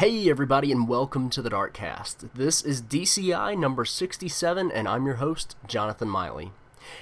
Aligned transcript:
Hey, 0.00 0.30
everybody, 0.30 0.72
and 0.72 0.88
welcome 0.88 1.28
to 1.28 1.42
the 1.42 1.50
Darkcast. 1.50 2.30
This 2.32 2.62
is 2.62 2.80
DCI 2.80 3.58
number 3.58 3.84
67, 3.84 4.72
and 4.72 4.88
I'm 4.88 5.04
your 5.04 5.16
host, 5.16 5.56
Jonathan 5.68 6.08
Miley. 6.08 6.52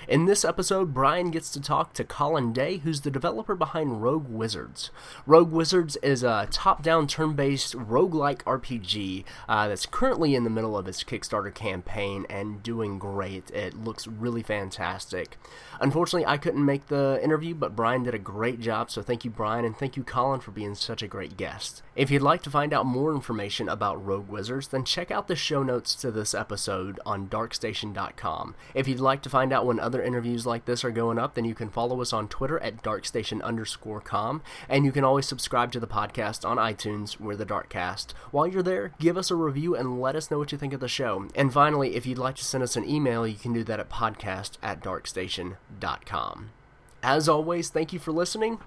In 0.07 0.27
this 0.27 0.45
episode, 0.45 0.95
Brian 0.95 1.31
gets 1.31 1.51
to 1.51 1.61
talk 1.61 1.93
to 1.95 2.05
Colin 2.05 2.53
Day, 2.53 2.79
who's 2.79 3.03
the 3.03 3.11
developer 3.11 3.55
behind 3.55 4.03
Rogue 4.03 4.29
Wizards. 4.29 4.91
Rogue 5.27 5.53
Wizards 5.53 5.97
is 6.03 6.23
a 6.23 6.49
top 6.51 6.83
down 6.83 7.07
turn 7.07 7.35
based 7.35 7.75
roguelike 7.75 8.43
RPG 8.45 9.25
uh, 9.49 9.69
that's 9.69 9.87
currently 9.87 10.35
in 10.35 10.45
the 10.45 10.51
middle 10.51 10.77
of 10.77 10.89
its 10.89 11.05
Kickstarter 11.05 11.55
campaign 11.55 12.27
and 12.31 12.63
doing 12.63 12.99
great. 12.99 13.51
It 13.51 13.75
looks 13.83 14.07
really 14.07 14.43
fantastic. 14.43 15.39
Unfortunately, 15.81 16.27
I 16.27 16.39
couldn't 16.39 16.65
make 16.65 16.87
the 16.87 17.21
interview, 17.23 17.55
but 17.55 17.77
Brian 17.77 18.03
did 18.03 18.15
a 18.15 18.19
great 18.19 18.61
job, 18.61 18.91
so 18.91 19.03
thank 19.03 19.25
you, 19.25 19.31
Brian, 19.31 19.65
and 19.65 19.77
thank 19.77 19.97
you, 19.97 20.03
Colin, 20.03 20.41
for 20.41 20.51
being 20.51 20.75
such 20.75 21.03
a 21.03 21.09
great 21.09 21.37
guest. 21.37 21.83
If 21.95 22.11
you'd 22.11 22.23
like 22.23 22.43
to 22.43 22.51
find 22.51 22.73
out 22.73 22.87
more 22.87 23.15
information 23.15 23.69
about 23.69 24.05
Rogue 24.05 24.29
Wizards, 24.29 24.69
then 24.69 24.85
check 24.85 25.11
out 25.11 25.29
the 25.29 25.37
show 25.37 25.63
notes 25.63 25.95
to 25.97 26.11
this 26.11 26.35
episode 26.35 26.99
on 27.07 27.29
darkstation.com. 27.29 28.55
If 28.75 28.89
you'd 28.89 29.01
like 29.01 29.23
to 29.23 29.31
find 29.31 29.53
out 29.53 29.67
when 29.67 29.78
other 29.81 30.03
interviews 30.03 30.47
like 30.47 30.65
this 30.65 30.85
are 30.85 30.91
going 30.91 31.19
up, 31.19 31.35
then 31.35 31.45
you 31.45 31.55
can 31.55 31.71
follow 31.71 32.01
us 32.01 32.13
on 32.13 32.29
Twitter 32.29 32.59
at 32.61 32.83
darkstation 32.83 33.43
underscore 33.43 34.01
com, 34.01 34.43
and 34.69 34.85
you 34.85 34.93
can 34.93 35.05
always 35.05 35.27
subscribe 35.27 35.73
to 35.73 35.81
the 35.81 35.87
podcast 35.87 36.49
on 36.49 36.57
iTunes, 36.57 37.19
we're 37.21 37.37
the 37.37 37.47
Darkcast. 37.47 38.13
While 38.31 38.47
you're 38.47 38.63
there, 38.63 38.93
give 38.99 39.17
us 39.17 39.31
a 39.31 39.37
review 39.37 39.75
and 39.75 40.01
let 40.01 40.17
us 40.17 40.31
know 40.31 40.39
what 40.39 40.53
you 40.53 40.59
think 40.59 40.73
of 40.73 40.81
the 40.81 40.89
show. 40.89 41.29
And 41.35 41.53
finally, 41.53 41.97
if 41.97 42.07
you'd 42.07 42.19
like 42.19 42.37
to 42.37 42.45
send 42.45 42.63
us 42.63 42.77
an 42.77 42.89
email, 42.89 43.27
you 43.27 43.37
can 43.37 43.53
do 43.53 43.65
that 43.65 43.81
at 43.81 43.91
podcast 43.91 44.59
at 44.63 44.83
darkstation.com. 44.83 46.51
As 47.03 47.29
always, 47.29 47.71
thank 47.71 47.93
you 47.93 47.99
for 47.99 48.13
listening. 48.13 48.59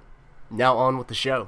Now 0.49 0.77
on 0.77 0.97
with 0.97 1.07
the 1.07 1.15
show. 1.15 1.47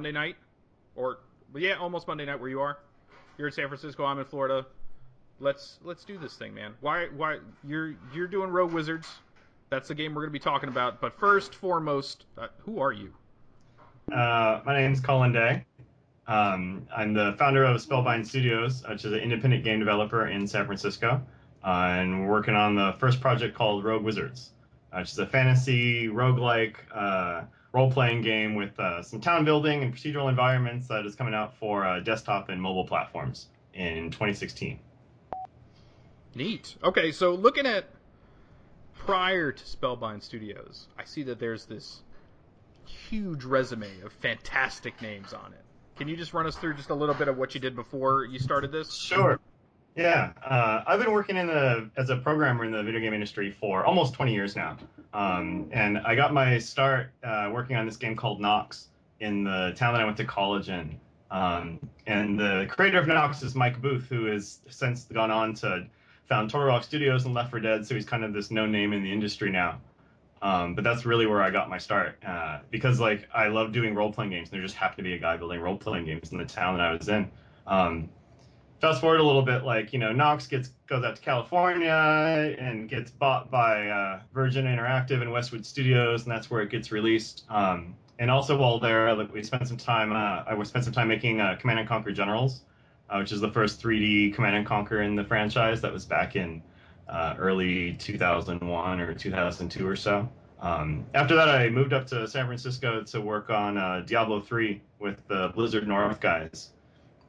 Monday 0.00 0.12
night, 0.12 0.36
or 0.96 1.18
yeah, 1.54 1.74
almost 1.74 2.08
Monday 2.08 2.24
night 2.24 2.40
where 2.40 2.48
you 2.48 2.58
are. 2.58 2.78
You're 3.36 3.48
in 3.48 3.52
San 3.52 3.68
Francisco. 3.68 4.02
I'm 4.06 4.18
in 4.18 4.24
Florida. 4.24 4.64
Let's 5.40 5.78
let's 5.84 6.04
do 6.04 6.16
this 6.16 6.36
thing, 6.36 6.54
man. 6.54 6.72
Why 6.80 7.08
why 7.14 7.40
you're 7.68 7.96
you're 8.14 8.26
doing 8.26 8.48
Rogue 8.48 8.72
Wizards? 8.72 9.06
That's 9.68 9.88
the 9.88 9.94
game 9.94 10.14
we're 10.14 10.22
gonna 10.22 10.32
be 10.32 10.38
talking 10.38 10.70
about. 10.70 11.02
But 11.02 11.18
first, 11.18 11.54
foremost, 11.54 12.24
uh, 12.38 12.46
who 12.60 12.80
are 12.80 12.92
you? 12.92 13.12
Uh, 14.10 14.62
my 14.64 14.80
name's 14.80 15.00
Colin 15.00 15.34
Day. 15.34 15.66
Um, 16.26 16.86
I'm 16.96 17.12
the 17.12 17.34
founder 17.38 17.64
of 17.64 17.76
Spellbind 17.76 18.26
Studios, 18.26 18.82
which 18.88 19.04
is 19.04 19.12
an 19.12 19.18
independent 19.18 19.64
game 19.64 19.80
developer 19.80 20.28
in 20.28 20.46
San 20.46 20.64
Francisco, 20.64 21.20
uh, 21.62 21.68
and 21.68 22.22
we're 22.22 22.30
working 22.30 22.54
on 22.54 22.74
the 22.74 22.94
first 22.98 23.20
project 23.20 23.54
called 23.54 23.84
Rogue 23.84 24.02
Wizards, 24.02 24.52
uh, 24.94 25.00
which 25.00 25.10
is 25.10 25.18
a 25.18 25.26
fantasy 25.26 26.08
roguelike 26.08 26.76
uh, 27.72 27.78
role-playing 27.78 28.22
game 28.22 28.54
with 28.54 28.78
uh, 28.78 29.02
some 29.02 29.20
town 29.20 29.44
building 29.44 29.82
and 29.82 29.94
procedural 29.94 30.28
environments 30.28 30.88
that 30.88 31.06
is 31.06 31.14
coming 31.14 31.34
out 31.34 31.56
for 31.56 31.86
uh, 31.86 32.00
desktop 32.00 32.48
and 32.48 32.60
mobile 32.60 32.86
platforms 32.86 33.48
in 33.74 34.10
2016. 34.10 34.78
Neat. 36.34 36.76
Okay, 36.82 37.12
so 37.12 37.34
looking 37.34 37.66
at 37.66 37.86
prior 38.94 39.50
to 39.52 39.64
Spellbind 39.64 40.22
Studios, 40.22 40.88
I 40.98 41.04
see 41.04 41.22
that 41.24 41.40
there's 41.40 41.64
this 41.66 42.02
huge 42.86 43.44
resume 43.44 44.00
of 44.02 44.12
fantastic 44.12 45.00
names 45.02 45.32
on 45.32 45.52
it. 45.52 45.64
Can 45.96 46.08
you 46.08 46.16
just 46.16 46.32
run 46.32 46.46
us 46.46 46.56
through 46.56 46.74
just 46.74 46.90
a 46.90 46.94
little 46.94 47.14
bit 47.14 47.28
of 47.28 47.36
what 47.36 47.54
you 47.54 47.60
did 47.60 47.74
before 47.76 48.24
you 48.24 48.38
started 48.38 48.72
this? 48.72 48.94
Sure. 48.94 49.38
Yeah, 49.96 50.32
uh, 50.44 50.84
I've 50.86 51.00
been 51.00 51.12
working 51.12 51.36
in 51.36 51.48
the 51.48 51.90
as 51.96 52.10
a 52.10 52.16
programmer 52.16 52.64
in 52.64 52.70
the 52.70 52.82
video 52.82 53.00
game 53.00 53.12
industry 53.12 53.50
for 53.50 53.84
almost 53.84 54.14
20 54.14 54.32
years 54.32 54.54
now, 54.54 54.76
um, 55.12 55.68
and 55.72 55.98
I 55.98 56.14
got 56.14 56.32
my 56.32 56.58
start 56.58 57.10
uh, 57.24 57.50
working 57.52 57.76
on 57.76 57.86
this 57.86 57.96
game 57.96 58.14
called 58.14 58.40
Nox 58.40 58.88
in 59.18 59.44
the 59.44 59.72
town 59.76 59.94
that 59.94 60.00
I 60.00 60.04
went 60.04 60.16
to 60.18 60.24
college 60.24 60.68
in. 60.68 60.98
Um, 61.30 61.80
and 62.06 62.38
the 62.38 62.66
creator 62.70 62.98
of 62.98 63.06
Nox 63.06 63.42
is 63.42 63.54
Mike 63.54 63.80
Booth, 63.82 64.06
who 64.08 64.26
has 64.26 64.60
since 64.68 65.04
gone 65.04 65.30
on 65.30 65.54
to 65.54 65.86
found 66.28 66.50
Toro 66.50 66.80
Studios 66.80 67.24
and 67.24 67.34
Left 67.34 67.50
4 67.50 67.60
Dead, 67.60 67.86
so 67.86 67.94
he's 67.94 68.06
kind 68.06 68.24
of 68.24 68.32
this 68.32 68.50
no 68.52 68.66
name 68.66 68.92
in 68.92 69.02
the 69.02 69.12
industry 69.12 69.50
now. 69.50 69.80
Um, 70.42 70.74
but 70.74 70.84
that's 70.84 71.04
really 71.04 71.26
where 71.26 71.42
I 71.42 71.50
got 71.50 71.68
my 71.68 71.76
start 71.76 72.16
uh, 72.24 72.60
because 72.70 72.98
like 72.98 73.28
I 73.34 73.48
love 73.48 73.72
doing 73.72 73.94
role 73.94 74.12
playing 74.12 74.30
games. 74.30 74.48
And 74.48 74.58
there 74.58 74.64
just 74.64 74.76
happened 74.76 74.98
to 74.98 75.02
be 75.02 75.14
a 75.14 75.18
guy 75.18 75.36
building 75.36 75.60
role 75.60 75.76
playing 75.76 76.06
games 76.06 76.32
in 76.32 76.38
the 76.38 76.46
town 76.46 76.78
that 76.78 76.86
I 76.86 76.92
was 76.92 77.08
in. 77.08 77.30
Um, 77.66 78.08
fast 78.80 79.00
forward 79.00 79.20
a 79.20 79.22
little 79.22 79.42
bit, 79.42 79.64
like 79.64 79.92
you 79.92 79.98
know, 79.98 80.12
Nox 80.12 80.46
gets 80.46 80.70
goes 80.86 81.04
out 81.04 81.16
to 81.16 81.22
California 81.22 82.56
and 82.58 82.88
gets 82.88 83.10
bought 83.10 83.50
by 83.50 83.88
uh, 83.88 84.20
Virgin 84.32 84.64
Interactive 84.64 85.20
and 85.20 85.30
Westwood 85.30 85.64
Studios, 85.64 86.22
and 86.22 86.32
that's 86.32 86.50
where 86.50 86.62
it 86.62 86.70
gets 86.70 86.90
released. 86.90 87.44
Um, 87.50 87.94
and 88.18 88.30
also 88.30 88.56
while 88.56 88.78
there, 88.78 89.14
like, 89.14 89.32
we 89.32 89.42
spent 89.42 89.66
some 89.68 89.76
time. 89.76 90.12
Uh, 90.12 90.44
I 90.46 90.62
spent 90.64 90.84
some 90.84 90.92
time 90.92 91.08
making 91.08 91.40
uh, 91.40 91.56
Command 91.60 91.78
and 91.78 91.88
Conquer 91.88 92.12
Generals, 92.12 92.62
uh, 93.08 93.18
which 93.18 93.32
is 93.32 93.40
the 93.40 93.50
first 93.50 93.82
3D 93.82 94.34
Command 94.34 94.56
and 94.56 94.66
Conquer 94.66 95.02
in 95.02 95.14
the 95.14 95.24
franchise. 95.24 95.80
That 95.80 95.92
was 95.92 96.04
back 96.04 96.36
in 96.36 96.62
uh, 97.08 97.34
early 97.38 97.94
2001 97.94 99.00
or 99.00 99.14
2002 99.14 99.86
or 99.86 99.96
so. 99.96 100.28
Um, 100.60 101.06
after 101.14 101.34
that, 101.34 101.48
I 101.48 101.70
moved 101.70 101.94
up 101.94 102.06
to 102.08 102.28
San 102.28 102.44
Francisco 102.44 103.02
to 103.02 103.20
work 103.20 103.48
on 103.48 103.78
uh, 103.78 104.02
Diablo 104.04 104.40
3 104.40 104.80
with 104.98 105.26
the 105.26 105.50
Blizzard 105.54 105.88
North 105.88 106.20
guys 106.20 106.72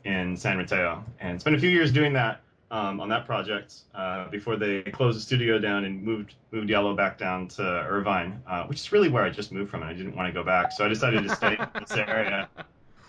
in 0.05 0.35
San 0.35 0.57
Mateo, 0.57 1.03
and 1.19 1.39
spent 1.39 1.55
a 1.55 1.59
few 1.59 1.69
years 1.69 1.91
doing 1.91 2.13
that 2.13 2.41
um, 2.71 2.99
on 2.99 3.09
that 3.09 3.25
project 3.25 3.81
uh, 3.93 4.29
before 4.29 4.55
they 4.55 4.81
closed 4.83 5.17
the 5.17 5.21
studio 5.21 5.59
down 5.59 5.85
and 5.85 6.01
moved 6.01 6.35
moved 6.51 6.67
Diablo 6.67 6.95
back 6.95 7.17
down 7.17 7.47
to 7.49 7.61
Irvine, 7.61 8.41
uh, 8.47 8.65
which 8.65 8.79
is 8.79 8.91
really 8.91 9.09
where 9.09 9.23
I 9.23 9.29
just 9.29 9.51
moved 9.51 9.69
from, 9.69 9.81
and 9.81 9.89
I 9.89 9.93
didn't 9.93 10.15
want 10.15 10.27
to 10.27 10.33
go 10.33 10.43
back, 10.43 10.71
so 10.71 10.85
I 10.85 10.87
decided 10.87 11.23
to 11.23 11.35
stay 11.35 11.57
in 11.57 11.67
this 11.79 11.91
area. 11.91 12.49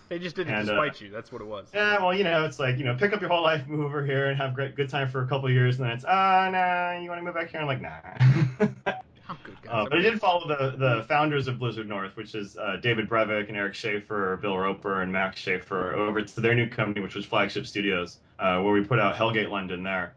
They 0.08 0.18
just 0.18 0.36
did 0.36 0.46
it 0.46 0.52
And, 0.52 0.68
to 0.68 0.78
uh, 0.78 0.90
you. 0.98 1.08
That's 1.08 1.32
what 1.32 1.40
it 1.40 1.46
was. 1.46 1.68
Yeah, 1.72 1.98
well, 1.98 2.12
you 2.12 2.22
know, 2.22 2.44
it's 2.44 2.58
like 2.58 2.76
you 2.76 2.84
know, 2.84 2.94
pick 2.94 3.14
up 3.14 3.22
your 3.22 3.30
whole 3.30 3.42
life, 3.42 3.66
move 3.66 3.86
over 3.86 4.04
here, 4.04 4.28
and 4.28 4.36
have 4.36 4.52
great 4.52 4.76
good 4.76 4.90
time 4.90 5.08
for 5.08 5.22
a 5.22 5.26
couple 5.26 5.46
of 5.46 5.54
years, 5.54 5.78
and 5.78 5.86
then 5.86 5.96
it's 5.96 6.04
ah, 6.06 6.50
nah, 6.52 7.00
you 7.00 7.08
want 7.08 7.18
to 7.18 7.24
move 7.24 7.32
back 7.32 7.50
here? 7.50 7.60
I'm 7.60 7.66
like, 7.66 7.80
nah. 7.80 8.92
I'm 9.28 9.38
good, 9.44 9.60
guys. 9.62 9.70
Uh, 9.72 9.84
but 9.88 9.98
I 9.98 10.02
did 10.02 10.20
follow 10.20 10.46
the, 10.46 10.76
the 10.76 11.04
founders 11.08 11.48
of 11.48 11.58
Blizzard 11.58 11.88
North, 11.88 12.16
which 12.16 12.34
is 12.34 12.56
uh, 12.56 12.76
David 12.82 13.08
Brevik 13.08 13.48
and 13.48 13.56
Erich 13.56 13.74
Schaefer, 13.74 14.36
Bill 14.42 14.58
Roper, 14.58 15.02
and 15.02 15.12
Max 15.12 15.40
Schaefer, 15.40 15.94
over 15.94 16.22
to 16.22 16.40
their 16.40 16.54
new 16.54 16.68
company, 16.68 17.00
which 17.00 17.14
was 17.14 17.24
Flagship 17.24 17.66
Studios, 17.66 18.18
uh, 18.38 18.60
where 18.60 18.72
we 18.72 18.84
put 18.84 18.98
out 18.98 19.14
Hellgate 19.14 19.50
London 19.50 19.82
there. 19.82 20.14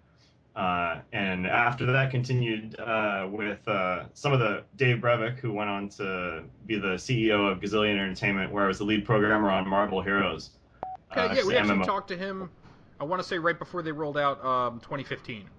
Uh, 0.56 1.02
and 1.12 1.46
after 1.46 1.86
that, 1.86 2.12
continued 2.12 2.80
uh, 2.80 3.28
with 3.30 3.68
uh, 3.68 4.06
some 4.14 4.32
of 4.32 4.40
the 4.40 4.64
Dave 4.78 4.98
Brevik, 4.98 5.38
who 5.40 5.52
went 5.52 5.70
on 5.70 5.90
to 5.90 6.44
be 6.66 6.80
the 6.80 6.96
CEO 6.96 7.52
of 7.52 7.60
Gazillion 7.60 8.00
Entertainment, 8.00 8.52
where 8.52 8.64
I 8.64 8.68
was 8.68 8.78
the 8.78 8.86
lead 8.86 9.06
programmer 9.06 9.52
on 9.52 9.68
Marvel 9.68 10.02
Heroes. 10.02 10.52
Okay, 11.12 11.36
yeah, 11.36 11.46
we 11.46 11.56
actually 11.56 11.80
MMO. 11.80 11.86
talked 11.86 12.08
to 12.08 12.18
him. 12.18 12.50
I 13.00 13.04
want 13.04 13.22
to 13.22 13.28
say 13.28 13.38
right 13.38 13.58
before 13.60 13.82
they 13.82 13.92
rolled 13.92 14.18
out 14.18 14.44
um, 14.46 14.80
2015. 14.80 15.50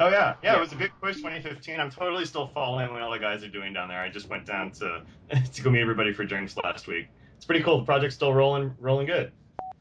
Oh 0.00 0.08
yeah, 0.08 0.34
yeah, 0.42 0.52
Yeah. 0.52 0.56
it 0.56 0.60
was 0.60 0.72
a 0.72 0.76
big 0.76 0.92
push 1.00 1.16
2015. 1.16 1.80
I'm 1.80 1.90
totally 1.90 2.24
still 2.24 2.46
following 2.48 2.90
what 2.92 3.02
all 3.02 3.10
the 3.10 3.18
guys 3.18 3.42
are 3.42 3.48
doing 3.48 3.72
down 3.72 3.88
there. 3.88 4.00
I 4.00 4.08
just 4.08 4.28
went 4.28 4.46
down 4.46 4.70
to 4.72 5.02
to 5.52 5.62
go 5.62 5.70
meet 5.70 5.80
everybody 5.80 6.12
for 6.12 6.24
drinks 6.24 6.56
last 6.56 6.86
week. 6.86 7.08
It's 7.36 7.44
pretty 7.44 7.62
cool. 7.62 7.78
The 7.78 7.84
project's 7.84 8.14
still 8.14 8.32
rolling, 8.32 8.74
rolling 8.80 9.06
good. 9.06 9.32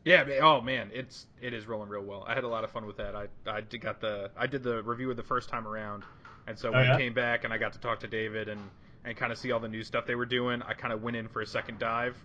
Yeah. 0.06 0.24
Oh 0.42 0.62
man, 0.62 0.90
it's 0.94 1.28
it 1.42 1.54
is 1.54 1.68
rolling 1.68 1.90
real 1.90 2.04
well. 2.04 2.24
I 2.28 2.34
had 2.34 2.44
a 2.44 2.48
lot 2.48 2.64
of 2.64 2.72
fun 2.72 2.86
with 2.86 2.98
that. 2.98 3.16
I 3.16 3.28
I 3.46 3.62
did 3.62 3.81
got 3.81 4.00
the 4.02 4.31
I 4.38 4.48
did 4.48 4.64
the 4.64 4.81
review 4.84 5.10
of 5.12 5.18
the 5.18 5.24
first 5.24 5.50
time 5.50 5.68
around, 5.68 6.04
and 6.48 6.58
so 6.58 6.70
Oh, 6.70 6.72
when 6.74 6.86
yeah? 6.86 6.96
I 6.96 6.98
came 7.00 7.13
back 7.13 7.44
and 7.44 7.54
I 7.54 7.58
got 7.58 7.74
to 7.74 7.80
talk 7.80 8.00
to 8.02 8.08
David 8.08 8.48
and 8.50 8.62
and 9.06 9.16
kind 9.16 9.31
of 9.31 9.38
see 9.38 9.52
all 9.52 9.60
the 9.60 9.68
new 9.70 9.84
stuff 9.84 10.06
they 10.06 10.16
were 10.16 10.25
doing, 10.25 10.62
I 10.63 10.74
kind 10.74 10.92
of 10.94 11.02
went 11.04 11.16
in 11.16 11.28
for 11.30 11.42
a 11.42 11.48
second 11.48 11.80
dive, 11.80 12.18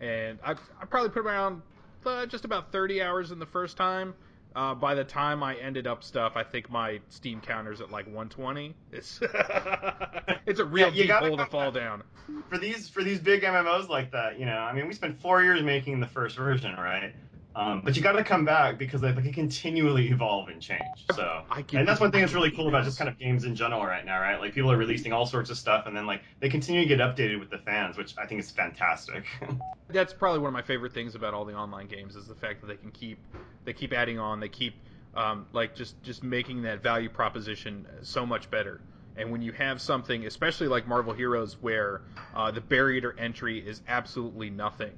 and 0.00 0.38
I 0.44 0.52
I 0.80 0.84
probably 0.88 1.10
put 1.10 1.24
around 1.26 1.62
uh, 2.06 2.26
just 2.26 2.44
about 2.44 2.72
30 2.72 3.02
hours 3.02 3.30
in 3.32 3.38
the 3.38 3.46
first 3.46 3.76
time. 3.76 4.14
Uh, 4.54 4.74
by 4.74 4.94
the 4.94 5.04
time 5.04 5.42
I 5.42 5.56
ended 5.56 5.86
up 5.86 6.04
stuff, 6.04 6.32
I 6.36 6.42
think 6.44 6.70
my 6.70 7.00
Steam 7.08 7.40
counter's 7.40 7.80
at 7.80 7.90
like 7.90 8.06
120. 8.06 8.76
It's 8.90 9.20
it's 10.46 10.60
a 10.60 10.64
real 10.64 10.90
Yeah, 10.90 10.90
deep 10.90 11.18
hole 11.18 11.36
to 11.38 11.46
fall 11.46 11.70
down. 11.72 12.02
For 12.48 12.58
these 12.58 12.88
for 12.88 13.02
these 13.02 13.18
big 13.20 13.42
MMOs 13.42 13.88
like 13.88 14.12
that, 14.12 14.38
you 14.38 14.46
know, 14.46 14.58
I 14.58 14.72
mean, 14.72 14.86
we 14.86 14.94
spent 14.94 15.20
four 15.20 15.42
years 15.42 15.62
making 15.62 16.00
the 16.00 16.06
first 16.06 16.36
version, 16.36 16.74
right? 16.76 17.14
Um, 17.54 17.82
but 17.84 17.96
you 17.96 18.02
got 18.02 18.12
to 18.12 18.24
come 18.24 18.44
back 18.44 18.78
because 18.78 19.00
they, 19.00 19.12
they 19.12 19.22
can 19.22 19.32
continually 19.32 20.08
evolve 20.10 20.48
and 20.48 20.60
change. 20.60 20.80
So, 21.14 21.42
and 21.74 21.86
that's 21.86 22.00
one 22.00 22.10
thing 22.10 22.20
that's 22.20 22.32
really 22.32 22.50
cool 22.50 22.68
about 22.68 22.84
just 22.84 22.98
kind 22.98 23.10
of 23.10 23.18
games 23.18 23.44
in 23.44 23.54
general 23.54 23.84
right 23.84 24.06
now, 24.06 24.20
right? 24.20 24.40
Like 24.40 24.54
people 24.54 24.72
are 24.72 24.76
releasing 24.76 25.12
all 25.12 25.26
sorts 25.26 25.50
of 25.50 25.58
stuff, 25.58 25.86
and 25.86 25.94
then 25.94 26.06
like 26.06 26.22
they 26.40 26.48
continue 26.48 26.80
to 26.80 26.88
get 26.88 27.00
updated 27.00 27.38
with 27.40 27.50
the 27.50 27.58
fans, 27.58 27.98
which 27.98 28.14
I 28.16 28.26
think 28.26 28.40
is 28.40 28.50
fantastic. 28.50 29.24
that's 29.88 30.14
probably 30.14 30.38
one 30.38 30.48
of 30.48 30.54
my 30.54 30.62
favorite 30.62 30.94
things 30.94 31.14
about 31.14 31.34
all 31.34 31.44
the 31.44 31.54
online 31.54 31.86
games 31.86 32.16
is 32.16 32.26
the 32.26 32.34
fact 32.34 32.62
that 32.62 32.68
they 32.68 32.76
can 32.76 32.90
keep 32.90 33.18
they 33.64 33.72
keep 33.72 33.92
adding 33.92 34.18
on, 34.18 34.40
they 34.40 34.48
keep 34.48 34.74
um, 35.14 35.46
like 35.52 35.74
just 35.74 36.02
just 36.02 36.22
making 36.22 36.62
that 36.62 36.82
value 36.82 37.08
proposition 37.08 37.86
so 38.02 38.24
much 38.24 38.50
better. 38.50 38.80
And 39.16 39.30
when 39.30 39.42
you 39.42 39.52
have 39.52 39.80
something, 39.82 40.24
especially 40.24 40.68
like 40.68 40.88
Marvel 40.88 41.12
Heroes, 41.12 41.58
where 41.60 42.00
uh, 42.34 42.50
the 42.50 42.62
barrier 42.62 43.12
to 43.12 43.20
entry 43.20 43.58
is 43.58 43.82
absolutely 43.86 44.48
nothing, 44.48 44.92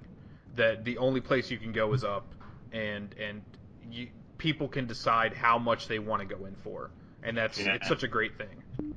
that 0.55 0.85
the 0.85 0.99
only 0.99 1.21
place 1.21 1.51
you 1.51 1.59
can 1.59 1.73
go 1.73 1.93
is 1.95 2.05
up, 2.05 2.25
and 2.75 3.15
and 3.19 3.43
you, 3.91 4.09
people 4.37 4.69
can 4.69 4.87
decide 4.87 5.33
how 5.33 5.59
much 5.59 5.89
they 5.89 5.99
want 5.99 6.29
to 6.29 6.35
go 6.35 6.45
in 6.45 6.55
for, 6.57 6.91
and 7.23 7.37
that's 7.37 7.59
yeah. 7.59 7.75
it's 7.75 7.89
such 7.89 8.03
a 8.03 8.09
great 8.09 8.37
thing. 8.37 8.95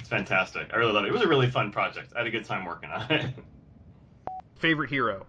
It's 0.00 0.08
fantastic. 0.08 0.70
I 0.72 0.76
really 0.76 0.92
love 0.92 1.04
it. 1.04 1.08
It 1.08 1.12
was 1.12 1.22
a 1.22 1.28
really 1.28 1.50
fun 1.50 1.70
project. 1.70 2.12
I 2.16 2.18
had 2.18 2.26
a 2.26 2.30
good 2.30 2.44
time 2.44 2.64
working 2.64 2.90
on 2.90 3.10
it. 3.10 3.34
Favorite 4.56 4.90
hero? 4.90 5.26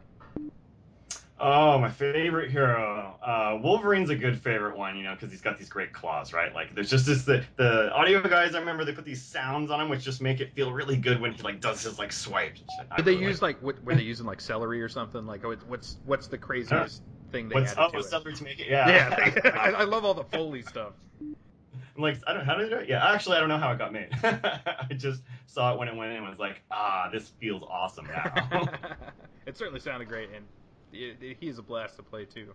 Oh, 1.40 1.78
my 1.78 1.90
favorite 1.90 2.52
hero. 2.52 3.20
Uh, 3.22 3.60
Wolverine's 3.62 4.10
a 4.10 4.16
good 4.16 4.40
favorite 4.40 4.78
one, 4.78 4.96
you 4.96 5.04
know, 5.04 5.14
because 5.14 5.30
he's 5.30 5.42
got 5.42 5.58
these 5.58 5.68
great 5.68 5.92
claws, 5.92 6.32
right? 6.32 6.54
Like, 6.54 6.74
there's 6.74 6.90
just 6.90 7.06
this 7.06 7.24
the 7.24 7.44
the 7.58 7.92
audio 7.92 8.22
guys. 8.22 8.56
I 8.56 8.60
remember 8.60 8.86
they 8.86 8.94
put 8.94 9.04
these 9.04 9.22
sounds 9.22 9.70
on 9.70 9.82
him, 9.82 9.90
which 9.90 10.04
just 10.04 10.22
make 10.22 10.40
it 10.40 10.54
feel 10.54 10.72
really 10.72 10.96
good 10.96 11.20
when 11.20 11.34
he 11.34 11.42
like 11.42 11.60
does 11.60 11.84
his 11.84 12.00
like 12.00 12.14
swipes. 12.14 12.62
Did 12.96 13.04
they 13.04 13.14
use 13.14 13.42
like, 13.42 13.58
like 13.58 13.64
what 13.64 13.84
were 13.84 13.96
they 13.96 14.04
using 14.04 14.26
like 14.26 14.40
celery 14.40 14.82
or 14.82 14.88
something? 14.88 15.26
Like, 15.26 15.44
what's 15.68 15.98
what's 16.06 16.28
the 16.28 16.38
craziest 16.38 17.02
thing 17.34 17.50
they 17.50 17.56
what's 17.56 17.74
added 17.74 17.82
up 17.82 17.96
with 17.96 18.06
celery 18.06 18.34
to 18.36 18.44
make 18.44 18.60
it? 18.60 18.68
Yeah, 18.70 18.88
yeah. 18.90 19.52
I, 19.60 19.72
I 19.72 19.84
love 19.84 20.06
all 20.06 20.14
the 20.14 20.24
foley 20.24 20.62
stuff. 20.62 20.94
I'm 21.20 22.02
like, 22.02 22.18
I 22.26 22.34
don't 22.34 22.46
how 22.46 22.56
did 22.56 22.68
it 22.68 22.70
do 22.70 22.78
it? 22.78 22.90
Yeah, 22.90 23.06
actually, 23.06 23.38
I 23.38 23.40
don't 23.42 23.50
know 23.50 23.58
how 23.58 23.72
it 23.72 23.78
got 23.78 23.92
made. 23.92 24.10
I 24.24 24.94
just 24.96 25.22
saw 25.48 25.74
it 25.74 25.80
when 25.80 25.88
it 25.88 25.96
went 25.96 26.12
in 26.12 26.18
and 26.18 26.28
was 26.28 26.40
like, 26.40 26.62
ah, 26.72 27.10
this 27.12 27.32
feels 27.40 27.64
awesome 27.70 28.08
now. 28.08 28.70
it 29.46 29.58
certainly 29.58 29.80
sounded 29.80 30.08
great, 30.08 30.30
and 30.34 30.46
he 30.92 31.48
is 31.48 31.58
a 31.58 31.62
blast 31.62 31.98
to 31.98 32.04
play 32.04 32.26
too. 32.26 32.54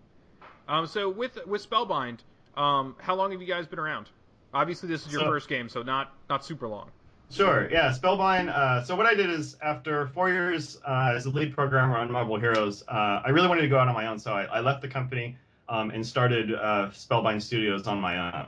Um, 0.67 0.87
so 0.87 1.09
with 1.09 1.39
with 1.47 1.69
Spellbind, 1.69 2.21
um, 2.57 2.97
how 2.99 3.15
long 3.15 3.31
have 3.33 3.41
you 3.41 3.47
guys 3.47 3.67
been 3.67 3.79
around? 3.79 4.09
Obviously, 4.55 4.89
this 4.89 5.07
is 5.07 5.13
your 5.13 5.23
so, 5.23 5.27
first 5.27 5.49
game, 5.49 5.69
so 5.69 5.83
not 5.83 6.15
not 6.31 6.45
super 6.45 6.67
long. 6.67 6.91
Sure. 7.31 7.69
Yeah. 7.71 7.93
Spellbind. 7.93 8.49
Uh, 8.49 8.83
so 8.83 8.97
what 8.97 9.07
I 9.07 9.15
did 9.15 9.31
is 9.31 9.57
after 9.63 10.09
four 10.09 10.31
years 10.31 10.79
uh, 10.87 11.13
as 11.15 11.27
a 11.27 11.31
lead 11.31 11.55
programmer 11.55 11.97
on 11.97 12.11
Marvel 12.11 12.39
Heroes, 12.39 12.85
uh, 12.89 13.23
I 13.25 13.31
really 13.31 13.49
wanted 13.49 13.63
to 13.63 13.69
go 13.69 13.79
out 13.79 13.89
on 13.89 13.95
my 13.95 14.07
own. 14.07 14.19
So 14.19 14.33
I, 14.33 14.45
I 14.45 14.61
left 14.61 14.83
the 14.83 14.89
company 14.89 15.37
um, 15.69 15.91
and 15.91 16.07
started 16.07 16.55
uh, 16.55 16.89
Spellbind 16.93 17.43
Studios 17.43 17.87
on 17.87 18.01
my 18.01 18.19
own. 18.19 18.33
Uh, 18.35 18.47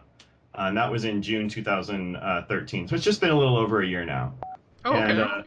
and 0.55 0.77
that 0.77 0.91
was 0.91 1.05
in 1.05 1.23
June 1.23 1.49
2013. 1.49 2.89
So 2.89 2.95
it's 2.95 3.05
just 3.05 3.21
been 3.21 3.31
a 3.31 3.39
little 3.39 3.57
over 3.57 3.83
a 3.83 3.87
year 3.87 4.05
now. 4.05 4.35
Oh, 4.85 4.93
okay. 4.93 5.11
And, 5.11 5.21
uh, 5.21 5.40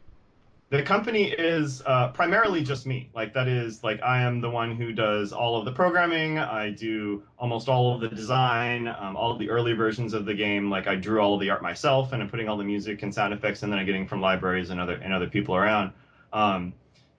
the 0.74 0.82
company 0.82 1.26
is 1.26 1.84
uh, 1.86 2.08
primarily 2.14 2.64
just 2.64 2.88
me. 2.88 3.08
Like 3.14 3.32
that 3.36 3.48
is 3.48 3.84
like 3.84 4.02
I 4.02 4.24
am 4.24 4.42
the 4.42 4.50
one 4.50 4.76
who 4.76 4.92
does 4.92 5.32
all 5.32 5.56
of 5.56 5.66
the 5.66 5.72
programming. 5.72 6.40
I 6.40 6.72
do 6.72 7.22
almost 7.38 7.70
all 7.70 7.94
of 7.94 8.02
the 8.02 8.08
design, 8.10 8.88
um, 8.88 9.16
all 9.16 9.32
of 9.32 9.38
the 9.38 9.52
early 9.52 9.74
versions 9.74 10.16
of 10.16 10.26
the 10.26 10.34
game. 10.34 10.72
Like 10.72 10.88
I 10.88 10.96
drew 10.96 11.22
all 11.22 11.36
of 11.36 11.42
the 11.42 11.52
art 11.52 11.62
myself, 11.62 12.12
and 12.12 12.24
I'm 12.24 12.28
putting 12.28 12.50
all 12.50 12.58
the 12.58 12.64
music 12.64 13.04
and 13.04 13.14
sound 13.14 13.36
effects, 13.36 13.62
and 13.62 13.72
then 13.72 13.78
I'm 13.78 13.86
getting 13.86 14.08
from 14.08 14.20
libraries 14.20 14.72
and 14.72 14.82
other 14.82 14.96
and 14.96 15.14
other 15.14 15.28
people 15.28 15.56
around. 15.56 15.94
Um, 16.34 16.74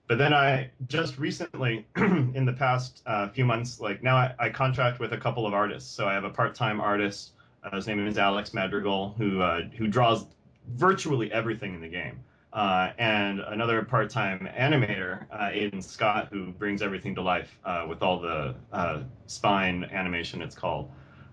but 0.08 0.18
then 0.18 0.34
I 0.34 0.72
just 0.88 1.16
recently, 1.16 1.86
in 1.96 2.44
the 2.44 2.54
past 2.54 3.02
uh, 3.06 3.28
few 3.28 3.44
months, 3.44 3.78
like 3.78 4.02
now 4.02 4.16
I, 4.16 4.34
I, 4.36 4.50
contract 4.50 4.98
with 4.98 5.12
a 5.12 5.16
couple 5.16 5.46
of 5.46 5.54
artists. 5.54 5.88
So 5.88 6.08
I 6.08 6.14
have 6.14 6.24
a 6.24 6.30
part-time 6.30 6.80
artist. 6.80 7.34
Uh, 7.62 7.76
his 7.76 7.86
name 7.86 8.04
is 8.04 8.18
Alex 8.18 8.52
Madrigal, 8.52 9.14
who 9.16 9.40
uh, 9.40 9.60
who 9.78 9.86
draws 9.86 10.26
virtually 10.66 11.30
everything 11.30 11.72
in 11.72 11.80
the 11.80 11.88
game 11.88 12.18
uh, 12.54 12.92
and 12.98 13.40
another 13.40 13.82
part-time 13.82 14.48
animator, 14.56 15.26
uh, 15.32 15.50
Aiden 15.50 15.82
Scott, 15.82 16.28
who 16.30 16.52
brings 16.52 16.82
everything 16.82 17.14
to 17.16 17.20
life 17.20 17.58
uh, 17.64 17.84
with 17.88 18.00
all 18.02 18.20
the 18.20 18.54
uh, 18.72 19.02
spine 19.26 19.84
animation. 19.92 20.40
It's 20.40 20.54
called. 20.54 20.90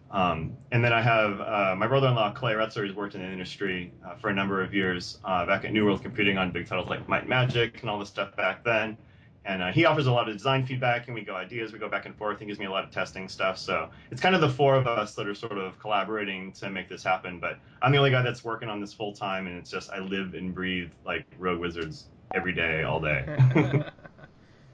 Um, 0.09 0.57
and 0.71 0.83
then 0.83 0.91
I 0.91 1.01
have 1.01 1.39
uh, 1.39 1.75
my 1.77 1.87
brother-in-law 1.87 2.33
Clay 2.33 2.53
Retzer, 2.53 2.85
who's 2.85 2.95
worked 2.95 3.15
in 3.15 3.21
the 3.21 3.27
industry 3.27 3.93
uh, 4.05 4.15
for 4.15 4.29
a 4.29 4.33
number 4.33 4.61
of 4.61 4.73
years, 4.73 5.19
back 5.23 5.63
at 5.63 5.71
New 5.71 5.85
World 5.85 6.01
Computing 6.01 6.37
on 6.37 6.51
big 6.51 6.67
titles 6.67 6.89
like 6.89 7.07
Might 7.07 7.29
Magic 7.29 7.81
and 7.81 7.89
all 7.89 7.99
this 7.99 8.09
stuff 8.09 8.35
back 8.35 8.63
then 8.63 8.97
and 9.45 9.63
uh, 9.63 9.71
he 9.71 9.85
offers 9.85 10.05
a 10.05 10.11
lot 10.11 10.29
of 10.29 10.35
design 10.35 10.65
feedback 10.65 11.07
and 11.07 11.15
we 11.15 11.21
go 11.21 11.35
ideas 11.35 11.73
we 11.73 11.79
go 11.79 11.89
back 11.89 12.05
and 12.05 12.15
forth. 12.15 12.39
He 12.39 12.45
gives 12.45 12.59
me 12.59 12.65
a 12.65 12.71
lot 12.71 12.83
of 12.83 12.91
testing 12.91 13.27
stuff. 13.27 13.57
So 13.57 13.89
it's 14.11 14.21
kind 14.21 14.35
of 14.35 14.41
the 14.41 14.49
four 14.49 14.75
of 14.75 14.85
us 14.85 15.15
that 15.15 15.27
are 15.27 15.33
sort 15.33 15.57
of 15.57 15.79
collaborating 15.79 16.51
to 16.53 16.69
make 16.69 16.87
this 16.87 17.03
happen. 17.03 17.39
But 17.39 17.57
i'm 17.81 17.91
the 17.91 17.97
only 17.97 18.11
guy 18.11 18.21
that's 18.21 18.43
working 18.43 18.69
on 18.69 18.79
this 18.79 18.93
full 18.93 19.13
time 19.13 19.47
and 19.47 19.57
it's 19.57 19.71
just 19.71 19.89
i 19.91 19.99
live 19.99 20.35
and 20.35 20.53
breathe 20.53 20.91
like 21.05 21.25
rogue 21.39 21.59
wizards 21.59 22.05
every 22.33 22.53
day 22.53 22.83
all 22.83 22.99
day. 22.99 23.83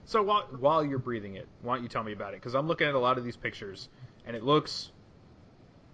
So 0.10 0.24
while, 0.24 0.48
while 0.58 0.86
you're 0.86 1.00
breathing 1.00 1.36
it 1.36 1.50
why 1.62 1.76
don't 1.76 1.84
you 1.84 1.90
tell 1.90 2.02
me 2.02 2.14
about 2.14 2.34
it? 2.34 2.38
Because 2.40 2.56
i'm 2.56 2.66
looking 2.66 2.88
at 2.88 2.96
a 2.96 3.00
lot 3.00 3.18
of 3.18 3.26
these 3.26 3.36
pictures 3.36 3.90
and 4.26 4.38
it 4.38 4.44
looks 4.44 4.92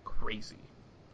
crazy. 0.05 0.55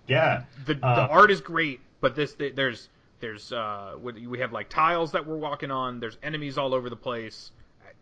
Yeah. 0.08 0.44
The, 0.66 0.78
uh, 0.84 0.96
the 0.96 1.08
art 1.14 1.32
is 1.32 1.40
great 1.40 1.80
but 2.02 2.16
this 2.16 2.36
there's 2.56 2.90
there's 3.20 3.52
uh, 3.52 3.96
we 4.02 4.40
have 4.40 4.52
like 4.52 4.70
tiles 4.70 5.12
that 5.12 5.26
we're 5.26 5.38
walking 5.38 5.72
on. 5.72 6.00
There's 6.00 6.18
enemies 6.24 6.58
all 6.58 6.74
over 6.74 6.90
the 6.90 6.96
place. 6.96 7.52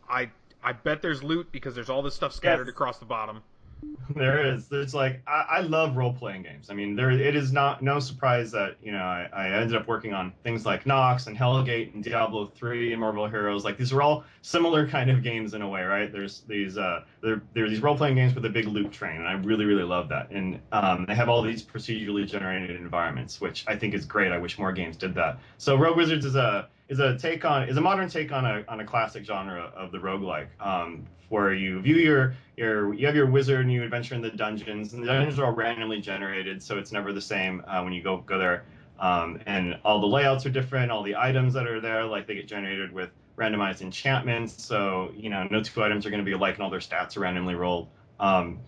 I 0.10 0.30
I 0.64 0.74
bet 0.74 1.02
there's 1.02 1.24
loot 1.24 1.52
because 1.52 1.76
there's 1.76 1.90
all 1.90 2.02
this 2.02 2.16
stuff 2.16 2.34
scattered 2.34 2.68
yes. 2.68 2.74
across 2.74 3.00
the 3.00 3.06
bottom. 3.06 3.42
There 4.16 4.54
is. 4.54 4.68
There's 4.68 4.94
like 4.94 5.22
I, 5.28 5.46
I 5.50 5.60
love 5.62 5.98
role 5.98 6.14
playing 6.14 6.44
games. 6.44 6.70
I 6.70 6.74
mean, 6.74 6.96
there 6.96 7.12
it 7.12 7.36
is 7.36 7.52
not 7.52 7.82
no 7.82 8.00
surprise 8.00 8.52
that 8.52 8.78
you 8.82 8.92
know 8.92 9.04
I, 9.04 9.30
I 9.34 9.50
ended 9.50 9.76
up 9.76 9.88
working 9.88 10.14
on 10.14 10.34
things 10.44 10.66
like 10.66 10.86
Nox 10.86 11.28
and 11.28 11.38
Hellgate 11.38 11.94
and 11.94 12.04
Diablo 12.04 12.46
three 12.46 12.94
and 12.94 13.02
Marvel 13.02 13.28
Heroes. 13.28 13.66
Like 13.66 13.78
these 13.78 13.92
are 13.92 14.02
all 14.02 14.24
similar 14.42 14.88
kind 14.96 15.10
of 15.10 15.24
games 15.24 15.54
in 15.54 15.62
a 15.62 15.70
way, 15.70 15.84
right? 15.84 16.12
There's 16.12 16.42
these 16.42 16.78
uh 16.78 17.04
there 17.22 17.42
there 17.54 17.66
are 17.66 17.70
these 17.70 17.82
role 17.82 17.98
playing 17.98 18.16
games 18.16 18.34
with 18.34 18.46
a 18.46 18.50
big 18.50 18.66
loot 18.68 18.92
train, 18.92 19.18
and 19.18 19.28
I 19.28 19.34
really 19.34 19.66
really 19.66 19.84
love 19.84 20.10
that. 20.10 20.32
And 20.32 20.62
um, 20.72 21.06
they 21.08 21.16
have 21.16 21.30
all 21.30 21.42
these 21.42 21.64
procedurally 21.64 22.26
generated 22.26 22.78
environments, 22.78 23.42
which 23.42 23.66
I 23.68 23.76
think 23.76 23.94
is 23.94 24.06
great. 24.06 24.32
I 24.32 24.38
wish 24.38 24.58
more 24.58 24.72
games 24.72 24.96
did 24.96 25.16
that. 25.16 25.40
So 25.58 25.76
Rogue 25.76 25.98
Wizards 25.98 26.26
is 26.26 26.36
a 26.36 26.70
is 26.90 27.00
a 27.00 27.18
take 27.18 27.46
on 27.46 27.68
is 27.70 27.78
a 27.78 27.82
modern 27.82 28.10
take 28.10 28.32
on 28.32 28.46
a 28.46 28.64
on 28.68 28.80
a 28.80 28.86
classic 28.86 29.26
genre 29.26 29.72
of 29.76 29.92
the 29.92 29.98
roguelike. 29.98 30.48
Um, 30.60 31.08
where 31.30 31.54
you 31.54 31.82
view 31.82 31.96
your 31.96 32.36
your 32.56 32.94
you 32.94 33.06
have 33.06 33.16
your 33.16 33.26
wizard 33.26 33.62
and 33.62 33.72
you 33.72 33.84
adventure 33.84 34.16
in 34.16 34.22
the 34.22 34.30
dungeons 34.30 34.94
and 34.94 35.04
the 35.04 35.08
dungeons 35.08 35.40
are 35.40 35.46
all 35.46 35.52
randomly 35.52 36.00
generated 36.00 36.62
so 36.62 36.78
it's 36.78 36.92
never 36.92 37.12
the 37.12 37.22
same 37.22 37.64
uh, 37.68 37.82
when 37.82 37.94
you 37.94 38.02
go 38.02 38.18
go 38.18 38.38
there 38.38 38.64
um, 39.00 39.40
and 39.46 39.78
all 39.84 40.00
the 40.00 40.08
layouts 40.08 40.46
are 40.46 40.50
different 40.50 40.92
all 40.92 41.04
the 41.04 41.16
items 41.16 41.54
that 41.54 41.68
are 41.68 41.82
there 41.82 42.06
like 42.06 42.28
they 42.28 42.36
get 42.36 42.48
generated 42.48 42.92
with 42.92 43.10
randomized 43.38 43.82
enchantments 43.82 44.64
so 44.64 45.12
you 45.16 45.30
know 45.30 45.48
no 45.52 45.62
two 45.62 45.84
items 45.84 46.06
are 46.06 46.10
going 46.10 46.22
to 46.22 46.26
be 46.26 46.32
alike 46.32 46.56
and 46.56 46.64
all 46.64 46.70
their 46.70 46.80
stats 46.80 47.18
are 47.18 47.22
randomly 47.22 47.56
rolled 47.56 47.90
um, 48.20 48.60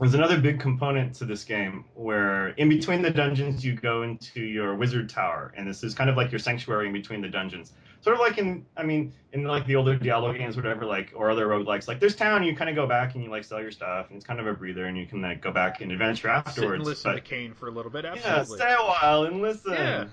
there's 0.00 0.14
another 0.14 0.38
big 0.40 0.60
component 0.60 1.14
to 1.14 1.24
this 1.24 1.44
game 1.44 1.84
where 1.94 2.48
in 2.48 2.68
between 2.68 3.02
the 3.02 3.10
dungeons 3.10 3.64
you 3.64 3.74
go 3.74 4.02
into 4.02 4.40
your 4.40 4.74
wizard 4.74 5.08
tower 5.08 5.52
and 5.56 5.68
this 5.68 5.82
is 5.84 5.94
kind 5.94 6.10
of 6.10 6.16
like 6.16 6.32
your 6.32 6.38
sanctuary 6.38 6.86
in 6.88 6.92
between 6.92 7.20
the 7.20 7.28
dungeons 7.28 7.72
sort 8.04 8.14
of 8.14 8.20
like 8.20 8.36
in 8.36 8.66
I 8.76 8.82
mean 8.82 9.14
in 9.32 9.44
like 9.44 9.66
the 9.66 9.76
older 9.76 9.96
Diablo 9.96 10.34
games, 10.34 10.56
whatever, 10.56 10.84
like 10.84 11.12
or 11.16 11.30
other 11.30 11.46
roguelikes, 11.46 11.88
like 11.88 12.00
there's 12.00 12.14
town, 12.14 12.44
you 12.44 12.54
kind 12.54 12.68
of 12.68 12.76
go 12.76 12.86
back 12.86 13.14
and 13.14 13.24
you 13.24 13.30
like 13.30 13.44
sell 13.44 13.60
your 13.60 13.70
stuff, 13.70 14.08
and 14.10 14.16
it's 14.16 14.26
kind 14.26 14.38
of 14.38 14.46
a 14.46 14.52
breather, 14.52 14.84
and 14.84 14.96
you 14.96 15.06
can 15.06 15.22
like 15.22 15.40
go 15.40 15.50
back 15.50 15.80
and 15.80 15.90
adventure 15.90 16.28
afterwards. 16.28 16.56
Sit 16.56 16.74
and 16.74 16.84
listen 16.84 17.10
but, 17.10 17.14
to 17.14 17.20
Cain 17.22 17.54
for 17.54 17.68
a 17.68 17.70
little 17.70 17.90
bit. 17.90 18.04
Absolutely. 18.04 18.58
Yeah, 18.58 18.64
stay 18.64 18.74
a 18.74 18.86
while 18.86 19.24
and 19.24 19.40
listen. 19.40 19.72
Yeah, 19.72 20.04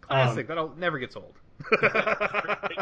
classic. 0.00 0.50
Um, 0.50 0.56
that 0.56 0.78
never 0.78 0.98
gets 0.98 1.14
old. 1.14 1.34
it 1.72 1.82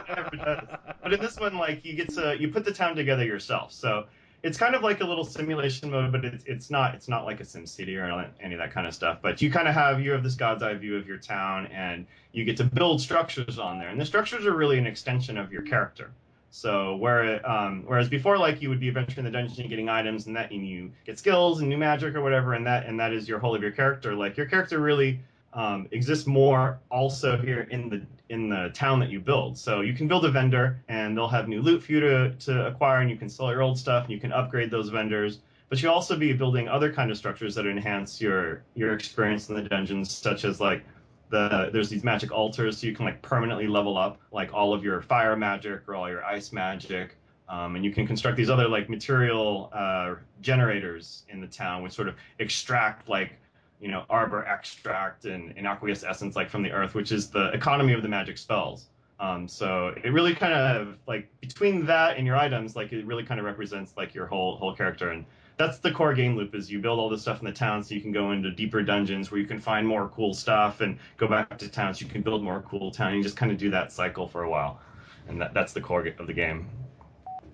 never 0.08 0.36
does. 0.36 0.66
But 1.02 1.12
in 1.12 1.20
this 1.20 1.38
one, 1.38 1.58
like 1.58 1.84
you 1.84 1.94
get 1.94 2.08
to 2.14 2.36
you 2.40 2.48
put 2.48 2.64
the 2.64 2.72
town 2.72 2.96
together 2.96 3.24
yourself, 3.24 3.72
so 3.72 4.06
it's 4.42 4.56
kind 4.56 4.74
of 4.74 4.82
like 4.82 5.00
a 5.00 5.04
little 5.04 5.24
simulation 5.24 5.90
mode, 5.90 6.12
but 6.12 6.24
it's 6.24 6.44
it's 6.46 6.70
not 6.70 6.94
it's 6.94 7.08
not 7.08 7.24
like 7.24 7.40
a 7.40 7.44
Sim 7.44 7.66
City 7.66 7.96
or 7.96 8.30
any 8.40 8.54
of 8.54 8.60
that 8.60 8.72
kind 8.72 8.86
of 8.86 8.94
stuff. 8.94 9.18
But 9.20 9.42
you 9.42 9.50
kind 9.50 9.66
of 9.66 9.74
have 9.74 10.00
you 10.00 10.12
have 10.12 10.22
this 10.22 10.34
god's 10.34 10.62
eye 10.62 10.74
view 10.74 10.96
of 10.96 11.06
your 11.06 11.18
town, 11.18 11.66
and 11.66 12.06
you 12.32 12.44
get 12.44 12.56
to 12.58 12.64
build 12.64 13.00
structures 13.00 13.58
on 13.58 13.78
there, 13.78 13.88
and 13.88 14.00
the 14.00 14.06
structures 14.06 14.46
are 14.46 14.54
really 14.54 14.78
an 14.78 14.86
extension 14.86 15.36
of 15.38 15.52
your 15.52 15.62
character. 15.62 16.12
So 16.50 16.96
where 16.96 17.46
um, 17.48 17.82
whereas 17.86 18.08
before, 18.08 18.38
like 18.38 18.62
you 18.62 18.68
would 18.68 18.80
be 18.80 18.88
adventuring 18.88 19.24
the 19.24 19.30
dungeon 19.30 19.60
and 19.60 19.70
getting 19.70 19.88
items, 19.88 20.26
and 20.26 20.36
that 20.36 20.50
and 20.52 20.66
you 20.66 20.92
get 21.04 21.18
skills 21.18 21.60
and 21.60 21.68
new 21.68 21.76
magic 21.76 22.14
or 22.14 22.22
whatever, 22.22 22.54
and 22.54 22.66
that 22.66 22.86
and 22.86 22.98
that 23.00 23.12
is 23.12 23.28
your 23.28 23.38
whole 23.38 23.54
of 23.54 23.62
your 23.62 23.72
character. 23.72 24.14
Like 24.14 24.36
your 24.36 24.46
character 24.46 24.78
really 24.78 25.20
um, 25.52 25.88
more 26.26 26.78
also 26.90 27.36
here 27.38 27.62
in 27.70 27.88
the 27.88 28.02
in 28.28 28.48
the 28.48 28.70
town 28.74 29.00
that 29.00 29.08
you 29.08 29.20
build. 29.20 29.56
So 29.56 29.80
you 29.80 29.94
can 29.94 30.06
build 30.06 30.24
a 30.24 30.30
vendor, 30.30 30.82
and 30.88 31.16
they'll 31.16 31.28
have 31.28 31.48
new 31.48 31.62
loot 31.62 31.82
for 31.82 31.92
you 31.92 32.00
to, 32.00 32.34
to 32.34 32.66
acquire, 32.66 33.00
and 33.00 33.10
you 33.10 33.16
can 33.16 33.28
sell 33.28 33.50
your 33.50 33.62
old 33.62 33.78
stuff, 33.78 34.04
and 34.04 34.12
you 34.12 34.20
can 34.20 34.32
upgrade 34.32 34.70
those 34.70 34.90
vendors. 34.90 35.40
But 35.70 35.82
you'll 35.82 35.92
also 35.92 36.18
be 36.18 36.32
building 36.32 36.68
other 36.68 36.92
kind 36.92 37.10
of 37.10 37.16
structures 37.16 37.54
that 37.54 37.66
enhance 37.66 38.20
your 38.20 38.62
your 38.74 38.94
experience 38.94 39.48
in 39.48 39.54
the 39.54 39.62
dungeons, 39.62 40.10
such 40.10 40.44
as 40.44 40.60
like 40.60 40.84
the 41.30 41.70
there's 41.72 41.88
these 41.88 42.04
magic 42.04 42.30
altars, 42.32 42.78
so 42.78 42.86
you 42.86 42.94
can 42.94 43.04
like 43.04 43.20
permanently 43.22 43.66
level 43.66 43.96
up 43.96 44.18
like 44.32 44.52
all 44.52 44.72
of 44.72 44.84
your 44.84 45.00
fire 45.02 45.36
magic 45.36 45.82
or 45.88 45.94
all 45.94 46.08
your 46.08 46.24
ice 46.24 46.52
magic. 46.52 47.16
Um, 47.50 47.76
and 47.76 47.84
you 47.84 47.92
can 47.92 48.06
construct 48.06 48.36
these 48.36 48.50
other 48.50 48.68
like 48.68 48.90
material 48.90 49.70
uh, 49.72 50.16
generators 50.42 51.24
in 51.30 51.40
the 51.40 51.46
town, 51.46 51.82
which 51.82 51.92
sort 51.92 52.08
of 52.08 52.16
extract 52.38 53.08
like 53.08 53.38
you 53.80 53.88
know 53.88 54.04
arbor 54.10 54.44
extract 54.44 55.24
and, 55.24 55.54
and 55.56 55.66
aqueous 55.66 56.04
essence 56.04 56.36
like 56.36 56.50
from 56.50 56.62
the 56.62 56.70
earth, 56.70 56.94
which 56.94 57.12
is 57.12 57.30
the 57.30 57.50
economy 57.52 57.92
of 57.92 58.02
the 58.02 58.08
magic 58.08 58.38
spells. 58.38 58.88
Um, 59.20 59.48
so 59.48 59.94
it 60.04 60.12
really 60.12 60.34
kind 60.34 60.52
of 60.52 60.96
like 61.06 61.28
between 61.40 61.86
that 61.86 62.16
and 62.16 62.26
your 62.26 62.36
items, 62.36 62.76
like 62.76 62.92
it 62.92 63.04
really 63.04 63.24
kind 63.24 63.40
of 63.40 63.46
represents 63.46 63.96
like 63.96 64.14
your 64.14 64.26
whole 64.26 64.56
whole 64.56 64.74
character, 64.74 65.10
and 65.10 65.24
that's 65.56 65.78
the 65.78 65.90
core 65.90 66.14
game 66.14 66.36
loop. 66.36 66.54
Is 66.54 66.70
you 66.70 66.80
build 66.80 67.00
all 67.00 67.08
this 67.08 67.22
stuff 67.22 67.40
in 67.40 67.44
the 67.44 67.52
town, 67.52 67.82
so 67.82 67.94
you 67.94 68.00
can 68.00 68.12
go 68.12 68.30
into 68.30 68.50
deeper 68.52 68.82
dungeons 68.82 69.30
where 69.30 69.40
you 69.40 69.46
can 69.46 69.60
find 69.60 69.86
more 69.86 70.08
cool 70.08 70.34
stuff, 70.34 70.80
and 70.80 70.98
go 71.16 71.26
back 71.26 71.58
to 71.58 71.68
towns, 71.68 71.98
so 71.98 72.04
you 72.04 72.10
can 72.10 72.22
build 72.22 72.44
more 72.44 72.64
cool 72.68 72.92
town. 72.92 73.14
You 73.14 73.22
just 73.22 73.36
kind 73.36 73.50
of 73.50 73.58
do 73.58 73.70
that 73.70 73.92
cycle 73.92 74.28
for 74.28 74.44
a 74.44 74.50
while, 74.50 74.80
and 75.26 75.40
that, 75.40 75.52
that's 75.52 75.72
the 75.72 75.80
core 75.80 76.06
of 76.06 76.26
the 76.28 76.32
game. 76.32 76.68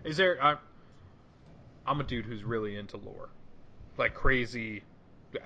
Is 0.04 0.18
there? 0.18 0.36
I, 0.42 0.56
I'm 1.86 2.00
a 2.00 2.04
dude 2.04 2.26
who's 2.26 2.44
really 2.44 2.76
into 2.76 2.98
lore, 2.98 3.30
like 3.96 4.12
crazy. 4.12 4.82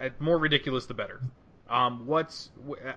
Uh, 0.00 0.08
More 0.18 0.38
ridiculous, 0.38 0.86
the 0.86 0.94
better. 0.94 1.20
Um, 1.68 2.06
what's 2.06 2.50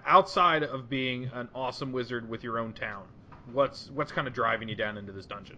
outside 0.05 0.63
of 0.63 0.89
being 0.89 1.29
an 1.33 1.49
awesome 1.53 1.91
wizard 1.91 2.29
with 2.29 2.43
your 2.43 2.57
own 2.57 2.73
town? 2.73 3.03
What's 3.51 3.89
what's 3.91 4.11
kind 4.11 4.27
of 4.27 4.33
driving 4.33 4.69
you 4.69 4.75
down 4.75 4.97
into 4.97 5.11
this 5.11 5.25
dungeon? 5.25 5.57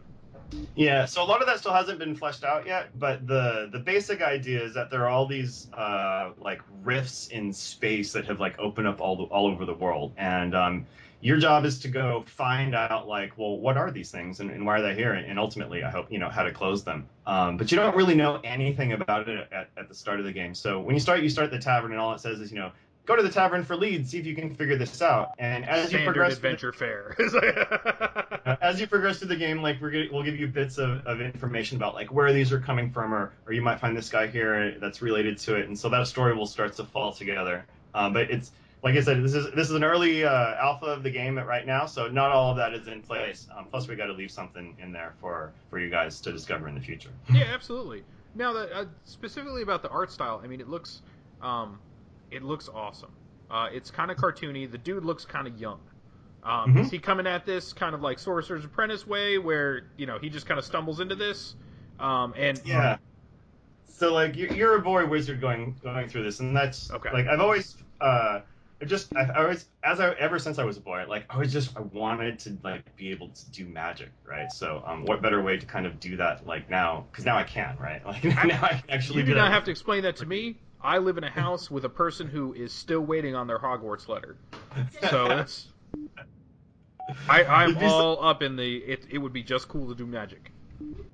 Yeah, 0.75 1.05
so 1.05 1.23
a 1.23 1.25
lot 1.25 1.41
of 1.41 1.47
that 1.47 1.59
still 1.59 1.73
hasn't 1.73 1.99
been 1.99 2.15
fleshed 2.15 2.43
out 2.43 2.65
yet, 2.65 2.97
but 2.97 3.27
the 3.27 3.69
the 3.71 3.79
basic 3.79 4.21
idea 4.21 4.63
is 4.63 4.73
that 4.73 4.89
there 4.89 5.03
are 5.03 5.09
all 5.09 5.27
these 5.27 5.67
uh, 5.73 6.31
like 6.39 6.61
rifts 6.83 7.27
in 7.27 7.53
space 7.53 8.13
that 8.13 8.25
have 8.25 8.39
like 8.39 8.57
opened 8.59 8.87
up 8.87 9.01
all 9.01 9.15
the, 9.15 9.23
all 9.23 9.47
over 9.47 9.65
the 9.65 9.73
world, 9.73 10.13
and 10.17 10.55
um, 10.55 10.85
your 11.23 11.37
job 11.37 11.63
is 11.63 11.79
to 11.79 11.87
go 11.87 12.25
find 12.27 12.75
out 12.75 13.07
like, 13.07 13.37
well, 13.37 13.57
what 13.57 13.77
are 13.77 13.89
these 13.89 14.11
things 14.11 14.41
and, 14.41 14.51
and 14.51 14.65
why 14.65 14.79
are 14.79 14.81
they 14.81 14.93
here, 14.93 15.13
and 15.13 15.39
ultimately, 15.39 15.81
I 15.81 15.89
hope 15.89 16.11
you 16.11 16.19
know 16.19 16.27
how 16.27 16.43
to 16.43 16.51
close 16.51 16.83
them. 16.83 17.07
Um, 17.25 17.55
but 17.55 17.71
you 17.71 17.77
don't 17.77 17.95
really 17.95 18.13
know 18.13 18.41
anything 18.43 18.91
about 18.91 19.29
it 19.29 19.47
at, 19.53 19.69
at 19.77 19.87
the 19.87 19.95
start 19.95 20.19
of 20.19 20.25
the 20.25 20.33
game. 20.33 20.53
So 20.53 20.81
when 20.81 20.95
you 20.95 20.99
start, 20.99 21.21
you 21.21 21.29
start 21.29 21.49
the 21.49 21.59
tavern, 21.59 21.91
and 21.93 22.01
all 22.01 22.13
it 22.13 22.19
says 22.19 22.41
is, 22.41 22.51
you 22.51 22.59
know, 22.59 22.73
go 23.05 23.15
to 23.15 23.23
the 23.23 23.29
tavern 23.29 23.63
for 23.63 23.77
leads, 23.77 24.09
see 24.09 24.19
if 24.19 24.25
you 24.25 24.35
can 24.35 24.53
figure 24.53 24.77
this 24.77 25.01
out. 25.01 25.31
And 25.39 25.63
as 25.63 25.93
you 25.93 26.03
progress, 26.03 26.31
the- 26.31 26.47
adventure 26.47 26.73
fair. 26.73 27.15
uh, 28.45 28.57
as 28.61 28.81
you 28.81 28.87
progress 28.87 29.19
through 29.19 29.29
the 29.29 29.37
game, 29.37 29.61
like 29.61 29.81
we're 29.81 29.91
gonna, 29.91 30.07
we'll 30.11 30.23
give 30.23 30.37
you 30.37 30.47
bits 30.47 30.77
of, 30.77 31.05
of 31.07 31.21
information 31.21 31.77
about 31.77 31.95
like 31.95 32.11
where 32.11 32.33
these 32.33 32.51
are 32.51 32.59
coming 32.59 32.91
from, 32.91 33.13
or 33.13 33.31
or 33.47 33.53
you 33.53 33.61
might 33.61 33.79
find 33.79 33.95
this 33.95 34.09
guy 34.09 34.27
here 34.27 34.77
that's 34.81 35.01
related 35.01 35.37
to 35.37 35.55
it, 35.55 35.67
and 35.67 35.79
so 35.79 35.87
that 35.87 36.05
story 36.05 36.35
will 36.35 36.47
start 36.47 36.75
to 36.75 36.83
fall 36.83 37.13
together. 37.13 37.65
Um, 37.95 38.11
but 38.11 38.29
it's 38.29 38.51
like 38.83 38.95
I 38.95 39.01
said, 39.01 39.23
this 39.23 39.33
is 39.33 39.49
this 39.53 39.69
is 39.69 39.75
an 39.75 39.83
early 39.83 40.25
uh, 40.25 40.55
alpha 40.55 40.87
of 40.87 41.03
the 41.03 41.09
game 41.09 41.39
right 41.39 41.65
now, 41.65 41.85
so 41.85 42.07
not 42.07 42.31
all 42.31 42.51
of 42.51 42.57
that 42.57 42.73
is 42.73 42.87
in 42.87 43.01
place. 43.01 43.47
Um, 43.57 43.65
plus, 43.69 43.87
we 43.87 43.95
got 43.95 44.07
to 44.07 44.13
leave 44.13 44.29
something 44.31 44.75
in 44.81 44.91
there 44.91 45.13
for 45.21 45.53
for 45.69 45.79
you 45.79 45.89
guys 45.89 46.19
to 46.21 46.31
discover 46.31 46.67
in 46.67 46.75
the 46.75 46.81
future. 46.81 47.09
yeah, 47.33 47.45
absolutely. 47.45 48.03
Now 48.35 48.51
that 48.53 48.71
uh, 48.73 48.85
specifically 49.05 49.61
about 49.61 49.83
the 49.83 49.89
art 49.89 50.11
style, 50.11 50.41
I 50.43 50.47
mean, 50.47 50.59
it 50.59 50.67
looks, 50.67 51.01
um, 51.41 51.79
it 52.31 52.43
looks 52.43 52.67
awesome. 52.67 53.11
Uh, 53.49 53.69
it's 53.71 53.89
kind 53.91 54.09
of 54.11 54.17
cartoony. 54.17 54.69
The 54.69 54.77
dude 54.79 55.05
looks 55.05 55.23
kind 55.23 55.47
of 55.47 55.59
young. 55.59 55.79
Um, 56.43 56.73
Mhm. 56.73 56.81
Is 56.81 56.91
he 56.91 56.99
coming 56.99 57.25
at 57.27 57.45
this 57.45 57.71
kind 57.71 57.95
of 57.95 58.01
like 58.01 58.19
Sorcerer's 58.19 58.65
Apprentice 58.65 59.07
way, 59.07 59.37
where 59.37 59.83
you 59.95 60.05
know 60.07 60.19
he 60.19 60.29
just 60.29 60.45
kind 60.45 60.59
of 60.59 60.65
stumbles 60.65 60.99
into 60.99 61.15
this? 61.15 61.55
Um, 61.99 62.33
and 62.35 62.59
Yeah. 62.65 62.97
So 63.85 64.11
like 64.13 64.35
you're, 64.35 64.51
you're 64.51 64.75
a 64.75 64.81
boy 64.81 65.05
wizard 65.05 65.39
going 65.39 65.77
going 65.81 66.09
through 66.09 66.23
this, 66.23 66.41
and 66.41 66.53
that's 66.53 66.91
Okay. 66.91 67.11
like 67.13 67.27
I've 67.27 67.39
always 67.39 67.77
uh 68.01 68.41
just 68.85 69.15
I, 69.15 69.21
I 69.21 69.41
always 69.43 69.65
as 69.83 69.99
I 69.99 70.11
ever 70.13 70.39
since 70.39 70.59
I 70.59 70.63
was 70.65 70.77
a 70.77 70.81
boy 70.81 71.05
like 71.07 71.25
I 71.29 71.37
was 71.37 71.53
just 71.53 71.75
I 71.77 71.81
wanted 71.81 72.39
to 72.39 72.57
like 72.63 72.95
be 72.97 73.11
able 73.11 73.29
to 73.29 73.51
do 73.51 73.65
magic 73.65 74.09
right 74.25 74.51
so 74.51 74.83
um 74.85 75.05
what 75.05 75.21
better 75.21 75.41
way 75.41 75.57
to 75.57 75.65
kind 75.65 75.85
of 75.85 75.99
do 75.99 76.17
that 76.17 76.45
like 76.45 76.69
now 76.69 77.05
because 77.11 77.23
now 77.25 77.37
I 77.37 77.43
can 77.43 77.77
right 77.79 78.05
like 78.05 78.23
now 78.23 78.59
I 78.61 78.69
can 78.81 78.89
actually 78.89 79.19
you 79.19 79.23
do 79.25 79.31
do 79.31 79.37
not 79.37 79.45
that. 79.49 79.53
have 79.53 79.63
to 79.65 79.71
explain 79.71 80.03
that 80.03 80.17
to 80.17 80.25
me. 80.25 80.57
I 80.81 80.97
live 80.97 81.17
in 81.17 81.23
a 81.23 81.29
house 81.29 81.71
with 81.71 81.85
a 81.85 81.89
person 81.89 82.27
who 82.27 82.53
is 82.53 82.73
still 82.73 82.99
waiting 82.99 83.35
on 83.35 83.47
their 83.47 83.57
Hogwarts 83.57 84.09
letter. 84.09 84.35
So 85.09 85.29
that's. 85.29 85.67
I, 87.29 87.43
I'm 87.45 87.69
It'd 87.77 87.81
so- 87.81 87.87
all 87.87 88.25
up 88.25 88.41
in 88.43 88.57
the. 88.57 88.77
It, 88.79 89.05
it 89.09 89.17
would 89.17 89.31
be 89.31 89.43
just 89.43 89.69
cool 89.69 89.87
to 89.87 89.95
do 89.95 90.05
magic. 90.05 90.51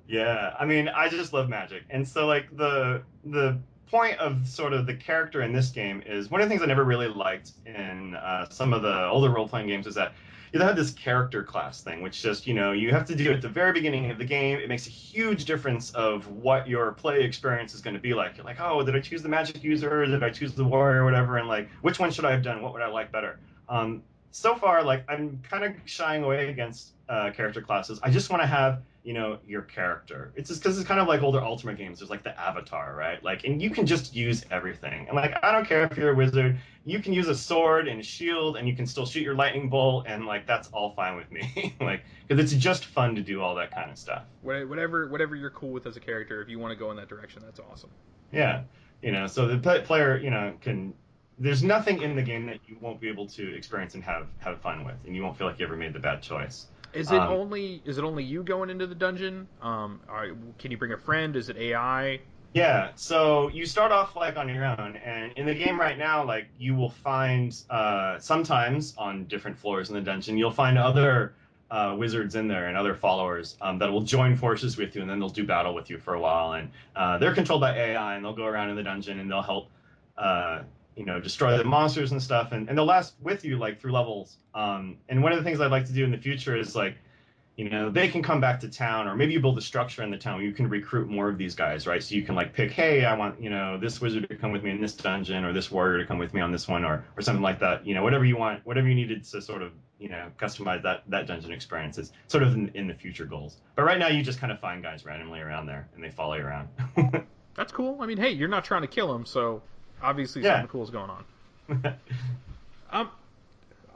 Yeah, 0.08 0.54
I 0.58 0.64
mean, 0.64 0.88
I 0.88 1.08
just 1.08 1.32
love 1.32 1.48
magic, 1.48 1.84
and 1.88 2.06
so 2.08 2.26
like 2.26 2.48
the 2.56 3.02
the 3.24 3.58
point 3.90 4.18
of 4.18 4.46
sort 4.46 4.72
of 4.72 4.86
the 4.86 4.94
character 4.94 5.42
in 5.42 5.52
this 5.52 5.70
game 5.70 6.02
is 6.06 6.30
one 6.30 6.40
of 6.40 6.48
the 6.48 6.50
things 6.50 6.62
I 6.62 6.66
never 6.66 6.84
really 6.84 7.08
liked 7.08 7.52
in 7.66 8.14
uh, 8.14 8.48
some 8.48 8.72
of 8.72 8.82
the 8.82 9.06
older 9.06 9.30
role 9.30 9.48
playing 9.48 9.66
games 9.66 9.86
is 9.86 9.94
that 9.96 10.12
you 10.52 10.60
have 10.60 10.76
this 10.76 10.90
character 10.90 11.44
class 11.44 11.80
thing, 11.82 12.02
which 12.02 12.22
just 12.22 12.46
you 12.46 12.54
know 12.54 12.72
you 12.72 12.90
have 12.90 13.04
to 13.06 13.14
do 13.14 13.32
at 13.32 13.40
the 13.40 13.48
very 13.48 13.72
beginning 13.72 14.10
of 14.10 14.18
the 14.18 14.24
game. 14.24 14.58
It 14.58 14.68
makes 14.68 14.86
a 14.86 14.90
huge 14.90 15.44
difference 15.44 15.90
of 15.92 16.26
what 16.28 16.68
your 16.68 16.92
play 16.92 17.22
experience 17.22 17.72
is 17.74 17.80
going 17.80 17.94
to 17.94 18.00
be 18.00 18.14
like. 18.14 18.36
You're 18.36 18.44
like, 18.44 18.60
oh, 18.60 18.84
did 18.84 18.96
I 18.96 19.00
choose 19.00 19.22
the 19.22 19.28
magic 19.28 19.62
user? 19.62 20.06
Did 20.06 20.22
I 20.22 20.30
choose 20.30 20.54
the 20.54 20.64
warrior 20.64 21.02
or 21.02 21.04
whatever? 21.04 21.38
And 21.38 21.46
like, 21.46 21.68
which 21.82 22.00
one 22.00 22.10
should 22.10 22.24
I 22.24 22.32
have 22.32 22.42
done? 22.42 22.62
What 22.62 22.72
would 22.72 22.82
I 22.82 22.88
like 22.88 23.12
better? 23.12 23.38
Um, 23.68 24.02
so 24.32 24.56
far, 24.56 24.82
like 24.82 25.04
I'm 25.08 25.40
kind 25.48 25.64
of 25.64 25.74
shying 25.84 26.24
away 26.24 26.48
against 26.48 26.92
uh, 27.08 27.30
character 27.30 27.62
classes. 27.62 28.00
I 28.02 28.10
just 28.10 28.30
want 28.30 28.42
to 28.42 28.46
have 28.46 28.82
you 29.02 29.14
know 29.14 29.38
your 29.46 29.62
character. 29.62 30.32
It's 30.36 30.48
just 30.48 30.62
because 30.62 30.78
it's 30.78 30.86
kind 30.86 31.00
of 31.00 31.08
like 31.08 31.22
older 31.22 31.40
Ultima 31.40 31.74
games. 31.74 31.98
There's 32.00 32.10
like 32.10 32.22
the 32.22 32.38
avatar, 32.38 32.94
right? 32.94 33.22
Like, 33.22 33.44
and 33.44 33.60
you 33.60 33.70
can 33.70 33.86
just 33.86 34.14
use 34.14 34.44
everything. 34.50 35.06
And 35.08 35.16
like, 35.16 35.34
I 35.42 35.52
don't 35.52 35.66
care 35.66 35.84
if 35.84 35.96
you're 35.96 36.12
a 36.12 36.14
wizard. 36.14 36.58
You 36.84 37.00
can 37.00 37.12
use 37.12 37.28
a 37.28 37.34
sword 37.34 37.88
and 37.88 38.00
a 38.00 38.02
shield, 38.02 38.56
and 38.56 38.68
you 38.68 38.76
can 38.76 38.86
still 38.86 39.06
shoot 39.06 39.22
your 39.22 39.34
lightning 39.34 39.68
bolt, 39.68 40.06
and 40.06 40.26
like 40.26 40.46
that's 40.46 40.68
all 40.68 40.92
fine 40.94 41.16
with 41.16 41.30
me. 41.30 41.74
like, 41.80 42.04
because 42.28 42.42
it's 42.42 42.62
just 42.62 42.86
fun 42.86 43.14
to 43.14 43.22
do 43.22 43.40
all 43.40 43.54
that 43.54 43.70
kind 43.74 43.90
of 43.90 43.98
stuff. 43.98 44.24
Wha- 44.42 44.66
Whatever, 44.66 45.08
whatever 45.08 45.34
you're 45.34 45.50
cool 45.50 45.70
with 45.72 45.86
as 45.86 45.96
a 45.96 46.00
character, 46.00 46.42
if 46.42 46.48
you 46.48 46.58
want 46.58 46.72
to 46.72 46.78
go 46.78 46.90
in 46.90 46.96
that 46.98 47.08
direction, 47.08 47.42
that's 47.44 47.60
awesome. 47.60 47.90
Yeah, 48.32 48.62
you 49.02 49.12
know, 49.12 49.26
so 49.26 49.46
the 49.48 49.80
player, 49.80 50.18
you 50.18 50.30
know, 50.30 50.54
can. 50.60 50.94
There's 51.42 51.62
nothing 51.62 52.02
in 52.02 52.14
the 52.16 52.22
game 52.22 52.44
that 52.46 52.58
you 52.66 52.76
won't 52.82 53.00
be 53.00 53.08
able 53.08 53.26
to 53.28 53.56
experience 53.56 53.94
and 53.94 54.04
have 54.04 54.26
have 54.40 54.60
fun 54.60 54.84
with, 54.84 54.96
and 55.06 55.16
you 55.16 55.22
won't 55.22 55.38
feel 55.38 55.46
like 55.46 55.58
you 55.58 55.64
ever 55.64 55.74
made 55.76 55.94
the 55.94 55.98
bad 55.98 56.20
choice. 56.20 56.66
Is 56.92 57.12
it 57.12 57.22
Um, 57.22 57.28
only 57.28 57.82
is 57.84 57.98
it 57.98 58.04
only 58.04 58.24
you 58.24 58.42
going 58.42 58.70
into 58.70 58.86
the 58.86 58.94
dungeon? 58.94 59.48
Um, 59.60 60.02
are, 60.08 60.28
can 60.58 60.70
you 60.70 60.76
bring 60.78 60.92
a 60.92 60.98
friend? 60.98 61.36
Is 61.36 61.48
it 61.48 61.56
AI? 61.56 62.20
Yeah, 62.52 62.90
so 62.96 63.48
you 63.48 63.64
start 63.64 63.92
off 63.92 64.16
like 64.16 64.36
on 64.36 64.48
your 64.48 64.64
own, 64.64 64.96
and 64.96 65.32
in 65.34 65.46
the 65.46 65.54
game 65.54 65.78
right 65.78 65.96
now, 65.96 66.24
like 66.24 66.48
you 66.58 66.74
will 66.74 66.90
find 66.90 67.54
uh, 67.70 68.18
sometimes 68.18 68.92
on 68.96 69.26
different 69.26 69.56
floors 69.56 69.88
in 69.88 69.94
the 69.94 70.00
dungeon, 70.00 70.36
you'll 70.36 70.50
find 70.50 70.76
other 70.76 71.36
uh, 71.70 71.94
wizards 71.96 72.34
in 72.34 72.48
there 72.48 72.66
and 72.66 72.76
other 72.76 72.92
followers 72.94 73.56
um, 73.60 73.78
that 73.78 73.92
will 73.92 74.00
join 74.02 74.36
forces 74.36 74.76
with 74.76 74.96
you, 74.96 75.00
and 75.02 75.08
then 75.08 75.20
they'll 75.20 75.28
do 75.28 75.44
battle 75.46 75.74
with 75.74 75.90
you 75.90 75.98
for 75.98 76.14
a 76.14 76.20
while. 76.20 76.54
And 76.54 76.72
uh, 76.96 77.18
they're 77.18 77.34
controlled 77.34 77.60
by 77.60 77.76
AI, 77.76 78.16
and 78.16 78.24
they'll 78.24 78.34
go 78.34 78.46
around 78.46 78.70
in 78.70 78.76
the 78.76 78.82
dungeon 78.82 79.20
and 79.20 79.30
they'll 79.30 79.42
help, 79.42 79.70
uh, 80.18 80.62
you 80.96 81.04
know, 81.04 81.20
destroy 81.20 81.56
the 81.56 81.64
monsters 81.64 82.12
and 82.12 82.22
stuff, 82.22 82.52
and, 82.52 82.68
and 82.68 82.76
they'll 82.76 82.84
last 82.84 83.14
with 83.20 83.44
you 83.44 83.58
like 83.58 83.80
through 83.80 83.92
levels. 83.92 84.38
Um, 84.54 84.98
and 85.08 85.22
one 85.22 85.32
of 85.32 85.38
the 85.38 85.44
things 85.44 85.60
I'd 85.60 85.70
like 85.70 85.86
to 85.86 85.92
do 85.92 86.04
in 86.04 86.10
the 86.10 86.18
future 86.18 86.56
is 86.56 86.74
like 86.74 86.96
you 87.56 87.68
know 87.68 87.90
they 87.90 88.08
can 88.08 88.22
come 88.22 88.40
back 88.40 88.60
to 88.60 88.68
town 88.68 89.06
or 89.06 89.14
maybe 89.14 89.34
you 89.34 89.40
build 89.40 89.58
a 89.58 89.60
structure 89.60 90.02
in 90.02 90.10
the 90.10 90.16
town 90.16 90.36
where 90.36 90.44
you 90.44 90.52
can 90.52 90.66
recruit 90.66 91.10
more 91.10 91.28
of 91.28 91.36
these 91.36 91.54
guys 91.54 91.86
right? 91.86 92.02
So 92.02 92.14
you 92.14 92.22
can 92.22 92.34
like 92.34 92.54
pick 92.54 92.70
hey 92.70 93.04
i 93.04 93.14
want 93.14 93.42
you 93.42 93.50
know 93.50 93.76
this 93.76 94.00
wizard 94.00 94.26
to 94.28 94.36
come 94.36 94.50
with 94.50 94.62
me 94.62 94.70
in 94.70 94.80
this 94.80 94.94
dungeon 94.94 95.44
or 95.44 95.52
this 95.52 95.70
warrior 95.70 95.98
to 95.98 96.06
come 96.06 96.18
with 96.18 96.32
me 96.32 96.40
on 96.40 96.52
this 96.52 96.66
one 96.66 96.84
or 96.84 97.04
or 97.18 97.22
something 97.22 97.42
like 97.42 97.58
that. 97.60 97.86
You 97.86 97.94
know 97.94 98.02
whatever 98.02 98.24
you 98.24 98.36
want 98.36 98.64
whatever 98.64 98.88
you 98.88 98.94
needed 98.94 99.24
to 99.24 99.42
sort 99.42 99.60
of 99.60 99.72
you 99.98 100.08
know 100.08 100.30
customize 100.38 100.82
that 100.84 101.02
that 101.08 101.26
dungeon 101.26 101.52
experience 101.52 101.98
is 101.98 102.12
sort 102.28 102.42
of 102.42 102.54
in, 102.54 102.70
in 102.74 102.86
the 102.86 102.94
future 102.94 103.26
goals. 103.26 103.58
But 103.76 103.82
right 103.82 103.98
now 103.98 104.08
you 104.08 104.22
just 104.22 104.40
kind 104.40 104.52
of 104.52 104.60
find 104.60 104.82
guys 104.82 105.04
randomly 105.04 105.40
around 105.40 105.66
there 105.66 105.86
and 105.94 106.02
they 106.02 106.10
follow 106.10 106.34
you 106.34 106.44
around. 106.44 106.68
That's 107.54 107.72
cool. 107.72 107.98
I 108.00 108.06
mean, 108.06 108.16
hey, 108.16 108.30
you're 108.30 108.48
not 108.48 108.64
trying 108.64 108.82
to 108.82 108.88
kill 108.88 109.12
them 109.12 109.26
so 109.26 109.60
obviously 110.02 110.42
Yeah. 110.42 110.54
something 110.56 110.68
cool 110.68 110.82
is 110.84 110.90
going 110.90 111.10
on. 111.10 111.24
Um, 112.92 113.08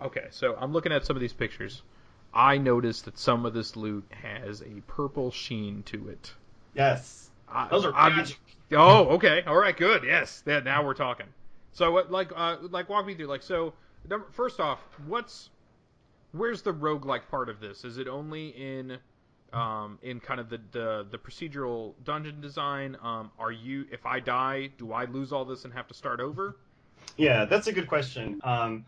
okay, 0.03 0.27
so 0.31 0.57
I'm 0.57 0.73
looking 0.73 0.93
at 0.93 1.05
some 1.05 1.17
of 1.17 1.21
these 1.21 1.33
pictures. 1.33 1.83
I 2.33 2.59
noticed 2.59 3.07
that 3.07 3.19
some 3.19 3.45
of 3.45 3.53
this 3.53 3.75
loot 3.77 4.05
has 4.23 4.61
a 4.63 4.81
purple 4.87 5.31
sheen 5.33 5.83
to 5.85 6.09
it. 6.11 6.33
yes 6.75 7.31
I- 7.49 7.69
those 7.69 7.85
are 7.85 7.93
magic 7.93 8.39
Oh, 8.73 9.09
okay. 9.17 9.43
All 9.47 9.57
right, 9.57 9.77
good. 9.77 10.03
Yes. 10.05 10.43
Yeah, 10.47 10.61
now 10.61 10.85
we're 10.85 10.95
talking. 10.95 11.27
So, 11.75 11.93
what, 11.93 12.11
like, 12.11 12.31
uh, 12.35 12.57
like, 12.71 12.89
walk 12.89 13.05
me 13.07 13.15
through. 13.15 13.27
Like, 13.27 13.43
so, 13.43 13.75
number, 14.09 14.27
first 14.33 14.59
off, 14.59 14.79
what's, 15.07 15.51
where's 16.33 16.63
the 16.63 16.73
roguelike 16.73 17.29
part 17.31 17.49
of 17.49 17.61
this? 17.61 17.85
Is 17.85 17.99
it 17.99 18.09
only 18.09 18.49
in, 18.49 18.99
um, 19.55 19.99
in 20.03 20.21
kind 20.21 20.41
of 20.41 20.49
the, 20.49 20.61
the, 20.73 21.07
the 21.11 21.19
procedural 21.19 21.95
dungeon 22.05 22.41
design? 22.41 22.97
Um, 23.03 23.31
are 23.39 23.53
you, 23.53 23.87
if 23.91 24.05
I 24.05 24.21
die, 24.21 24.71
do 24.79 24.93
I 24.93 25.05
lose 25.05 25.33
all 25.33 25.45
this 25.45 25.65
and 25.65 25.73
have 25.73 25.87
to 25.89 25.95
start 25.95 26.21
over? 26.21 26.57
Yeah, 27.17 27.45
that's 27.45 27.67
a 27.67 27.73
good 27.73 27.87
question. 27.87 28.41
Um, 28.45 28.85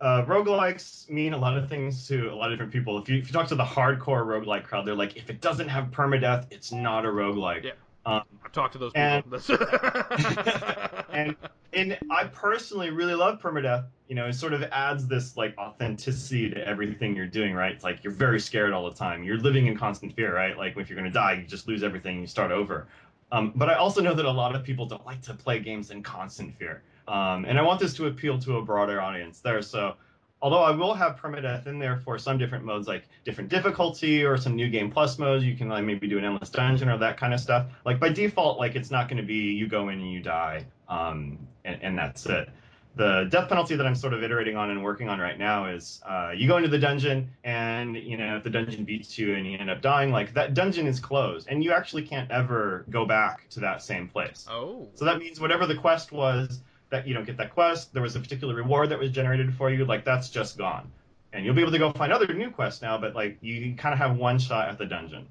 uh, 0.00 0.24
roguelikes 0.26 1.10
mean 1.10 1.32
a 1.32 1.38
lot 1.38 1.56
of 1.56 1.68
things 1.68 2.06
to 2.08 2.30
a 2.32 2.34
lot 2.34 2.52
of 2.52 2.58
different 2.58 2.72
people. 2.72 2.98
If 2.98 3.08
you, 3.08 3.18
if 3.18 3.26
you 3.26 3.32
talk 3.32 3.48
to 3.48 3.56
the 3.56 3.64
hardcore 3.64 4.24
roguelike 4.24 4.64
crowd, 4.64 4.86
they're 4.86 4.94
like, 4.94 5.16
if 5.16 5.28
it 5.28 5.40
doesn't 5.40 5.68
have 5.68 5.86
permadeath, 5.86 6.46
it's 6.50 6.72
not 6.72 7.04
a 7.04 7.08
roguelike. 7.08 7.64
Yeah. 7.64 7.72
Um, 8.08 8.22
I've 8.44 8.52
talked 8.52 8.72
to 8.72 8.78
those 8.78 8.92
And- 8.94 9.24
people. 9.24 9.56
and 11.10 11.36
and 11.74 11.98
I 12.10 12.24
personally 12.24 12.90
really 12.90 13.14
love 13.14 13.40
permadeath. 13.40 13.84
You 14.08 14.14
know, 14.14 14.26
it 14.26 14.32
sort 14.32 14.54
of 14.54 14.62
adds 14.64 15.06
this 15.06 15.36
like 15.36 15.56
authenticity 15.58 16.48
to 16.50 16.66
everything 16.66 17.14
you're 17.14 17.26
doing, 17.26 17.54
right? 17.54 17.72
It's 17.72 17.84
like 17.84 18.02
you're 18.02 18.12
very 18.12 18.40
scared 18.40 18.72
all 18.72 18.88
the 18.88 18.96
time. 18.96 19.22
You're 19.22 19.36
living 19.38 19.66
in 19.66 19.76
constant 19.76 20.14
fear, 20.16 20.34
right? 20.34 20.56
Like 20.56 20.76
if 20.78 20.88
you're 20.88 20.96
gonna 20.96 21.10
die, 21.10 21.34
you 21.34 21.46
just 21.46 21.68
lose 21.68 21.82
everything 21.82 22.12
and 22.14 22.20
you 22.22 22.26
start 22.26 22.50
over. 22.50 22.88
Um, 23.30 23.52
but 23.54 23.68
I 23.68 23.74
also 23.74 24.00
know 24.00 24.14
that 24.14 24.24
a 24.24 24.30
lot 24.30 24.54
of 24.56 24.64
people 24.64 24.86
don't 24.86 25.04
like 25.04 25.20
to 25.22 25.34
play 25.34 25.58
games 25.60 25.90
in 25.90 26.02
constant 26.02 26.56
fear. 26.56 26.82
Um, 27.06 27.44
and 27.44 27.58
I 27.58 27.62
want 27.62 27.78
this 27.80 27.92
to 27.94 28.06
appeal 28.06 28.38
to 28.38 28.56
a 28.56 28.62
broader 28.62 29.02
audience 29.02 29.40
there. 29.40 29.60
So 29.60 29.96
although 30.40 30.62
I 30.62 30.70
will 30.70 30.94
have 30.94 31.16
permadeath 31.16 31.66
in 31.66 31.78
there 31.78 31.96
for 31.96 32.18
some 32.18 32.38
different 32.38 32.64
modes, 32.64 32.86
like 32.86 33.08
different 33.24 33.50
difficulty 33.50 34.24
or 34.24 34.36
some 34.36 34.54
new 34.54 34.68
game 34.68 34.90
plus 34.90 35.18
modes, 35.18 35.44
you 35.44 35.56
can 35.56 35.68
like 35.68 35.84
maybe 35.84 36.06
do 36.06 36.18
an 36.18 36.24
endless 36.24 36.50
dungeon 36.50 36.88
or 36.88 36.98
that 36.98 37.16
kind 37.16 37.34
of 37.34 37.40
stuff. 37.40 37.66
Like 37.84 37.98
by 37.98 38.10
default, 38.10 38.58
like 38.58 38.76
it's 38.76 38.90
not 38.90 39.08
going 39.08 39.18
to 39.18 39.22
be 39.22 39.34
you 39.34 39.66
go 39.66 39.88
in 39.88 40.00
and 40.00 40.12
you 40.12 40.20
die, 40.20 40.64
um, 40.88 41.38
and, 41.64 41.82
and, 41.82 41.98
that's 41.98 42.26
it. 42.26 42.48
The 42.94 43.28
death 43.30 43.48
penalty 43.48 43.76
that 43.76 43.86
I'm 43.86 43.94
sort 43.94 44.12
of 44.12 44.22
iterating 44.22 44.56
on 44.56 44.70
and 44.70 44.82
working 44.82 45.08
on 45.08 45.20
right 45.20 45.38
now 45.38 45.66
is 45.66 46.00
uh, 46.06 46.32
you 46.34 46.48
go 46.48 46.56
into 46.56 46.68
the 46.68 46.78
dungeon 46.78 47.30
and 47.44 47.96
you 47.96 48.16
know 48.16 48.36
if 48.36 48.44
the 48.44 48.50
dungeon 48.50 48.84
beats 48.84 49.18
you 49.18 49.34
and 49.34 49.46
you 49.46 49.58
end 49.58 49.70
up 49.70 49.82
dying, 49.82 50.10
like 50.10 50.34
that 50.34 50.54
dungeon 50.54 50.86
is 50.86 50.98
closed 50.98 51.48
and 51.48 51.62
you 51.62 51.72
actually 51.72 52.02
can't 52.02 52.30
ever 52.30 52.84
go 52.90 53.04
back 53.04 53.48
to 53.50 53.60
that 53.60 53.82
same 53.82 54.08
place. 54.08 54.46
Oh. 54.50 54.88
So 54.94 55.04
that 55.04 55.18
means 55.18 55.40
whatever 55.40 55.66
the 55.66 55.76
quest 55.76 56.12
was 56.12 56.60
that 56.90 57.06
you 57.06 57.14
don't 57.14 57.24
get 57.24 57.36
that 57.36 57.52
quest. 57.52 57.92
There 57.92 58.02
was 58.02 58.16
a 58.16 58.20
particular 58.20 58.54
reward 58.54 58.90
that 58.90 58.98
was 58.98 59.10
generated 59.10 59.54
for 59.54 59.70
you. 59.70 59.84
Like 59.84 60.04
that's 60.04 60.30
just 60.30 60.58
gone, 60.58 60.90
and 61.32 61.44
you'll 61.44 61.54
be 61.54 61.62
able 61.62 61.72
to 61.72 61.78
go 61.78 61.92
find 61.92 62.12
other 62.12 62.32
new 62.32 62.50
quests 62.50 62.82
now. 62.82 62.98
But 62.98 63.14
like 63.14 63.38
you 63.40 63.74
kind 63.76 63.92
of 63.92 63.98
have 63.98 64.16
one 64.16 64.38
shot 64.38 64.68
at 64.68 64.78
the 64.78 64.86
dungeon. 64.86 65.26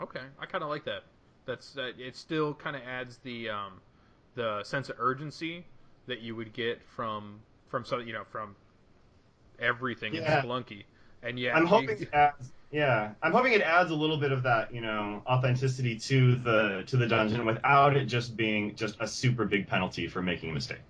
Okay, 0.00 0.22
I 0.38 0.46
kind 0.46 0.64
of 0.64 0.70
like 0.70 0.84
that. 0.84 1.04
That's 1.44 1.76
uh, 1.76 1.92
it. 1.98 2.16
Still 2.16 2.54
kind 2.54 2.76
of 2.76 2.82
adds 2.82 3.18
the 3.18 3.50
um, 3.50 3.80
the 4.34 4.62
sense 4.64 4.88
of 4.88 4.96
urgency 4.98 5.64
that 6.06 6.20
you 6.20 6.34
would 6.34 6.52
get 6.52 6.82
from 6.82 7.40
from 7.68 7.84
some 7.84 8.06
you 8.06 8.12
know 8.12 8.24
from 8.30 8.56
everything 9.58 10.14
yeah. 10.14 10.38
in 10.38 10.44
Spelunky. 10.44 10.84
And 11.22 11.38
yeah, 11.38 11.56
I'm 11.56 11.66
hoping 11.66 12.02
it 12.02 12.08
adds. 12.12 12.50
Yeah, 12.72 13.10
I'm 13.22 13.32
hoping 13.32 13.52
it 13.52 13.60
adds 13.60 13.90
a 13.90 13.94
little 13.94 14.16
bit 14.16 14.32
of 14.32 14.42
that, 14.44 14.74
you 14.74 14.80
know, 14.80 15.22
authenticity 15.26 15.98
to 15.98 16.36
the 16.36 16.84
to 16.86 16.96
the 16.96 17.06
dungeon 17.06 17.44
without 17.44 17.94
it 17.96 18.06
just 18.06 18.34
being 18.34 18.74
just 18.74 18.96
a 18.98 19.06
super 19.06 19.44
big 19.44 19.68
penalty 19.68 20.08
for 20.08 20.22
making 20.22 20.50
a 20.50 20.54
mistake. 20.54 20.80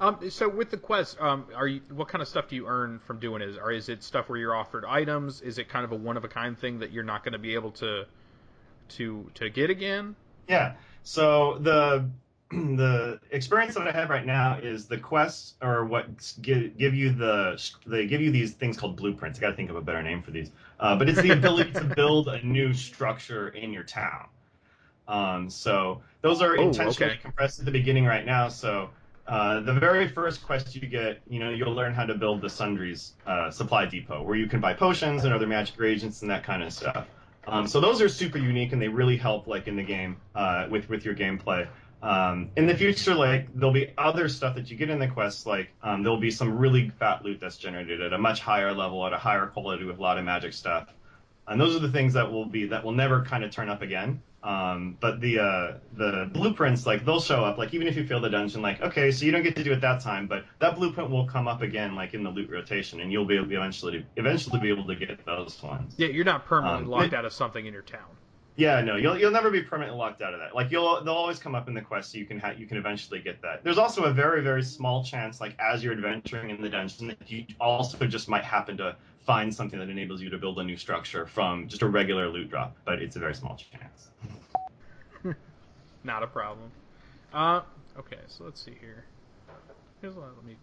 Um, 0.00 0.30
so 0.30 0.48
with 0.48 0.70
the 0.70 0.78
quest, 0.78 1.20
um, 1.20 1.46
are 1.54 1.66
you 1.66 1.82
what 1.90 2.08
kind 2.08 2.22
of 2.22 2.28
stuff 2.28 2.48
do 2.48 2.56
you 2.56 2.66
earn 2.66 2.98
from 3.00 3.18
doing 3.18 3.42
it? 3.42 3.58
Or 3.60 3.70
is 3.70 3.90
it 3.90 4.02
stuff 4.02 4.30
where 4.30 4.38
you're 4.38 4.56
offered 4.56 4.86
items? 4.86 5.42
Is 5.42 5.58
it 5.58 5.68
kind 5.68 5.84
of 5.84 5.92
a 5.92 5.96
one 5.96 6.16
of 6.16 6.24
a 6.24 6.28
kind 6.28 6.58
thing 6.58 6.78
that 6.78 6.92
you're 6.92 7.04
not 7.04 7.22
going 7.22 7.34
to 7.34 7.38
be 7.38 7.54
able 7.54 7.72
to 7.72 8.06
to 8.88 9.30
to 9.34 9.50
get 9.50 9.68
again? 9.68 10.16
Yeah. 10.48 10.76
So 11.02 11.58
the 11.60 12.08
the 12.50 13.18
experience 13.30 13.74
that 13.74 13.88
I 13.88 13.90
have 13.90 14.08
right 14.08 14.24
now 14.24 14.58
is 14.58 14.86
the 14.86 14.98
quests 14.98 15.54
or 15.62 15.84
what 15.84 16.06
give, 16.42 16.78
give 16.78 16.94
you 16.94 17.12
the 17.12 17.60
they 17.86 18.06
give 18.06 18.20
you 18.20 18.30
these 18.30 18.52
things 18.52 18.76
called 18.76 18.96
blueprints. 18.96 19.38
I 19.38 19.42
got 19.42 19.50
to 19.50 19.56
think 19.56 19.70
of 19.70 19.76
a 19.76 19.80
better 19.80 20.02
name 20.02 20.22
for 20.22 20.30
these, 20.30 20.50
uh, 20.78 20.96
but 20.96 21.08
it's 21.08 21.20
the 21.20 21.30
ability 21.40 21.72
to 21.72 21.84
build 21.84 22.28
a 22.28 22.44
new 22.46 22.72
structure 22.72 23.48
in 23.48 23.72
your 23.72 23.82
town. 23.82 24.28
Um, 25.08 25.50
so 25.50 26.02
those 26.22 26.42
are 26.42 26.56
oh, 26.58 26.62
intentionally 26.62 27.12
okay. 27.12 27.20
compressed 27.22 27.58
at 27.58 27.64
the 27.64 27.70
beginning 27.70 28.04
right 28.04 28.24
now. 28.24 28.48
So 28.48 28.90
uh, 29.26 29.60
the 29.60 29.72
very 29.72 30.08
first 30.08 30.44
quest 30.44 30.74
you 30.74 30.86
get, 30.86 31.20
you 31.28 31.40
know, 31.40 31.50
you'll 31.50 31.74
learn 31.74 31.94
how 31.94 32.06
to 32.06 32.14
build 32.14 32.40
the 32.40 32.50
Sundries 32.50 33.14
uh, 33.26 33.50
supply 33.50 33.86
depot, 33.86 34.22
where 34.22 34.36
you 34.36 34.46
can 34.46 34.60
buy 34.60 34.72
potions 34.72 35.24
and 35.24 35.34
other 35.34 35.46
magic 35.46 35.78
reagents 35.78 36.22
and 36.22 36.30
that 36.30 36.44
kind 36.44 36.62
of 36.62 36.72
stuff. 36.72 37.06
Um, 37.48 37.66
so 37.66 37.80
those 37.80 38.00
are 38.00 38.08
super 38.08 38.38
unique 38.38 38.72
and 38.72 38.82
they 38.82 38.88
really 38.88 39.16
help, 39.16 39.46
like 39.46 39.68
in 39.68 39.76
the 39.76 39.82
game, 39.82 40.16
uh, 40.34 40.66
with 40.68 40.88
with 40.88 41.04
your 41.04 41.14
gameplay. 41.14 41.66
Um, 42.02 42.50
in 42.56 42.66
the 42.66 42.76
future, 42.76 43.14
like 43.14 43.52
there'll 43.54 43.72
be 43.72 43.92
other 43.96 44.28
stuff 44.28 44.54
that 44.56 44.70
you 44.70 44.76
get 44.76 44.90
in 44.90 44.98
the 44.98 45.08
quest, 45.08 45.46
like 45.46 45.70
um, 45.82 46.02
there'll 46.02 46.20
be 46.20 46.30
some 46.30 46.56
really 46.58 46.90
fat 46.98 47.24
loot 47.24 47.40
that's 47.40 47.56
generated 47.56 48.00
at 48.02 48.12
a 48.12 48.18
much 48.18 48.40
higher 48.40 48.72
level, 48.72 49.04
at 49.06 49.12
a 49.12 49.18
higher 49.18 49.46
quality 49.46 49.84
with 49.84 49.98
a 49.98 50.02
lot 50.02 50.18
of 50.18 50.24
magic 50.24 50.52
stuff, 50.52 50.88
and 51.48 51.60
those 51.60 51.74
are 51.74 51.80
the 51.80 51.90
things 51.90 52.12
that 52.12 52.30
will 52.30 52.44
be 52.44 52.66
that 52.66 52.84
will 52.84 52.92
never 52.92 53.24
kind 53.24 53.44
of 53.44 53.50
turn 53.50 53.68
up 53.68 53.82
again. 53.82 54.20
Um, 54.42 54.96
but 55.00 55.20
the 55.20 55.40
uh, 55.40 55.78
the 55.96 56.30
blueprints, 56.32 56.86
like 56.86 57.04
they'll 57.04 57.20
show 57.20 57.44
up, 57.44 57.58
like 57.58 57.74
even 57.74 57.88
if 57.88 57.96
you 57.96 58.06
fail 58.06 58.20
the 58.20 58.28
dungeon, 58.28 58.62
like 58.62 58.80
okay, 58.80 59.10
so 59.10 59.24
you 59.24 59.32
don't 59.32 59.42
get 59.42 59.56
to 59.56 59.64
do 59.64 59.72
it 59.72 59.80
that 59.80 60.00
time, 60.00 60.28
but 60.28 60.44
that 60.60 60.76
blueprint 60.76 61.10
will 61.10 61.26
come 61.26 61.48
up 61.48 61.62
again, 61.62 61.96
like 61.96 62.14
in 62.14 62.22
the 62.22 62.30
loot 62.30 62.50
rotation, 62.50 63.00
and 63.00 63.10
you'll 63.10 63.24
be 63.24 63.36
able 63.36 63.48
to 63.48 63.56
eventually 63.56 64.06
eventually 64.16 64.60
be 64.60 64.68
able 64.68 64.86
to 64.86 64.94
get 64.94 65.24
those 65.26 65.60
ones. 65.62 65.94
Yeah, 65.96 66.08
you're 66.08 66.24
not 66.24 66.44
permanently 66.44 66.84
um, 66.84 66.90
locked 66.90 67.14
out 67.14 67.24
of 67.24 67.32
something 67.32 67.66
in 67.66 67.72
your 67.72 67.82
town. 67.82 68.16
Yeah, 68.56 68.80
no, 68.80 68.96
you'll 68.96 69.18
you'll 69.18 69.32
never 69.32 69.50
be 69.50 69.62
permanently 69.62 69.98
locked 69.98 70.22
out 70.22 70.32
of 70.32 70.40
that. 70.40 70.54
Like 70.54 70.70
you'll 70.70 71.04
they'll 71.04 71.12
always 71.12 71.38
come 71.38 71.54
up 71.54 71.68
in 71.68 71.74
the 71.74 71.82
quest, 71.82 72.12
so 72.12 72.18
you 72.18 72.24
can 72.24 72.38
ha- 72.38 72.54
you 72.56 72.66
can 72.66 72.78
eventually 72.78 73.20
get 73.20 73.42
that. 73.42 73.62
There's 73.62 73.76
also 73.76 74.04
a 74.04 74.12
very 74.12 74.42
very 74.42 74.62
small 74.62 75.04
chance, 75.04 75.42
like 75.42 75.54
as 75.60 75.84
you're 75.84 75.92
adventuring 75.92 76.48
in 76.48 76.62
the 76.62 76.70
dungeon, 76.70 77.08
that 77.08 77.30
you 77.30 77.44
also 77.60 78.06
just 78.06 78.30
might 78.30 78.44
happen 78.44 78.78
to 78.78 78.96
find 79.26 79.54
something 79.54 79.78
that 79.78 79.90
enables 79.90 80.22
you 80.22 80.30
to 80.30 80.38
build 80.38 80.58
a 80.58 80.64
new 80.64 80.76
structure 80.78 81.26
from 81.26 81.68
just 81.68 81.82
a 81.82 81.86
regular 81.86 82.30
loot 82.30 82.48
drop, 82.48 82.74
but 82.86 83.02
it's 83.02 83.16
a 83.16 83.18
very 83.18 83.34
small 83.34 83.56
chance. 83.56 84.08
Not 86.04 86.22
a 86.22 86.26
problem. 86.26 86.70
Uh, 87.34 87.60
okay, 87.98 88.20
so 88.26 88.44
let's 88.44 88.62
see 88.62 88.76
here. 88.80 89.04
Here's 90.00 90.16
a 90.16 90.20
lot. 90.20 90.30
Let 90.34 90.46
me. 90.46 90.56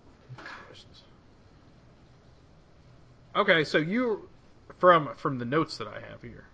Okay, 3.36 3.64
so 3.64 3.78
you 3.78 4.30
from 4.80 5.14
from 5.16 5.38
the 5.38 5.46
notes 5.46 5.78
that 5.78 5.88
I 5.88 6.00
have 6.10 6.24
here 6.24 6.46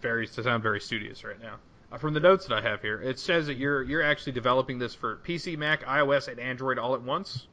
very 0.00 0.26
to 0.26 0.42
sound 0.42 0.62
very 0.62 0.80
studious 0.80 1.24
right 1.24 1.40
now. 1.40 1.56
Uh, 1.90 1.98
from 1.98 2.14
the 2.14 2.20
notes 2.20 2.46
that 2.46 2.54
I 2.54 2.60
have 2.60 2.82
here, 2.82 3.00
it 3.00 3.18
says 3.18 3.46
that 3.46 3.56
you're 3.56 3.82
you're 3.82 4.02
actually 4.02 4.32
developing 4.32 4.78
this 4.78 4.94
for 4.94 5.16
PC, 5.16 5.56
Mac, 5.56 5.84
iOS, 5.84 6.28
and 6.28 6.38
Android 6.38 6.78
all 6.78 6.94
at 6.94 7.02
once. 7.02 7.46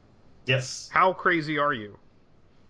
Yes. 0.44 0.88
How 0.92 1.12
crazy 1.12 1.58
are 1.58 1.72
you? 1.72 1.98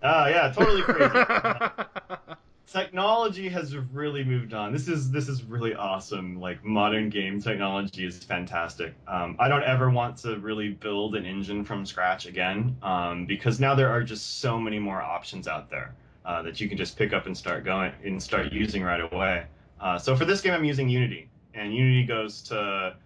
Uh, 0.03 0.27
yeah, 0.31 0.53
totally 0.53 0.83
crazy. 0.83 1.15
technology 2.67 3.49
has 3.49 3.77
really 3.77 4.25
moved 4.25 4.53
on. 4.53 4.73
This 4.73 4.89
is 4.89 5.11
this 5.11 5.29
is 5.29 5.43
really 5.45 5.75
awesome. 5.75 6.41
Like 6.41 6.65
modern 6.65 7.09
game 7.11 7.41
technology 7.41 8.07
is 8.07 8.23
fantastic. 8.25 8.95
Um, 9.07 9.37
I 9.39 9.49
don't 9.49 9.63
ever 9.63 9.91
want 9.91 10.19
to 10.19 10.39
really 10.39 10.71
build 10.71 11.15
an 11.17 11.25
engine 11.25 11.65
from 11.65 11.87
scratch 11.87 12.27
again 12.27 12.77
um, 12.83 13.27
because 13.27 13.61
now 13.61 13.75
there 13.75 13.89
are 13.89 14.03
just 14.03 14.41
so 14.41 14.59
many 14.59 14.79
more 14.79 15.01
options 15.01 15.49
out 15.49 15.71
there 15.71 15.95
uh, 16.27 16.43
that 16.43 16.61
you 16.61 16.69
can 16.69 16.77
just 16.77 16.99
pick 16.99 17.13
up 17.13 17.27
and 17.27 17.37
start 17.37 17.65
going 17.65 17.93
and 18.05 18.23
start 18.23 18.53
using 18.53 18.83
right 18.83 19.01
away. 19.01 19.47
Uh, 19.81 19.99
so 19.99 20.17
for 20.17 20.25
this 20.25 20.41
game, 20.41 20.53
I'm 20.53 20.65
using 20.65 20.89
Unity, 20.89 21.31
and 21.55 21.75
Unity 21.75 22.05
goes 22.05 22.43
to 22.43 22.97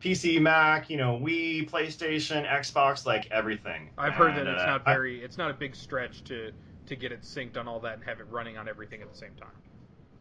PC, 0.00 0.40
Mac, 0.40 0.88
you 0.88 0.96
know, 0.96 1.20
Wii, 1.22 1.68
PlayStation, 1.68 2.48
Xbox, 2.50 3.04
like 3.04 3.30
everything. 3.30 3.90
I've 3.98 4.14
heard 4.14 4.34
that 4.36 4.46
it's 4.46 4.62
uh, 4.62 4.66
not 4.66 4.84
very, 4.84 5.20
I, 5.20 5.24
it's 5.24 5.36
not 5.36 5.50
a 5.50 5.54
big 5.54 5.76
stretch 5.76 6.24
to 6.24 6.52
to 6.86 6.96
get 6.96 7.12
it 7.12 7.22
synced 7.22 7.56
on 7.56 7.68
all 7.68 7.78
that 7.80 7.94
and 7.94 8.04
have 8.04 8.18
it 8.18 8.26
running 8.30 8.58
on 8.58 8.68
everything 8.68 9.00
at 9.00 9.12
the 9.12 9.16
same 9.16 9.34
time. 9.38 9.50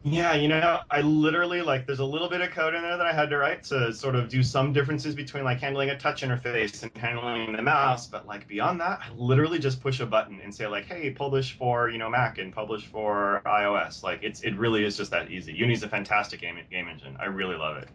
Yeah, 0.03 0.33
you 0.33 0.47
know, 0.47 0.79
I 0.89 1.01
literally 1.01 1.61
like 1.61 1.85
there's 1.85 1.99
a 1.99 2.05
little 2.05 2.29
bit 2.29 2.39
of 2.39 2.51
code 2.51 2.73
in 2.73 2.81
there 2.83 2.95
that 2.95 3.05
I 3.05 3.11
had 3.11 3.29
to 3.31 3.37
write 3.37 3.63
to 3.65 3.91
sort 3.93 4.15
of 4.15 4.29
do 4.29 4.41
some 4.41 4.71
differences 4.71 5.13
between 5.13 5.43
like 5.43 5.59
handling 5.59 5.89
a 5.89 5.99
touch 5.99 6.21
interface 6.21 6.83
and 6.83 6.95
handling 6.95 7.51
the 7.51 7.61
mouse, 7.61 8.07
but 8.07 8.25
like 8.25 8.47
beyond 8.47 8.79
that, 8.79 8.99
I 9.03 9.09
literally 9.17 9.59
just 9.59 9.81
push 9.81 9.99
a 9.99 10.05
button 10.05 10.39
and 10.41 10.55
say 10.55 10.67
like, 10.67 10.85
"Hey, 10.85 11.11
publish 11.11 11.57
for, 11.57 11.89
you 11.89 11.97
know, 11.97 12.09
Mac 12.09 12.37
and 12.37 12.53
publish 12.53 12.85
for 12.85 13.41
iOS." 13.45 14.01
Like 14.01 14.23
it's 14.23 14.39
it 14.41 14.55
really 14.57 14.85
is 14.85 14.95
just 14.95 15.11
that 15.11 15.31
easy. 15.31 15.51
Unity's 15.51 15.83
a 15.83 15.89
fantastic 15.89 16.39
game 16.39 16.57
game 16.71 16.87
engine. 16.87 17.17
I 17.19 17.25
really 17.25 17.57
love 17.57 17.75
it. 17.77 17.89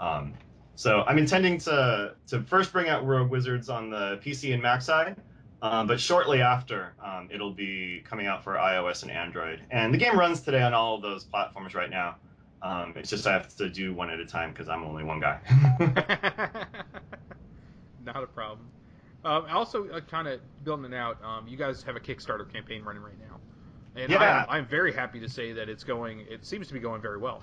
Um, 0.00 0.34
so 0.74 1.04
I'm 1.06 1.18
intending 1.18 1.58
to 1.58 2.16
to 2.26 2.42
first 2.42 2.72
bring 2.72 2.88
out 2.88 3.06
Rogue 3.06 3.30
Wizards 3.30 3.68
on 3.68 3.90
the 3.90 4.18
PC 4.24 4.52
and 4.52 4.60
Mac 4.60 4.82
side. 4.82 5.14
Um, 5.62 5.86
but 5.86 5.98
shortly 5.98 6.42
after, 6.42 6.92
um, 7.02 7.28
it'll 7.32 7.52
be 7.52 8.02
coming 8.08 8.26
out 8.26 8.44
for 8.44 8.54
iOS 8.54 9.02
and 9.02 9.10
Android. 9.10 9.62
And 9.70 9.92
the 9.92 9.98
game 9.98 10.18
runs 10.18 10.42
today 10.42 10.62
on 10.62 10.74
all 10.74 10.96
of 10.96 11.02
those 11.02 11.24
platforms 11.24 11.74
right 11.74 11.90
now. 11.90 12.16
Um, 12.62 12.92
it's 12.96 13.10
just 13.10 13.26
I 13.26 13.32
have 13.32 13.54
to 13.56 13.68
do 13.68 13.94
one 13.94 14.10
at 14.10 14.20
a 14.20 14.26
time 14.26 14.50
because 14.50 14.68
I'm 14.68 14.82
only 14.82 15.04
one 15.04 15.20
guy. 15.20 15.40
Not 18.04 18.22
a 18.22 18.26
problem. 18.26 18.68
Um, 19.24 19.46
also, 19.50 19.88
uh, 19.88 20.00
kind 20.00 20.28
of 20.28 20.40
building 20.64 20.92
it 20.92 20.96
out, 20.96 21.22
um, 21.24 21.48
you 21.48 21.56
guys 21.56 21.82
have 21.82 21.96
a 21.96 22.00
Kickstarter 22.00 22.50
campaign 22.50 22.82
running 22.82 23.02
right 23.02 23.18
now. 23.18 23.40
And 24.00 24.10
yeah. 24.10 24.44
I'm, 24.48 24.58
I'm 24.58 24.66
very 24.66 24.92
happy 24.92 25.18
to 25.20 25.28
say 25.28 25.52
that 25.52 25.68
it's 25.68 25.84
going, 25.84 26.20
it 26.30 26.44
seems 26.44 26.68
to 26.68 26.74
be 26.74 26.80
going 26.80 27.00
very 27.00 27.18
well. 27.18 27.42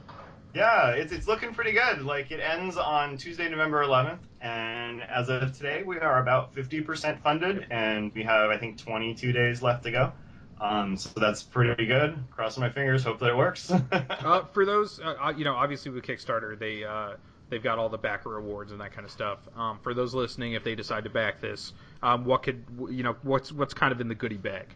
Yeah, 0.54 0.92
it's, 0.92 1.12
it's 1.12 1.28
looking 1.28 1.54
pretty 1.54 1.72
good. 1.72 2.04
Like, 2.04 2.32
it 2.32 2.40
ends 2.40 2.78
on 2.78 3.18
Tuesday, 3.18 3.50
November 3.50 3.84
11th, 3.84 4.20
and 4.40 5.02
as 5.02 5.30
of 5.30 5.56
today, 5.58 5.82
we 5.84 5.98
are 5.98 6.22
about 6.22 6.54
50% 6.54 7.20
funded, 7.22 7.66
and 7.72 8.14
we 8.14 8.24
have, 8.24 8.52
I 8.52 8.58
think, 8.58 8.78
22 8.78 9.32
days 9.32 9.64
left 9.64 9.84
to 9.84 9.92
go. 9.92 10.14
Um, 10.62 10.96
so 10.96 11.10
that's 11.20 11.42
pretty 11.42 11.88
good. 11.88 12.18
Crossing 12.30 12.62
my 12.62 12.70
fingers, 12.70 13.04
hope 13.04 13.20
that 13.20 13.30
it 13.30 13.36
works. 13.36 13.72
uh, 13.92 14.44
for 14.54 14.66
those, 14.66 15.00
uh, 15.00 15.16
uh, 15.20 15.34
you 15.36 15.44
know, 15.44 15.56
obviously 15.56 15.92
with 15.92 16.06
Kickstarter, 16.06 16.58
they 16.58 16.84
uh, 16.84 17.16
they've 17.50 17.64
got 17.64 17.80
all 17.80 17.90
the 17.90 17.98
backer 17.98 18.38
awards 18.38 18.72
and 18.72 18.80
that 18.80 18.94
kind 18.94 19.04
of 19.04 19.12
stuff. 19.12 19.40
Um, 19.58 19.80
for 19.82 19.94
those 19.94 20.14
listening, 20.14 20.54
if 20.54 20.64
they 20.64 20.76
decide 20.76 21.04
to 21.04 21.10
back 21.10 21.42
this, 21.42 21.74
um, 22.02 22.24
what 22.24 22.44
could 22.44 22.64
you 22.90 23.04
know, 23.04 23.18
what's 23.24 23.52
what's 23.52 23.74
kind 23.74 23.92
of 23.92 24.00
in 24.00 24.08
the 24.08 24.16
goodie 24.16 24.38
bag? 24.38 24.68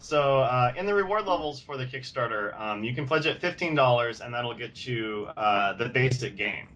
So 0.00 0.40
uh, 0.40 0.72
in 0.76 0.86
the 0.86 0.94
reward 0.94 1.26
levels 1.26 1.60
for 1.60 1.76
the 1.76 1.84
Kickstarter, 1.86 2.58
um, 2.60 2.82
you 2.84 2.94
can 2.94 3.06
pledge 3.06 3.26
at 3.26 3.40
fifteen 3.40 3.74
dollars, 3.74 4.20
and 4.20 4.32
that'll 4.34 4.54
get 4.54 4.86
you 4.86 5.28
uh, 5.36 5.74
the 5.74 5.88
basic 5.88 6.36
game. 6.36 6.68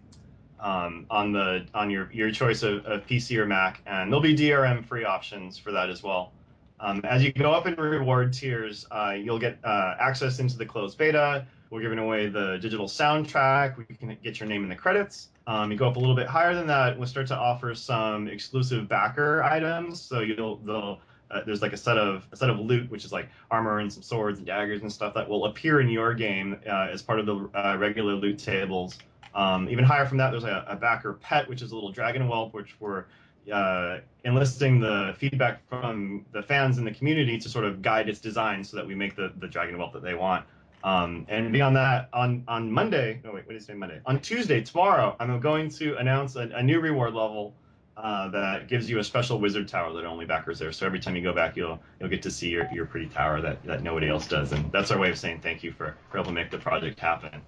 um, 0.59 1.05
on 1.09 1.31
the 1.31 1.65
on 1.73 1.89
your 1.89 2.11
your 2.11 2.31
choice 2.31 2.63
of, 2.63 2.85
of, 2.85 3.05
PC 3.07 3.37
or 3.37 3.45
Mac, 3.45 3.81
and 3.85 4.11
there'll 4.11 4.21
be 4.21 4.35
DRM 4.35 4.85
free 4.85 5.03
options 5.05 5.57
for 5.57 5.71
that 5.71 5.89
as 5.89 6.01
well. 6.03 6.31
Um, 6.79 7.01
as 7.03 7.23
you 7.23 7.31
go 7.31 7.51
up 7.53 7.67
in 7.67 7.75
reward 7.75 8.33
tiers, 8.33 8.85
uh, 8.91 9.15
you'll 9.17 9.39
get 9.39 9.59
uh, 9.63 9.95
access 9.99 10.39
into 10.39 10.57
the 10.57 10.65
closed 10.65 10.97
beta. 10.97 11.45
We're 11.69 11.81
giving 11.81 11.99
away 11.99 12.29
the 12.29 12.57
digital 12.61 12.87
soundtrack. 12.87 13.77
We 13.77 13.85
can 13.85 14.17
get 14.23 14.39
your 14.39 14.47
name 14.47 14.63
in 14.63 14.69
the 14.69 14.75
credits. 14.75 15.29
Um, 15.47 15.71
you 15.71 15.77
go 15.77 15.87
up 15.87 15.95
a 15.95 15.99
little 15.99 16.15
bit 16.15 16.27
higher 16.27 16.55
than 16.55 16.67
that, 16.67 16.97
we'll 16.97 17.07
start 17.07 17.27
to 17.27 17.35
offer 17.35 17.75
some 17.75 18.27
exclusive 18.27 18.87
backer 18.87 19.43
items. 19.43 20.01
So 20.01 20.21
you'll 20.21 20.57
they'll 20.57 21.01
uh, 21.31 21.41
there's 21.45 21.61
like 21.61 21.73
a 21.73 21.77
set 21.77 21.97
of 21.97 22.27
a 22.31 22.35
set 22.35 22.49
of 22.49 22.59
loot, 22.59 22.89
which 22.89 23.05
is 23.05 23.11
like 23.11 23.27
armor 23.51 23.79
and 23.79 23.91
some 23.91 24.03
swords 24.03 24.37
and 24.37 24.47
daggers 24.47 24.81
and 24.81 24.91
stuff 24.91 25.13
that 25.13 25.27
will 25.27 25.45
appear 25.45 25.81
in 25.81 25.89
your 25.89 26.13
game 26.13 26.57
uh, 26.67 26.87
as 26.91 27.01
part 27.01 27.19
of 27.19 27.25
the 27.25 27.49
uh, 27.53 27.75
regular 27.77 28.13
loot 28.13 28.37
tables. 28.37 28.97
Um, 29.33 29.67
even 29.69 29.83
higher 29.83 30.05
from 30.05 30.17
that, 30.19 30.31
there's 30.31 30.45
a, 30.45 30.65
a, 30.67 30.77
backer 30.77 31.13
pet, 31.13 31.49
which 31.49 31.61
is 31.61 31.73
a 31.73 31.75
little 31.75 31.91
dragon 31.91 32.25
whelp, 32.25 32.53
which 32.53 32.79
we're 32.79 33.03
uh, 33.51 33.97
enlisting 34.23 34.79
the 34.79 35.13
feedback 35.17 35.61
from 35.67 36.25
the 36.31 36.41
fans 36.41 36.77
in 36.77 36.85
the 36.85 36.91
community 36.91 37.37
to 37.37 37.49
sort 37.49 37.65
of 37.65 37.81
guide 37.81 38.07
its 38.07 38.19
design 38.19 38.63
so 38.63 38.77
that 38.77 38.87
we 38.87 38.95
make 38.95 39.13
the, 39.15 39.33
the 39.39 39.47
dragon 39.47 39.75
whelp 39.75 39.91
that 39.91 40.03
they 40.03 40.13
want. 40.13 40.45
Um, 40.85 41.25
and 41.29 41.51
beyond 41.51 41.75
that, 41.75 42.09
on 42.13 42.43
on 42.47 42.71
Monday, 42.71 43.19
no 43.23 43.31
wait, 43.33 43.45
what 43.47 43.53
did 43.53 43.61
I 43.61 43.65
say 43.65 43.73
Monday? 43.73 43.99
On 44.05 44.19
Tuesday, 44.19 44.61
tomorrow, 44.61 45.15
I'm 45.19 45.39
going 45.39 45.67
to 45.71 45.97
announce 45.97 46.35
a, 46.35 46.41
a 46.53 46.61
new 46.61 46.79
reward 46.79 47.15
level 47.15 47.55
uh, 47.97 48.29
that 48.29 48.67
gives 48.67 48.89
you 48.89 48.99
a 48.99 49.03
special 49.03 49.39
wizard 49.39 49.67
tower 49.67 49.93
that 49.93 50.05
only 50.05 50.25
backers 50.25 50.59
there. 50.59 50.71
So 50.71 50.85
every 50.85 50.99
time 50.99 51.15
you 51.15 51.21
go 51.21 51.33
back, 51.33 51.55
you'll 51.55 51.79
you'll 51.99 52.09
get 52.09 52.21
to 52.23 52.31
see 52.31 52.49
your, 52.49 52.69
your 52.73 52.85
pretty 52.85 53.07
tower 53.07 53.41
that, 53.41 53.63
that 53.63 53.83
nobody 53.83 54.09
else 54.09 54.27
does, 54.27 54.51
and 54.51 54.71
that's 54.71 54.91
our 54.91 54.99
way 54.99 55.09
of 55.09 55.17
saying 55.17 55.41
thank 55.41 55.63
you 55.63 55.71
for, 55.71 55.95
for 56.09 56.17
helping 56.17 56.33
make 56.33 56.51
the 56.51 56.57
project 56.57 56.99
happen 56.99 57.41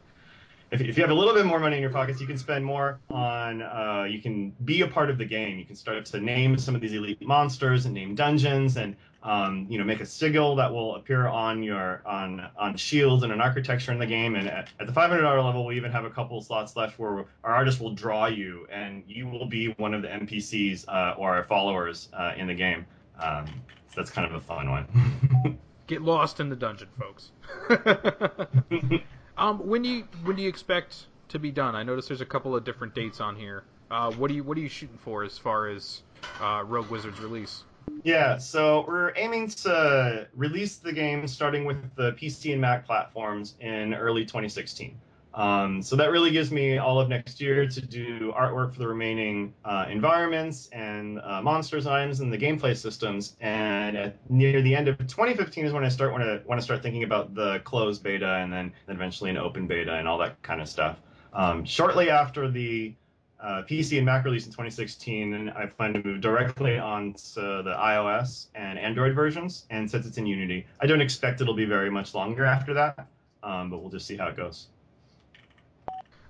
if, 0.71 0.81
if 0.81 0.97
you 0.97 1.03
have 1.03 1.11
a 1.11 1.13
little 1.13 1.33
bit 1.33 1.45
more 1.45 1.59
money 1.59 1.77
in 1.77 1.81
your 1.81 1.91
pockets, 1.91 2.19
you 2.19 2.27
can 2.27 2.37
spend 2.37 2.65
more 2.65 2.99
on. 3.09 3.61
Uh, 3.61 4.05
you 4.09 4.21
can 4.21 4.51
be 4.65 4.81
a 4.81 4.87
part 4.87 5.09
of 5.09 5.17
the 5.17 5.25
game. 5.25 5.57
You 5.57 5.65
can 5.65 5.75
start 5.75 5.97
up 5.97 6.05
to 6.05 6.19
name 6.19 6.57
some 6.57 6.75
of 6.75 6.81
these 6.81 6.93
elite 6.93 7.21
monsters 7.21 7.85
and 7.85 7.93
name 7.93 8.15
dungeons, 8.15 8.77
and 8.77 8.95
um, 9.27 9.67
you 9.69 9.77
know 9.77 9.83
make 9.83 9.99
a 9.99 10.05
sigil 10.05 10.55
that 10.55 10.71
will 10.73 10.95
appear 10.95 11.27
on 11.27 11.61
your 11.61 12.01
on 12.05 12.49
on 12.57 12.75
shields 12.77 13.23
and 13.23 13.31
an 13.31 13.41
architecture 13.41 13.91
in 13.91 13.99
the 13.99 14.05
game. 14.05 14.35
And 14.35 14.47
at, 14.47 14.69
at 14.79 14.87
the 14.87 14.93
$500 14.93 15.43
level, 15.43 15.65
we 15.65 15.75
even 15.77 15.91
have 15.91 16.05
a 16.05 16.09
couple 16.09 16.41
slots 16.41 16.75
left 16.75 16.97
where 16.97 17.25
our 17.43 17.53
artist 17.53 17.79
will 17.79 17.93
draw 17.93 18.27
you, 18.27 18.67
and 18.71 19.03
you 19.07 19.27
will 19.27 19.45
be 19.45 19.67
one 19.77 19.93
of 19.93 20.01
the 20.01 20.07
NPCs 20.07 20.87
uh, 20.87 21.15
or 21.17 21.35
our 21.35 21.43
followers 21.43 22.09
uh, 22.13 22.33
in 22.37 22.47
the 22.47 22.55
game. 22.55 22.85
Um, 23.19 23.45
so 23.89 24.01
that's 24.01 24.11
kind 24.11 24.25
of 24.27 24.33
a 24.35 24.41
fun 24.41 24.69
one. 24.69 25.59
Get 25.87 26.01
lost 26.01 26.39
in 26.39 26.49
the 26.49 26.55
dungeon, 26.55 26.89
folks. 26.99 27.31
Um, 29.37 29.59
when 29.67 29.83
do 29.83 29.89
you 29.89 30.07
when 30.23 30.35
do 30.35 30.41
you 30.41 30.49
expect 30.49 31.05
to 31.29 31.39
be 31.39 31.51
done? 31.51 31.75
I 31.75 31.83
noticed 31.83 32.07
there's 32.07 32.21
a 32.21 32.25
couple 32.25 32.55
of 32.55 32.63
different 32.63 32.95
dates 32.95 33.21
on 33.21 33.35
here. 33.35 33.63
Uh, 33.91 34.11
what 34.13 34.31
are 34.31 34.33
you 34.33 34.43
what 34.43 34.57
are 34.57 34.61
you 34.61 34.69
shooting 34.69 34.97
for 34.97 35.23
as 35.23 35.37
far 35.37 35.67
as 35.67 36.01
uh, 36.41 36.63
Rogue 36.65 36.89
Wizard's 36.89 37.19
release? 37.19 37.63
Yeah, 38.03 38.37
so 38.37 38.85
we're 38.87 39.11
aiming 39.17 39.49
to 39.49 40.27
release 40.33 40.77
the 40.77 40.93
game 40.93 41.27
starting 41.27 41.65
with 41.65 41.93
the 41.95 42.13
PC 42.13 42.53
and 42.53 42.61
Mac 42.61 42.85
platforms 42.85 43.55
in 43.59 43.93
early 43.93 44.23
2016. 44.23 44.97
Um, 45.33 45.83
so 45.83 45.95
that 45.97 46.09
really 46.09 46.31
gives 46.31 46.51
me 46.51 46.79
all 46.79 46.99
of 46.99 47.09
next 47.09 47.39
year 47.39 47.67
to 47.67 47.81
do 47.81 48.31
artwork 48.31 48.73
for 48.73 48.79
the 48.79 48.87
remaining 48.87 49.53
uh, 49.65 49.85
environments 49.87 50.67
and 50.71 51.19
uh, 51.19 51.43
monsters 51.43 51.85
and 51.85 51.93
items 51.93 52.21
and 52.21 52.33
the 52.33 52.37
gameplay 52.37 52.75
systems. 52.75 53.35
And 53.39 53.95
at, 53.95 54.31
near 54.31 54.63
the 54.63 54.73
end 54.73 54.87
of 54.87 54.97
2015 54.97 55.65
is 55.65 55.73
when 55.73 55.83
I 55.83 55.89
start 55.89 56.11
when 56.11 56.23
I 56.23 56.39
want 56.45 56.59
to 56.59 56.63
start 56.63 56.81
thinking 56.81 57.03
about 57.03 57.35
the 57.35 57.59
closed 57.65 58.01
beta 58.01 58.35
and 58.35 58.51
then 58.51 58.73
eventually 58.87 59.29
an 59.29 59.37
open 59.37 59.67
beta 59.67 59.93
and 59.93 60.07
all 60.07 60.17
that 60.17 60.41
kind 60.41 60.59
of 60.59 60.67
stuff. 60.67 60.97
Um, 61.33 61.65
shortly 61.65 62.09
after 62.09 62.49
the 62.49 62.95
uh, 63.39 63.61
PC 63.69 63.97
and 63.97 64.05
Mac 64.05 64.25
release 64.25 64.45
in 64.45 64.51
2016, 64.51 65.33
and 65.33 65.51
I 65.51 65.67
plan 65.67 65.93
to 65.93 66.03
move 66.03 66.21
directly 66.21 66.79
on 66.79 67.13
to 67.13 67.61
the 67.63 67.75
iOS 67.77 68.47
and 68.55 68.79
Android 68.79 69.13
versions. 69.13 69.65
And 69.69 69.89
since 69.89 70.07
it's 70.07 70.17
in 70.17 70.25
Unity, 70.25 70.65
I 70.81 70.87
don't 70.87 71.01
expect 71.01 71.41
it'll 71.41 71.53
be 71.53 71.65
very 71.65 71.91
much 71.91 72.15
longer 72.15 72.45
after 72.45 72.73
that, 72.73 73.07
um, 73.43 73.69
but 73.69 73.79
we'll 73.79 73.91
just 73.91 74.07
see 74.07 74.17
how 74.17 74.27
it 74.27 74.35
goes. 74.35 74.67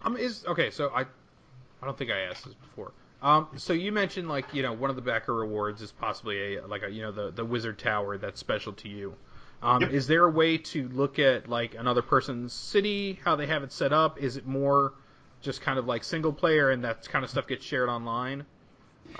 Um, 0.02 0.18
is 0.18 0.46
okay. 0.48 0.70
So 0.70 0.90
I, 0.90 1.02
I 1.02 1.86
don't 1.86 1.98
think 1.98 2.12
I 2.12 2.20
asked 2.22 2.46
this 2.46 2.54
before. 2.54 2.92
Um, 3.22 3.48
so 3.56 3.74
you 3.74 3.92
mentioned 3.92 4.30
like 4.30 4.54
you 4.54 4.62
know 4.62 4.74
one 4.74 4.90
of 4.90 4.96
the 4.96 5.02
backer 5.02 5.34
rewards 5.34 5.82
is 5.82 5.92
possibly 5.92 6.58
a 6.58 6.68
like 6.68 6.84
a 6.84 6.92
you 6.92 7.02
know 7.02 7.12
the 7.12 7.32
the 7.32 7.44
wizard 7.44 7.80
tower 7.80 8.18
that's 8.18 8.40
special 8.40 8.74
to 8.74 8.90
you. 8.90 9.16
Um, 9.62 9.82
yep. 9.82 9.92
Is 9.92 10.08
there 10.08 10.24
a 10.24 10.30
way 10.30 10.60
to 10.60 10.88
look 10.90 11.18
at 11.18 11.50
like 11.50 11.74
another 11.74 12.04
person's 12.04 12.54
city, 12.54 13.20
how 13.24 13.36
they 13.36 13.48
have 13.48 13.64
it 13.64 13.72
set 13.72 13.92
up? 13.92 14.22
Is 14.22 14.38
it 14.38 14.46
more 14.46 14.94
just 15.42 15.62
kind 15.62 15.80
of 15.80 15.86
like 15.86 16.04
single 16.04 16.34
player 16.34 16.72
and 16.72 16.84
that 16.84 17.08
kind 17.10 17.24
of 17.24 17.32
stuff 17.32 17.48
gets 17.48 17.66
shared 17.66 17.90
online? 17.90 18.46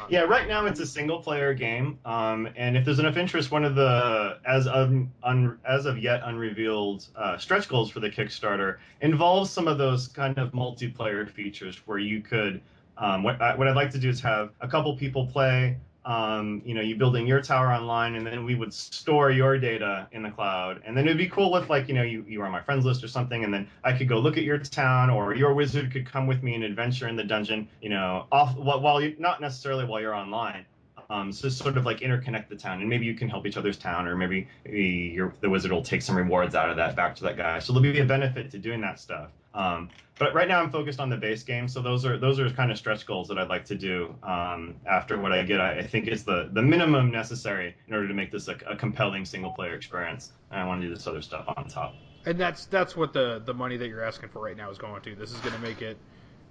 Yeah, 0.10 0.22
right 0.22 0.48
now 0.48 0.66
it's 0.66 0.80
a 0.80 0.86
single 0.86 1.22
player 1.22 1.54
game, 1.54 1.98
um, 2.06 2.48
and 2.56 2.78
if 2.78 2.86
there's 2.86 3.00
enough 3.00 3.18
interest, 3.18 3.52
one 3.52 3.64
of 3.64 3.76
the 3.76 4.38
as 4.46 4.68
of 4.68 4.94
un, 5.24 5.58
as 5.68 5.86
of 5.86 5.98
yet 5.98 6.22
unrevealed 6.24 7.08
uh, 7.16 7.38
stretch 7.38 7.68
goals 7.68 7.90
for 7.90 8.00
the 8.00 8.10
Kickstarter 8.10 8.78
involves 9.02 9.50
some 9.50 9.68
of 9.68 9.78
those 9.78 10.08
kind 10.08 10.38
of 10.38 10.52
multiplayer 10.52 11.28
features 11.30 11.82
where 11.86 11.98
you 11.98 12.22
could. 12.22 12.62
Um, 12.98 13.22
what, 13.24 13.40
I, 13.42 13.56
what 13.56 13.68
I'd 13.68 13.76
like 13.76 13.92
to 13.92 14.00
do 14.00 14.10
is 14.10 14.20
have 14.22 14.52
a 14.60 14.68
couple 14.68 14.96
people 14.98 15.28
play 15.28 15.78
um, 16.08 16.62
you 16.64 16.74
know, 16.74 16.80
you 16.80 16.96
building 16.96 17.28
your 17.28 17.42
tower 17.42 17.68
online, 17.68 18.16
and 18.16 18.26
then 18.26 18.46
we 18.46 18.56
would 18.56 18.74
store 18.74 19.30
your 19.30 19.58
data 19.58 20.08
in 20.14 20.24
the 20.24 20.32
cloud. 20.32 20.82
And 20.86 20.96
then 20.96 21.06
it'd 21.06 21.18
be 21.18 21.28
cool 21.28 21.58
if, 21.58 21.70
like, 21.70 21.90
you 21.90 21.94
know, 21.94 22.02
you, 22.02 22.24
you 22.26 22.40
were 22.40 22.46
on 22.46 22.52
my 22.54 22.62
friends 22.62 22.86
list 22.86 23.04
or 23.04 23.10
something, 23.10 23.44
and 23.44 23.54
then 23.54 23.68
I 23.84 23.92
could 23.92 24.08
go 24.08 24.18
look 24.18 24.38
at 24.38 24.44
your 24.44 24.58
town, 24.58 25.10
or 25.10 25.36
your 25.36 25.54
wizard 25.54 25.92
could 25.92 26.10
come 26.10 26.26
with 26.26 26.42
me 26.44 26.56
and 26.56 26.64
adventure 26.64 27.10
in 27.10 27.18
the 27.18 27.26
dungeon, 27.26 27.68
you 27.82 27.90
know, 27.90 28.26
off 28.32 28.56
while 28.56 29.02
you 29.02 29.18
not 29.20 29.42
necessarily 29.42 29.84
while 29.84 30.00
you're 30.00 30.16
online. 30.16 30.66
Um, 31.10 31.32
so 31.32 31.50
sort 31.50 31.78
of 31.78 31.86
like 31.86 32.00
interconnect 32.00 32.48
the 32.48 32.56
town, 32.56 32.80
and 32.80 32.90
maybe 32.90 33.06
you 33.06 33.14
can 33.14 33.28
help 33.28 33.46
each 33.46 33.58
other's 33.58 33.78
town, 33.78 34.08
or 34.08 34.16
maybe, 34.16 34.48
maybe 34.66 35.12
your, 35.14 35.34
the 35.42 35.50
wizard 35.50 35.74
will 35.74 35.82
take 35.82 36.02
some 36.02 36.16
rewards 36.16 36.56
out 36.56 36.70
of 36.70 36.78
that 36.78 36.96
back 36.96 37.16
to 37.18 37.24
that 37.24 37.36
guy. 37.36 37.60
So 37.60 37.74
there'll 37.74 37.94
be 37.94 38.00
a 38.00 38.06
benefit 38.06 38.50
to 38.52 38.58
doing 38.58 38.80
that 38.82 39.00
stuff. 39.00 39.30
Um, 39.54 39.90
but 40.20 40.34
right 40.34 40.48
now 40.48 40.62
I'm 40.62 40.72
focused 40.72 41.00
on 41.00 41.10
the 41.10 41.18
base 41.18 41.44
game, 41.44 41.68
so 41.68 41.82
those 41.82 42.06
are 42.06 42.18
those 42.18 42.40
are 42.40 42.50
kind 42.50 42.72
of 42.72 42.78
stretch 42.78 43.06
goals 43.06 43.28
that 43.28 43.38
I'd 43.38 43.50
like 43.50 43.66
to 43.66 43.76
do 43.76 44.16
um, 44.24 44.76
after 44.86 45.18
what 45.20 45.32
I 45.32 45.44
get. 45.44 45.60
I, 45.62 45.80
I, 45.80 45.88
think 45.88 46.08
is 46.08 46.24
the 46.24 46.50
the 46.52 46.62
minimum 46.62 47.12
necessary 47.12 47.76
in 47.88 47.94
order 47.94 48.08
to 48.08 48.14
make 48.14 48.32
this 48.32 48.48
a, 48.48 48.58
a 48.68 48.76
compelling 48.76 49.26
single 49.26 49.52
player 49.52 49.76
experience. 49.76 50.32
And 50.52 50.60
I 50.60 50.66
want 50.66 50.82
to 50.82 50.88
do 50.88 50.94
this 50.94 51.06
other 51.08 51.22
stuff 51.22 51.46
on 51.56 51.68
top. 51.68 51.96
And 52.26 52.40
that's 52.40 52.66
that's 52.66 52.96
what 52.96 53.14
the 53.14 53.42
the 53.46 53.54
money 53.54 53.78
that 53.78 53.88
you're 53.88 54.04
asking 54.04 54.30
for 54.30 54.42
right 54.42 54.58
now 54.58 54.70
is 54.70 54.78
going 54.78 55.02
to. 55.04 55.16
This 55.16 55.32
is 55.32 55.40
going 55.40 55.54
to 55.54 55.62
make 55.62 55.82
it, 55.82 55.98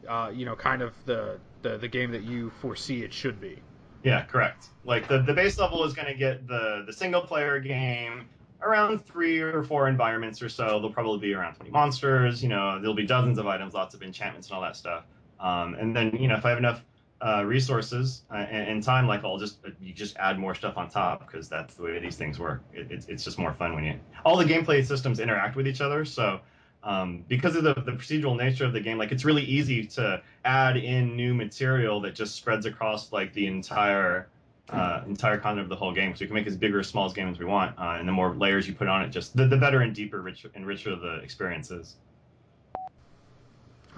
uh, 0.08 0.30
you 0.32 0.44
know, 0.44 0.56
kind 0.56 0.82
of 0.82 0.92
the, 1.04 1.38
the 1.62 1.78
the 1.78 1.88
game 1.88 2.12
that 2.12 2.22
you 2.22 2.50
foresee 2.60 3.02
it 3.02 3.12
should 3.12 3.40
be. 3.40 3.58
Yeah, 4.04 4.24
correct. 4.24 4.68
Like 4.84 5.08
the, 5.08 5.22
the 5.22 5.34
base 5.34 5.58
level 5.58 5.82
is 5.84 5.92
going 5.92 6.06
to 6.06 6.14
get 6.14 6.46
the 6.46 6.84
the 6.86 6.92
single 6.92 7.22
player 7.22 7.58
game 7.58 8.28
around 8.62 9.04
three 9.04 9.38
or 9.40 9.62
four 9.62 9.88
environments 9.88 10.42
or 10.42 10.48
so. 10.48 10.66
There'll 10.66 10.92
probably 10.92 11.18
be 11.18 11.34
around 11.34 11.54
20 11.54 11.70
monsters. 11.70 12.42
You 12.42 12.48
know, 12.48 12.80
there'll 12.80 12.94
be 12.94 13.06
dozens 13.06 13.38
of 13.38 13.46
items, 13.46 13.74
lots 13.74 13.94
of 13.94 14.02
enchantments 14.02 14.48
and 14.48 14.56
all 14.56 14.62
that 14.62 14.76
stuff. 14.76 15.04
Um, 15.40 15.74
and 15.74 15.94
then, 15.94 16.16
you 16.16 16.28
know, 16.28 16.36
if 16.36 16.44
I 16.44 16.50
have 16.50 16.58
enough 16.58 16.82
uh, 17.20 17.42
resources 17.44 18.22
uh, 18.30 18.36
and, 18.36 18.68
and, 18.68 18.82
time, 18.82 19.06
like 19.06 19.24
I'll 19.24 19.38
just 19.38 19.58
you 19.80 19.94
just 19.94 20.16
add 20.18 20.38
more 20.38 20.54
stuff 20.54 20.76
on 20.76 20.90
top 20.90 21.26
because 21.26 21.48
that's 21.48 21.74
the 21.74 21.82
way 21.82 21.98
these 21.98 22.16
things 22.16 22.38
work. 22.38 22.62
It, 22.74 22.88
it's 22.90 23.06
it's 23.06 23.24
just 23.24 23.38
more 23.38 23.54
fun 23.54 23.74
when 23.74 23.84
you 23.84 23.98
all 24.24 24.36
the 24.36 24.44
gameplay 24.44 24.84
systems 24.84 25.18
interact 25.18 25.56
with 25.56 25.66
each 25.66 25.80
other. 25.80 26.04
So. 26.04 26.40
Um, 26.82 27.24
because 27.26 27.56
of 27.56 27.64
the, 27.64 27.74
the 27.74 27.90
procedural 27.92 28.36
nature 28.36 28.64
of 28.64 28.72
the 28.72 28.78
game, 28.78 28.96
like 28.96 29.10
it's 29.10 29.24
really 29.24 29.42
easy 29.42 29.84
to 29.86 30.22
add 30.44 30.76
in 30.76 31.16
new 31.16 31.34
material 31.34 32.00
that 32.02 32.14
just 32.14 32.36
spreads 32.36 32.64
across 32.64 33.10
like 33.10 33.32
the 33.32 33.48
entire 33.48 34.28
uh, 34.70 35.02
entire 35.06 35.38
content 35.38 35.62
of 35.62 35.68
the 35.68 35.76
whole 35.76 35.92
game. 35.92 36.14
So 36.14 36.20
we 36.20 36.26
can 36.26 36.34
make 36.34 36.46
as 36.46 36.56
big 36.56 36.74
or 36.74 36.80
as 36.80 36.88
small 36.88 37.06
as 37.06 37.12
game 37.12 37.28
as 37.28 37.38
we 37.38 37.44
want, 37.44 37.78
uh, 37.78 37.96
and 37.98 38.08
the 38.08 38.12
more 38.12 38.34
layers 38.34 38.66
you 38.66 38.74
put 38.74 38.88
on 38.88 39.02
it, 39.02 39.10
just 39.10 39.36
the, 39.36 39.46
the 39.46 39.56
better 39.56 39.80
and 39.80 39.94
deeper, 39.94 40.20
rich, 40.20 40.46
and 40.54 40.66
richer 40.66 40.96
the 40.96 41.16
experience 41.16 41.70
is. 41.70 41.96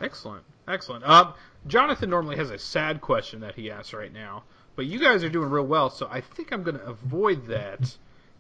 Excellent, 0.01 0.45
excellent. 0.67 1.09
Um, 1.09 1.35
Jonathan 1.67 2.11
normally 2.11 2.37
has 2.37 2.51
a 2.51 2.59
sad 2.59 3.01
question 3.01 3.41
that 3.41 3.55
he 3.55 3.71
asks 3.71 3.93
right 3.93 4.13
now, 4.13 4.45
but 4.77 4.87
you 4.87 5.01
guys 5.01 5.25
are 5.25 5.29
doing 5.29 5.51
real 5.51 5.67
well, 5.67 5.91
so 5.91 6.09
I 6.11 6.21
think 6.21 6.53
I'm 6.53 6.63
going 6.63 6.79
to 6.79 6.85
avoid 6.85 7.47
that 7.47 7.97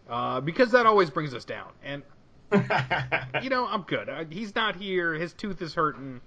uh, 0.09 0.41
because 0.41 0.71
that 0.73 0.87
always 0.87 1.11
brings 1.11 1.35
us 1.35 1.45
down. 1.45 1.71
And 1.83 2.03
you 3.43 3.51
know, 3.51 3.67
I'm 3.67 3.83
good. 3.83 4.09
Uh, 4.09 4.25
he's 4.31 4.55
not 4.55 4.77
here. 4.77 5.15
His 5.15 5.33
tooth 5.33 5.61
is 5.61 5.75
hurting. 5.75 6.21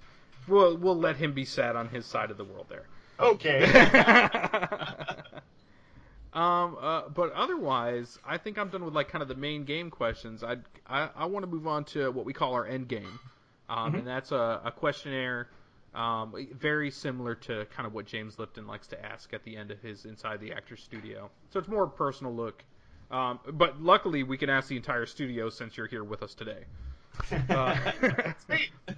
We'll 0.47 0.77
we'll 0.77 0.97
let 0.97 1.15
him 1.15 1.33
be 1.33 1.45
sad 1.45 1.75
on 1.75 1.89
his 1.89 2.05
side 2.05 2.31
of 2.31 2.37
the 2.37 2.43
world 2.43 2.67
there. 2.69 2.85
Okay. 3.19 3.61
Um, 6.33 6.77
uh, 6.79 7.09
but 7.09 7.33
otherwise, 7.33 8.17
I 8.25 8.37
think 8.37 8.57
I'm 8.57 8.69
done 8.69 8.85
with 8.85 8.93
like 8.93 9.09
kind 9.09 9.21
of 9.21 9.27
the 9.27 9.35
main 9.35 9.65
game 9.65 9.89
questions. 9.89 10.43
I'd, 10.43 10.63
I 10.87 11.09
I 11.15 11.25
want 11.25 11.43
to 11.43 11.51
move 11.51 11.67
on 11.67 11.83
to 11.85 12.09
what 12.11 12.25
we 12.25 12.31
call 12.31 12.53
our 12.53 12.65
end 12.65 12.87
game, 12.87 13.19
um, 13.67 13.77
mm-hmm. 13.77 13.95
and 13.97 14.07
that's 14.07 14.31
a, 14.31 14.61
a 14.63 14.71
questionnaire, 14.71 15.49
um, 15.93 16.33
very 16.57 16.89
similar 16.89 17.35
to 17.35 17.65
kind 17.75 17.85
of 17.85 17.93
what 17.93 18.05
James 18.05 18.39
Lipton 18.39 18.65
likes 18.65 18.87
to 18.87 19.05
ask 19.05 19.33
at 19.33 19.43
the 19.43 19.57
end 19.57 19.71
of 19.71 19.81
his 19.81 20.05
Inside 20.05 20.39
the 20.39 20.53
Actor 20.53 20.77
Studio. 20.77 21.29
So 21.49 21.59
it's 21.59 21.67
more 21.67 21.85
personal 21.85 22.33
look. 22.33 22.63
Um, 23.11 23.39
but 23.51 23.81
luckily, 23.81 24.23
we 24.23 24.37
can 24.37 24.49
ask 24.49 24.69
the 24.69 24.77
entire 24.77 25.05
studio 25.05 25.49
since 25.49 25.75
you're 25.75 25.87
here 25.87 26.03
with 26.03 26.23
us 26.23 26.33
today. 26.33 26.63
Uh, 27.49 27.77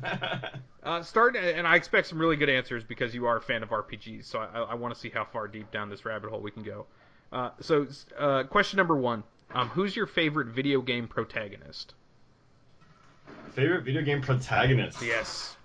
uh, 0.83 1.01
start, 1.01 1.35
and 1.35 1.65
I 1.65 1.75
expect 1.75 2.07
some 2.07 2.19
really 2.19 2.35
good 2.35 2.49
answers 2.49 2.83
because 2.83 3.13
you 3.13 3.25
are 3.25 3.37
a 3.37 3.41
fan 3.41 3.63
of 3.63 3.69
RPGs. 3.69 4.25
So 4.25 4.39
I, 4.39 4.59
I 4.59 4.73
want 4.75 4.93
to 4.93 4.99
see 4.99 5.09
how 5.09 5.25
far 5.25 5.47
deep 5.47 5.71
down 5.71 5.89
this 5.89 6.05
rabbit 6.05 6.29
hole 6.29 6.39
we 6.39 6.51
can 6.51 6.61
go. 6.61 6.85
Uh, 7.33 7.49
so, 7.59 7.87
uh, 8.17 8.43
question 8.43 8.77
number 8.77 8.95
one: 8.95 9.23
um, 9.53 9.67
Who's 9.69 9.95
your 9.95 10.05
favorite 10.05 10.49
video 10.49 10.81
game 10.81 11.07
protagonist? 11.07 11.95
Favorite 13.53 13.83
video 13.83 14.03
game 14.03 14.21
protagonist? 14.21 15.01
Yes. 15.01 15.55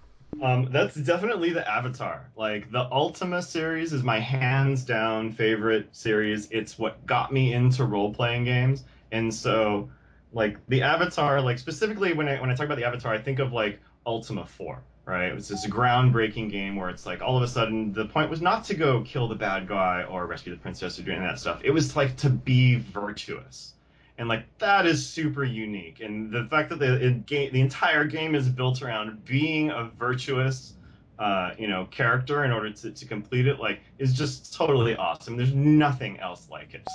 Um, 0.43 0.69
that's 0.71 0.95
definitely 0.95 1.51
the 1.51 1.69
Avatar. 1.69 2.31
Like 2.37 2.71
the 2.71 2.81
Ultima 2.81 3.43
series 3.43 3.93
is 3.93 4.03
my 4.03 4.19
hands 4.19 4.85
down 4.85 5.33
favorite 5.33 5.95
series. 5.95 6.49
It's 6.51 6.79
what 6.79 7.05
got 7.07 7.33
me 7.33 7.53
into 7.53 7.85
role 7.85 8.15
playing 8.15 8.45
games, 8.45 8.85
and 9.13 9.33
so 9.33 9.91
like 10.33 10.57
the 10.69 10.83
Avatar, 10.83 11.41
like 11.43 11.59
specifically 11.59 12.15
when 12.15 12.29
I 12.29 12.41
when 12.41 12.51
I 12.51 12.55
talk 12.55 12.67
about 12.67 12.79
the 12.79 12.87
Avatar, 12.87 13.13
I 13.13 13.19
think 13.19 13.41
of 13.41 13.53
like 13.53 13.81
Ultima 14.07 14.47
Four, 14.47 14.83
right? 15.09 15.31
It 15.31 15.35
was 15.35 15.49
this 15.49 15.66
groundbreaking 15.66 16.51
game 16.51 16.77
where 16.77 16.90
it's 16.90 17.07
like 17.07 17.23
all 17.23 17.38
of 17.38 17.42
a 17.42 17.49
sudden 17.49 17.94
the 17.94 18.05
point 18.05 18.29
was 18.29 18.42
not 18.42 18.64
to 18.64 18.75
go 18.75 19.03
kill 19.03 19.27
the 19.27 19.35
bad 19.35 19.66
guy 19.66 20.05
or 20.05 20.27
rescue 20.27 20.55
the 20.55 20.61
princess 20.61 20.99
or 20.99 21.03
do 21.03 21.12
any 21.12 21.25
of 21.25 21.31
that 21.31 21.40
stuff. 21.40 21.62
It 21.64 21.71
was 21.71 21.97
like 21.97 22.16
to 22.18 22.29
be 22.29 22.77
virtuous. 22.77 23.73
And 24.18 24.29
like 24.29 24.44
that 24.59 24.85
is 24.85 25.09
super 25.09 25.44
unique. 25.44 26.01
And 26.01 26.31
the 26.31 26.44
fact 26.51 26.68
that 26.68 26.79
the 26.79 27.23
game, 27.25 27.53
the 27.53 27.61
entire 27.62 28.05
game 28.05 28.35
is 28.35 28.51
built 28.51 28.83
around 28.83 29.25
being 29.25 29.71
a 29.71 29.85
virtuous 29.99 30.75
uh, 31.18 31.53
you 31.59 31.68
know 31.68 31.87
character 31.87 32.44
in 32.44 32.53
order 32.53 32.71
to, 32.71 32.92
to 32.92 33.05
complete 33.07 33.49
it 33.49 33.59
like 33.59 33.81
is 33.99 34.12
just 34.12 34.55
totally 34.55 34.94
awesome. 34.94 35.38
There's 35.38 35.55
nothing 35.55 36.21
else 36.21 36.49
like 36.51 36.75
it. 36.75 36.87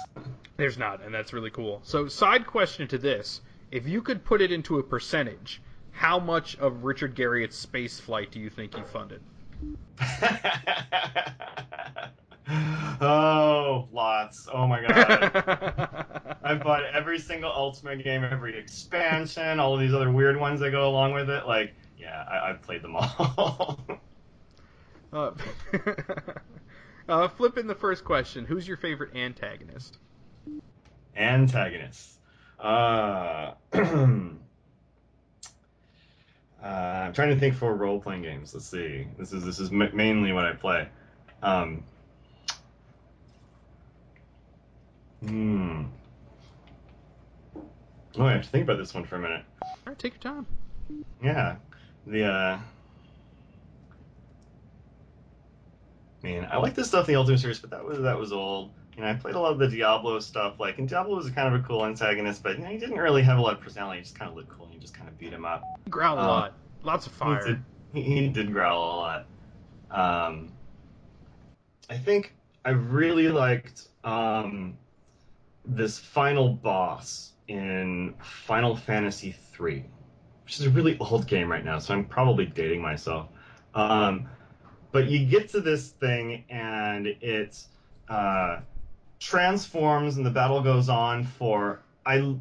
There's 0.56 0.78
not 0.78 1.02
and 1.02 1.12
that's 1.12 1.34
really 1.34 1.49
cool. 1.49 1.82
So 1.84 2.08
side 2.08 2.45
question 2.45 2.88
to 2.89 2.99
this. 2.99 3.41
If 3.71 3.88
you 3.88 4.04
could 4.04 4.23
put 4.23 4.39
it 4.39 4.52
into 4.52 4.78
a 4.78 4.84
percentage 4.84 5.63
how 5.93 6.19
much 6.19 6.58
of 6.58 6.84
richard 6.84 7.15
garriott's 7.15 7.58
space 7.58 7.99
flight 7.99 8.32
do 8.32 8.39
you 8.39 8.49
think 8.49 8.75
you 8.75 8.84
funded 8.84 9.21
oh, 13.01 13.88
lots. 13.91 14.47
Oh 14.51 14.67
my 14.67 14.82
god. 14.82 16.06
I've 16.43 16.63
bought 16.63 16.84
every 16.93 17.19
single 17.19 17.51
Ultima 17.51 17.95
game, 17.95 18.23
every 18.23 18.58
expansion, 18.58 19.60
all 19.60 19.73
of 19.73 19.79
these 19.79 19.93
other 19.93 20.12
weird 20.12 20.39
ones 20.39 20.60
that 20.60 20.71
go 20.71 20.89
along 20.89 21.13
with 21.13 21.29
it. 21.29 21.47
Like, 21.47 21.73
yeah, 21.97 22.25
I, 22.29 22.49
have 22.49 22.62
played 22.62 22.82
them 22.82 22.95
all. 22.95 23.79
uh, 25.13 25.32
uh, 27.10 27.27
flipping 27.29 27.67
the 27.67 27.75
first 27.75 28.03
question 28.03 28.45
Who's 28.45 28.67
your 28.67 28.77
favorite 28.77 29.15
antagonist? 29.15 29.97
Antagonist. 31.15 32.19
Uh, 32.60 33.53
Uh, 36.63 37.04
I'm 37.08 37.13
trying 37.13 37.30
to 37.30 37.39
think 37.39 37.56
for 37.56 37.76
role 37.76 37.99
playing 37.99 38.21
games. 38.21 38.54
Let's 38.54 38.67
see. 38.67 39.06
This 39.17 39.34
is 39.34 39.43
this 39.43 39.60
is 39.60 39.69
m- 39.71 39.91
mainly 39.93 40.32
what 40.32 40.45
I 40.45 40.54
play. 40.54 40.88
Um, 41.41 41.84
Hmm. 45.21 45.84
Oh, 48.17 48.26
I 48.26 48.34
have 48.34 48.43
to 48.43 48.49
think 48.49 48.63
about 48.65 48.78
this 48.78 48.93
one 48.93 49.06
for 49.06 49.15
a 49.15 49.19
minute. 49.19 49.43
All 49.62 49.69
right, 49.88 49.99
take 49.99 50.13
your 50.23 50.34
time. 50.34 50.45
Yeah, 51.23 51.56
the 52.06 52.26
uh, 52.26 52.60
man, 56.21 56.47
I 56.52 56.58
like 56.58 56.76
this 56.76 56.88
stuff 56.88 57.08
in 57.08 57.13
the 57.13 57.19
Ultima 57.19 57.38
Series, 57.38 57.60
but 57.60 57.69
that 57.71 57.84
was 57.84 57.99
that 58.02 58.19
was 58.19 58.32
old. 58.34 58.71
You 58.95 59.03
know, 59.03 59.10
I 59.10 59.13
played 59.15 59.36
a 59.36 59.39
lot 59.39 59.53
of 59.53 59.60
the 59.60 59.67
Diablo 59.67 60.19
stuff. 60.19 60.60
Like, 60.60 60.77
and 60.77 60.88
Diablo 60.88 61.15
was 61.15 61.29
kind 61.32 61.53
of 61.53 61.60
a 61.60 61.63
cool 61.63 61.86
antagonist, 61.86 62.43
but 62.43 62.58
you 62.58 62.63
know, 62.63 62.69
he 62.69 62.77
didn't 62.77 62.97
really 62.97 63.23
have 63.23 63.38
a 63.38 63.41
lot 63.41 63.53
of 63.53 63.62
personality. 63.62 63.99
He 63.99 64.03
just 64.03 64.17
kind 64.17 64.29
of 64.29 64.38
looked 64.38 64.49
cool. 64.49 64.65
and 64.65 64.73
You 64.73 64.79
just 64.79 64.93
kind 64.93 65.10
of 65.10 65.17
beat 65.17 65.34
him 65.34 65.45
up. 65.45 65.63
He 65.84 65.89
growled 65.89 66.19
um, 66.19 66.25
a 66.25 66.27
lot, 66.27 66.53
lots 66.84 67.08
of 67.08 67.13
fire. 67.13 67.43
He 67.43 67.51
did, 67.51 67.63
he, 67.93 68.01
he 68.01 68.27
did 68.29 68.51
growl 68.51 68.84
a 68.84 68.95
lot. 68.95 69.25
Um, 69.91 70.51
I 71.89 71.97
think 71.97 72.34
I 72.65 72.69
really 72.71 73.29
liked 73.29 73.88
um, 74.03 74.77
this 75.65 75.97
final 75.97 76.49
boss 76.49 77.34
in 77.47 78.13
Final 78.21 78.75
Fantasy 78.75 79.36
III, 79.60 79.86
which 80.45 80.60
is 80.60 80.65
a 80.65 80.69
really 80.69 80.97
old 80.99 81.27
game 81.27 81.51
right 81.51 81.65
now, 81.65 81.79
so 81.79 81.93
I'm 81.93 82.06
probably 82.06 82.45
dating 82.45 82.82
myself. 82.82 83.27
Um, 83.75 84.29
but 84.91 85.08
you 85.08 85.25
get 85.25 85.49
to 85.49 85.62
this 85.62 85.89
thing 85.89 86.43
and 86.49 87.08
it's 87.08 87.67
uh, 88.08 88.60
transforms 89.24 90.18
and 90.18 90.26
the 90.26 90.30
battle 90.30 90.62
goes 90.62 90.90
on 90.90 91.24
for 91.24 91.80
I 92.06 92.36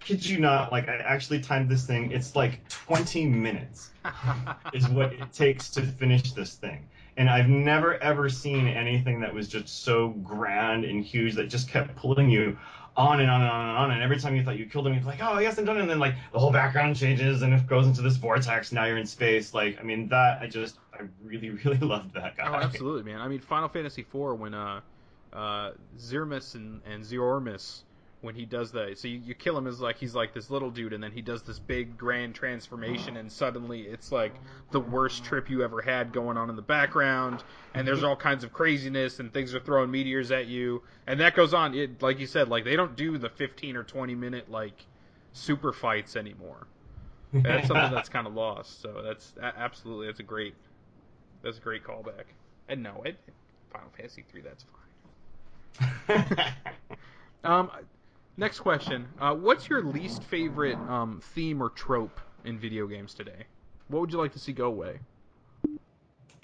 kid 0.00 0.26
you 0.26 0.40
not, 0.40 0.72
like 0.72 0.88
I 0.88 0.96
actually 0.96 1.40
timed 1.40 1.68
this 1.68 1.86
thing. 1.86 2.10
It's 2.10 2.34
like 2.34 2.68
20 2.68 3.26
minutes 3.26 3.90
is 4.72 4.88
what 4.88 5.12
it 5.12 5.32
takes 5.32 5.70
to 5.70 5.82
finish 5.82 6.32
this 6.32 6.54
thing. 6.54 6.88
And 7.16 7.30
I've 7.30 7.48
never 7.48 8.02
ever 8.02 8.28
seen 8.28 8.66
anything 8.66 9.20
that 9.20 9.32
was 9.32 9.48
just 9.48 9.84
so 9.84 10.08
grand 10.08 10.84
and 10.84 11.04
huge 11.04 11.34
that 11.36 11.48
just 11.48 11.68
kept 11.68 11.94
pulling 11.96 12.30
you 12.30 12.58
on 12.96 13.20
and 13.20 13.30
on 13.30 13.42
and 13.42 13.50
on 13.50 13.68
and 13.68 13.78
on. 13.78 13.90
And 13.92 14.02
every 14.02 14.18
time 14.18 14.34
you 14.34 14.42
thought 14.42 14.58
you 14.58 14.66
killed 14.66 14.88
him, 14.88 14.94
you're 14.94 15.04
like, 15.04 15.20
oh, 15.22 15.38
yes, 15.38 15.56
I'm 15.56 15.64
done. 15.64 15.78
And 15.78 15.88
then 15.88 16.00
like 16.00 16.14
the 16.32 16.38
whole 16.40 16.52
background 16.52 16.96
changes 16.96 17.42
and 17.42 17.54
it 17.54 17.64
goes 17.68 17.86
into 17.86 18.02
this 18.02 18.16
vortex. 18.16 18.72
Now 18.72 18.86
you're 18.86 18.98
in 18.98 19.06
space. 19.06 19.54
Like, 19.54 19.78
I 19.78 19.84
mean, 19.84 20.08
that 20.08 20.42
I 20.42 20.48
just 20.48 20.78
I 20.92 21.02
really 21.22 21.50
really 21.64 21.78
loved 21.78 22.14
that 22.14 22.36
guy. 22.36 22.48
Oh, 22.48 22.56
absolutely, 22.56 23.04
man. 23.04 23.20
I 23.20 23.28
mean, 23.28 23.40
Final 23.40 23.68
Fantasy 23.68 24.02
IV 24.02 24.38
when 24.38 24.54
uh 24.54 24.80
uh 25.32 25.72
Zeromus 25.98 26.54
and 26.54 26.80
and 26.86 27.04
when 28.20 28.34
he 28.34 28.44
does 28.44 28.72
that. 28.72 28.98
So 28.98 29.08
you, 29.08 29.20
you 29.24 29.34
kill 29.34 29.56
him 29.56 29.66
as 29.66 29.80
like 29.80 29.96
he's 29.98 30.14
like 30.14 30.34
this 30.34 30.50
little 30.50 30.70
dude, 30.70 30.92
and 30.92 31.02
then 31.02 31.12
he 31.12 31.22
does 31.22 31.42
this 31.42 31.58
big 31.58 31.96
grand 31.96 32.34
transformation, 32.34 33.16
and 33.16 33.30
suddenly 33.30 33.82
it's 33.82 34.10
like 34.10 34.34
the 34.70 34.80
worst 34.80 35.24
trip 35.24 35.48
you 35.48 35.62
ever 35.62 35.80
had 35.80 36.12
going 36.12 36.36
on 36.36 36.50
in 36.50 36.56
the 36.56 36.62
background, 36.62 37.42
and 37.74 37.86
there's 37.86 38.02
all 38.02 38.16
kinds 38.16 38.44
of 38.44 38.52
craziness, 38.52 39.20
and 39.20 39.32
things 39.32 39.54
are 39.54 39.60
throwing 39.60 39.90
meteors 39.90 40.30
at 40.30 40.46
you, 40.46 40.82
and 41.06 41.20
that 41.20 41.34
goes 41.34 41.54
on. 41.54 41.74
It 41.74 42.02
like 42.02 42.18
you 42.18 42.26
said, 42.26 42.48
like 42.48 42.64
they 42.64 42.76
don't 42.76 42.96
do 42.96 43.18
the 43.18 43.28
15 43.28 43.76
or 43.76 43.84
20 43.84 44.14
minute 44.14 44.50
like 44.50 44.84
super 45.32 45.72
fights 45.72 46.16
anymore. 46.16 46.66
That's 47.32 47.68
something 47.68 47.92
that's 47.92 48.08
kind 48.08 48.26
of 48.26 48.34
lost. 48.34 48.80
So 48.80 49.02
that's 49.04 49.34
absolutely 49.40 50.06
that's 50.06 50.20
a 50.20 50.24
great 50.24 50.54
that's 51.42 51.58
a 51.58 51.60
great 51.60 51.84
callback. 51.84 52.24
And 52.68 52.82
no, 52.82 53.02
it, 53.04 53.16
Final 53.70 53.90
Fantasy 53.96 54.24
three 54.30 54.40
that's 54.40 54.64
fine. 54.64 54.87
um, 57.44 57.70
Next 58.38 58.60
question. 58.60 59.08
Uh, 59.20 59.34
what's 59.34 59.68
your 59.68 59.82
least 59.82 60.22
favorite 60.22 60.76
um, 60.88 61.20
theme 61.34 61.60
or 61.60 61.70
trope 61.70 62.20
in 62.44 62.56
video 62.56 62.86
games 62.86 63.12
today? 63.12 63.46
What 63.88 63.98
would 63.98 64.12
you 64.12 64.18
like 64.18 64.32
to 64.34 64.38
see 64.38 64.52
go 64.52 64.66
away? 64.66 65.00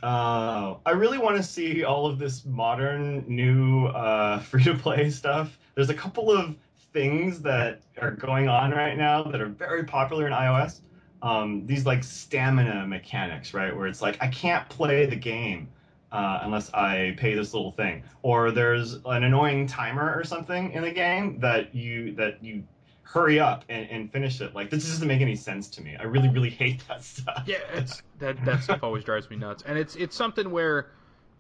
Uh, 0.03 0.75
I 0.85 0.91
really 0.91 1.19
want 1.19 1.37
to 1.37 1.43
see 1.45 1.85
all 1.85 2.07
of 2.07 2.19
this 2.19 2.45
modern, 2.45 3.25
new, 3.29 3.87
uh, 3.87 4.41
free 4.41 4.65
to 4.65 4.75
play 4.75 5.09
stuff. 5.09 5.57
There's 5.77 5.89
a 5.89 5.95
couple 5.95 6.33
of 6.33 6.57
things 6.93 7.41
that 7.43 7.83
are 8.03 8.11
going 8.11 8.49
on 8.49 8.73
right 8.73 8.99
now 8.99 9.23
that 9.23 9.41
are 9.41 9.47
very 9.47 9.85
popular 9.85 10.27
in 10.27 10.33
iOS. 10.33 10.81
Um, 11.23 11.65
these 11.65 11.87
like 11.87 12.03
stamina 12.03 12.89
mechanics, 12.89 13.55
right? 13.55 13.75
Where 13.75 13.87
it's 13.87 14.03
like, 14.03 14.17
I 14.21 14.27
can't 14.27 14.69
play 14.69 15.07
the 15.07 15.17
game 15.17 15.69
uh, 16.15 16.39
unless 16.43 16.73
I 16.73 17.15
pay 17.17 17.35
this 17.35 17.53
little 17.53 17.73
thing. 17.73 18.05
Or 18.23 18.53
there's 18.53 18.95
an 19.05 19.25
annoying 19.25 19.67
timer 19.67 20.15
or 20.17 20.23
something 20.23 20.73
in 20.73 20.83
the 20.83 20.93
game 20.93 21.41
that 21.41 21.75
you 21.75 22.13
that 22.15 22.43
you 22.43 22.63
hurry 23.03 23.41
up 23.41 23.65
and, 23.69 23.91
and 23.91 24.13
finish 24.13 24.41
it. 24.41 24.55
Like 24.55 24.71
this 24.71 24.85
doesn't 24.89 25.09
make 25.09 25.21
any 25.21 25.35
sense 25.35 25.69
to 25.71 25.83
me. 25.83 25.97
I 25.99 26.05
really 26.05 26.29
really 26.29 26.51
hate 26.51 26.87
that 26.87 27.03
stuff. 27.03 27.43
Yeah, 27.47 27.59
it's 27.75 28.01
that 28.21 28.43
that 28.45 28.63
stuff 28.63 28.85
always 28.85 29.03
drives 29.03 29.29
me 29.29 29.37
nuts. 29.37 29.65
And 29.67 29.77
it's 29.77 29.97
it's 29.97 30.15
something 30.15 30.53
where 30.53 30.93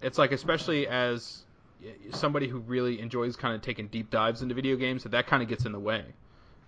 it's 0.02 0.18
like 0.18 0.32
especially 0.32 0.88
as 0.88 1.44
somebody 2.10 2.48
who 2.48 2.58
really 2.58 3.00
enjoys 3.00 3.36
kind 3.36 3.54
of 3.54 3.62
taking 3.62 3.86
deep 3.86 4.10
dives 4.10 4.42
into 4.42 4.56
video 4.56 4.74
games 4.74 5.04
that 5.04 5.12
that 5.12 5.28
kind 5.28 5.42
of 5.42 5.48
gets 5.48 5.64
in 5.66 5.72
the 5.72 5.78
way. 5.78 6.04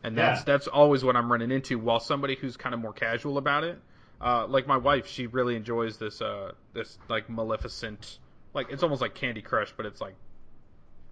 And 0.04 0.16
that's 0.16 0.40
yeah. 0.40 0.44
that's 0.44 0.68
always 0.68 1.02
what 1.02 1.16
I'm 1.16 1.30
running 1.32 1.50
into 1.50 1.76
while 1.76 1.98
somebody 1.98 2.36
who's 2.36 2.56
kind 2.56 2.72
of 2.72 2.80
more 2.80 2.92
casual 2.92 3.36
about 3.36 3.64
it 3.64 3.80
uh, 4.20 4.46
like 4.46 4.66
my 4.66 4.76
wife, 4.76 5.06
she 5.06 5.26
really 5.26 5.56
enjoys 5.56 5.98
this 5.98 6.20
uh, 6.20 6.52
this 6.72 6.98
like 7.08 7.28
Maleficent, 7.28 8.18
like 8.54 8.68
it's 8.70 8.82
almost 8.82 9.02
like 9.02 9.14
Candy 9.14 9.42
Crush, 9.42 9.72
but 9.76 9.86
it's 9.86 10.00
like 10.00 10.14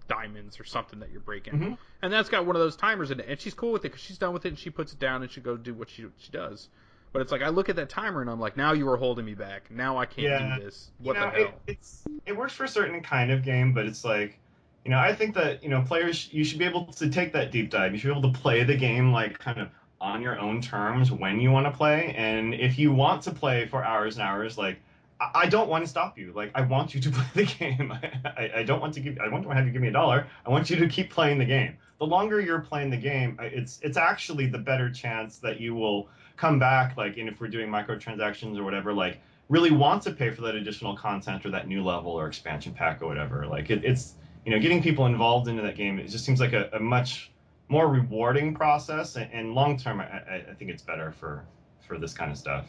diamonds 0.07 0.59
or 0.59 0.63
something 0.63 0.99
that 0.99 1.11
you're 1.11 1.21
breaking, 1.21 1.53
mm-hmm. 1.53 1.73
and 2.01 2.13
that's 2.13 2.29
got 2.29 2.45
one 2.45 2.55
of 2.55 2.61
those 2.61 2.75
timers 2.75 3.11
in 3.11 3.19
it, 3.19 3.27
and 3.27 3.39
she's 3.39 3.53
cool 3.53 3.71
with 3.71 3.85
it 3.85 3.89
because 3.89 4.01
she's 4.01 4.17
done 4.17 4.33
with 4.33 4.45
it 4.45 4.49
and 4.49 4.59
she 4.59 4.69
puts 4.69 4.93
it 4.93 4.99
down 4.99 5.21
and 5.21 5.31
she 5.31 5.41
go 5.41 5.55
do 5.57 5.73
what 5.73 5.89
she 5.89 6.05
she 6.17 6.31
does. 6.31 6.69
But 7.13 7.21
it's 7.21 7.31
like 7.31 7.41
I 7.41 7.49
look 7.49 7.69
at 7.69 7.77
that 7.77 7.89
timer 7.89 8.19
and 8.19 8.29
I'm 8.29 8.41
like, 8.41 8.57
now 8.57 8.73
you 8.73 8.89
are 8.89 8.97
holding 8.97 9.23
me 9.23 9.35
back. 9.35 9.71
Now 9.71 9.97
I 9.97 10.05
can't 10.05 10.27
yeah. 10.27 10.57
do 10.57 10.65
this. 10.65 10.91
What 10.99 11.15
you 11.15 11.21
know, 11.21 11.25
the 11.27 11.31
hell? 11.31 11.45
It, 11.45 11.53
it's 11.67 12.03
it 12.25 12.35
works 12.35 12.53
for 12.53 12.65
a 12.65 12.67
certain 12.67 13.01
kind 13.01 13.31
of 13.31 13.43
game, 13.43 13.73
but 13.73 13.85
it's 13.85 14.03
like 14.03 14.39
you 14.83 14.91
know, 14.91 14.99
I 14.99 15.15
think 15.15 15.33
that 15.35 15.63
you 15.63 15.69
know 15.69 15.81
players 15.81 16.27
you 16.31 16.43
should 16.43 16.59
be 16.59 16.65
able 16.65 16.85
to 16.93 17.09
take 17.09 17.33
that 17.33 17.51
deep 17.51 17.69
dive. 17.69 17.93
You 17.93 17.99
should 17.99 18.13
be 18.13 18.19
able 18.19 18.33
to 18.33 18.39
play 18.39 18.63
the 18.63 18.75
game 18.75 19.11
like 19.11 19.39
kind 19.39 19.59
of 19.59 19.69
on 20.05 20.21
your 20.21 20.39
own 20.39 20.61
terms 20.61 21.11
when 21.11 21.39
you 21.39 21.51
want 21.51 21.65
to 21.65 21.71
play. 21.71 22.13
And 22.15 22.53
if 22.53 22.77
you 22.77 22.93
want 22.93 23.23
to 23.23 23.31
play 23.31 23.65
for 23.65 23.83
hours 23.83 24.17
and 24.17 24.23
hours, 24.23 24.57
like 24.57 24.77
I 25.19 25.47
don't 25.47 25.67
want 25.67 25.83
to 25.83 25.89
stop 25.89 26.17
you. 26.17 26.31
Like 26.33 26.51
I 26.53 26.61
want 26.61 26.93
you 26.93 27.01
to 27.01 27.09
play 27.17 27.25
the 27.33 27.45
game. 27.45 27.91
I, 27.91 28.51
I 28.57 28.63
don't 28.63 28.79
want 28.79 28.93
to 28.93 28.99
give. 28.99 29.17
I 29.19 29.27
want 29.27 29.43
to 29.43 29.49
have 29.49 29.65
you 29.65 29.73
give 29.73 29.81
me 29.81 29.87
a 29.87 29.91
dollar. 29.91 30.27
I 30.45 30.49
want 30.49 30.69
you 30.69 30.75
to 30.77 30.87
keep 30.87 31.09
playing 31.09 31.39
the 31.39 31.45
game. 31.45 31.77
The 31.99 32.05
longer 32.05 32.39
you're 32.39 32.59
playing 32.59 32.91
the 32.91 32.97
game, 32.97 33.37
it's 33.41 33.79
it's 33.81 33.97
actually 33.97 34.45
the 34.47 34.59
better 34.59 34.91
chance 34.91 35.37
that 35.39 35.59
you 35.59 35.73
will 35.73 36.07
come 36.37 36.59
back. 36.59 36.97
Like, 36.97 37.17
and 37.17 37.27
if 37.27 37.41
we're 37.41 37.47
doing 37.47 37.69
microtransactions 37.69 38.59
or 38.59 38.63
whatever, 38.63 38.93
like 38.93 39.19
really 39.49 39.71
want 39.71 40.03
to 40.03 40.11
pay 40.11 40.31
for 40.31 40.41
that 40.41 40.55
additional 40.55 40.95
content 40.95 41.45
or 41.45 41.51
that 41.51 41.67
new 41.67 41.83
level 41.83 42.11
or 42.11 42.27
expansion 42.27 42.73
pack 42.73 43.01
or 43.01 43.07
whatever. 43.07 43.47
Like 43.47 43.69
it, 43.71 43.83
it's 43.83 44.15
you 44.45 44.51
know 44.51 44.59
getting 44.59 44.83
people 44.83 45.07
involved 45.07 45.47
into 45.47 45.63
that 45.63 45.75
game. 45.75 45.97
It 45.97 46.09
just 46.09 46.25
seems 46.25 46.39
like 46.39 46.53
a, 46.53 46.69
a 46.73 46.79
much 46.79 47.31
more 47.67 47.87
rewarding 47.87 48.53
process, 48.53 49.15
and, 49.15 49.31
and 49.33 49.53
long 49.53 49.77
term, 49.77 49.99
I, 50.01 50.43
I 50.49 50.53
think 50.57 50.71
it's 50.71 50.83
better 50.83 51.11
for 51.11 51.45
for 51.87 51.97
this 51.97 52.13
kind 52.13 52.31
of 52.31 52.37
stuff. 52.37 52.67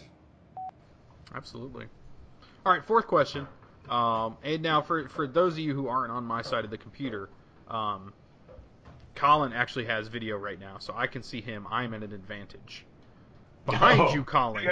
Absolutely. 1.35 1.87
All 2.65 2.73
right, 2.73 2.85
fourth 2.85 3.07
question. 3.07 3.47
Um, 3.89 4.37
and 4.43 4.63
now, 4.63 4.83
for 4.83 5.09
for 5.09 5.27
those 5.27 5.55
of 5.55 5.59
you 5.61 5.75
who 5.75 5.89
aren't 5.89 6.13
on 6.13 6.25
my 6.25 6.43
side 6.43 6.65
of 6.65 6.71
the 6.71 6.79
computer, 6.79 7.29
um, 7.69 8.13
Colin 9.15 9.53
actually 9.53 9.85
has 9.87 10.09
video 10.09 10.37
right 10.37 10.59
now, 10.59 10.79
so 10.79 10.93
I 10.97 11.07
can 11.07 11.23
see 11.23 11.41
him. 11.41 11.67
I'm 11.71 11.95
at 11.95 12.03
an 12.03 12.13
advantage. 12.13 12.85
Behind 13.65 14.01
Oh, 14.01 14.15
you, 14.15 14.23
Colin. 14.23 14.69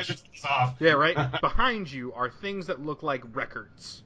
Yeah, 0.78 0.92
right. 0.92 1.16
Behind 1.40 1.90
you 1.90 2.12
are 2.12 2.30
things 2.30 2.66
that 2.68 2.80
look 2.80 3.02
like 3.02 3.22
records. 3.34 4.04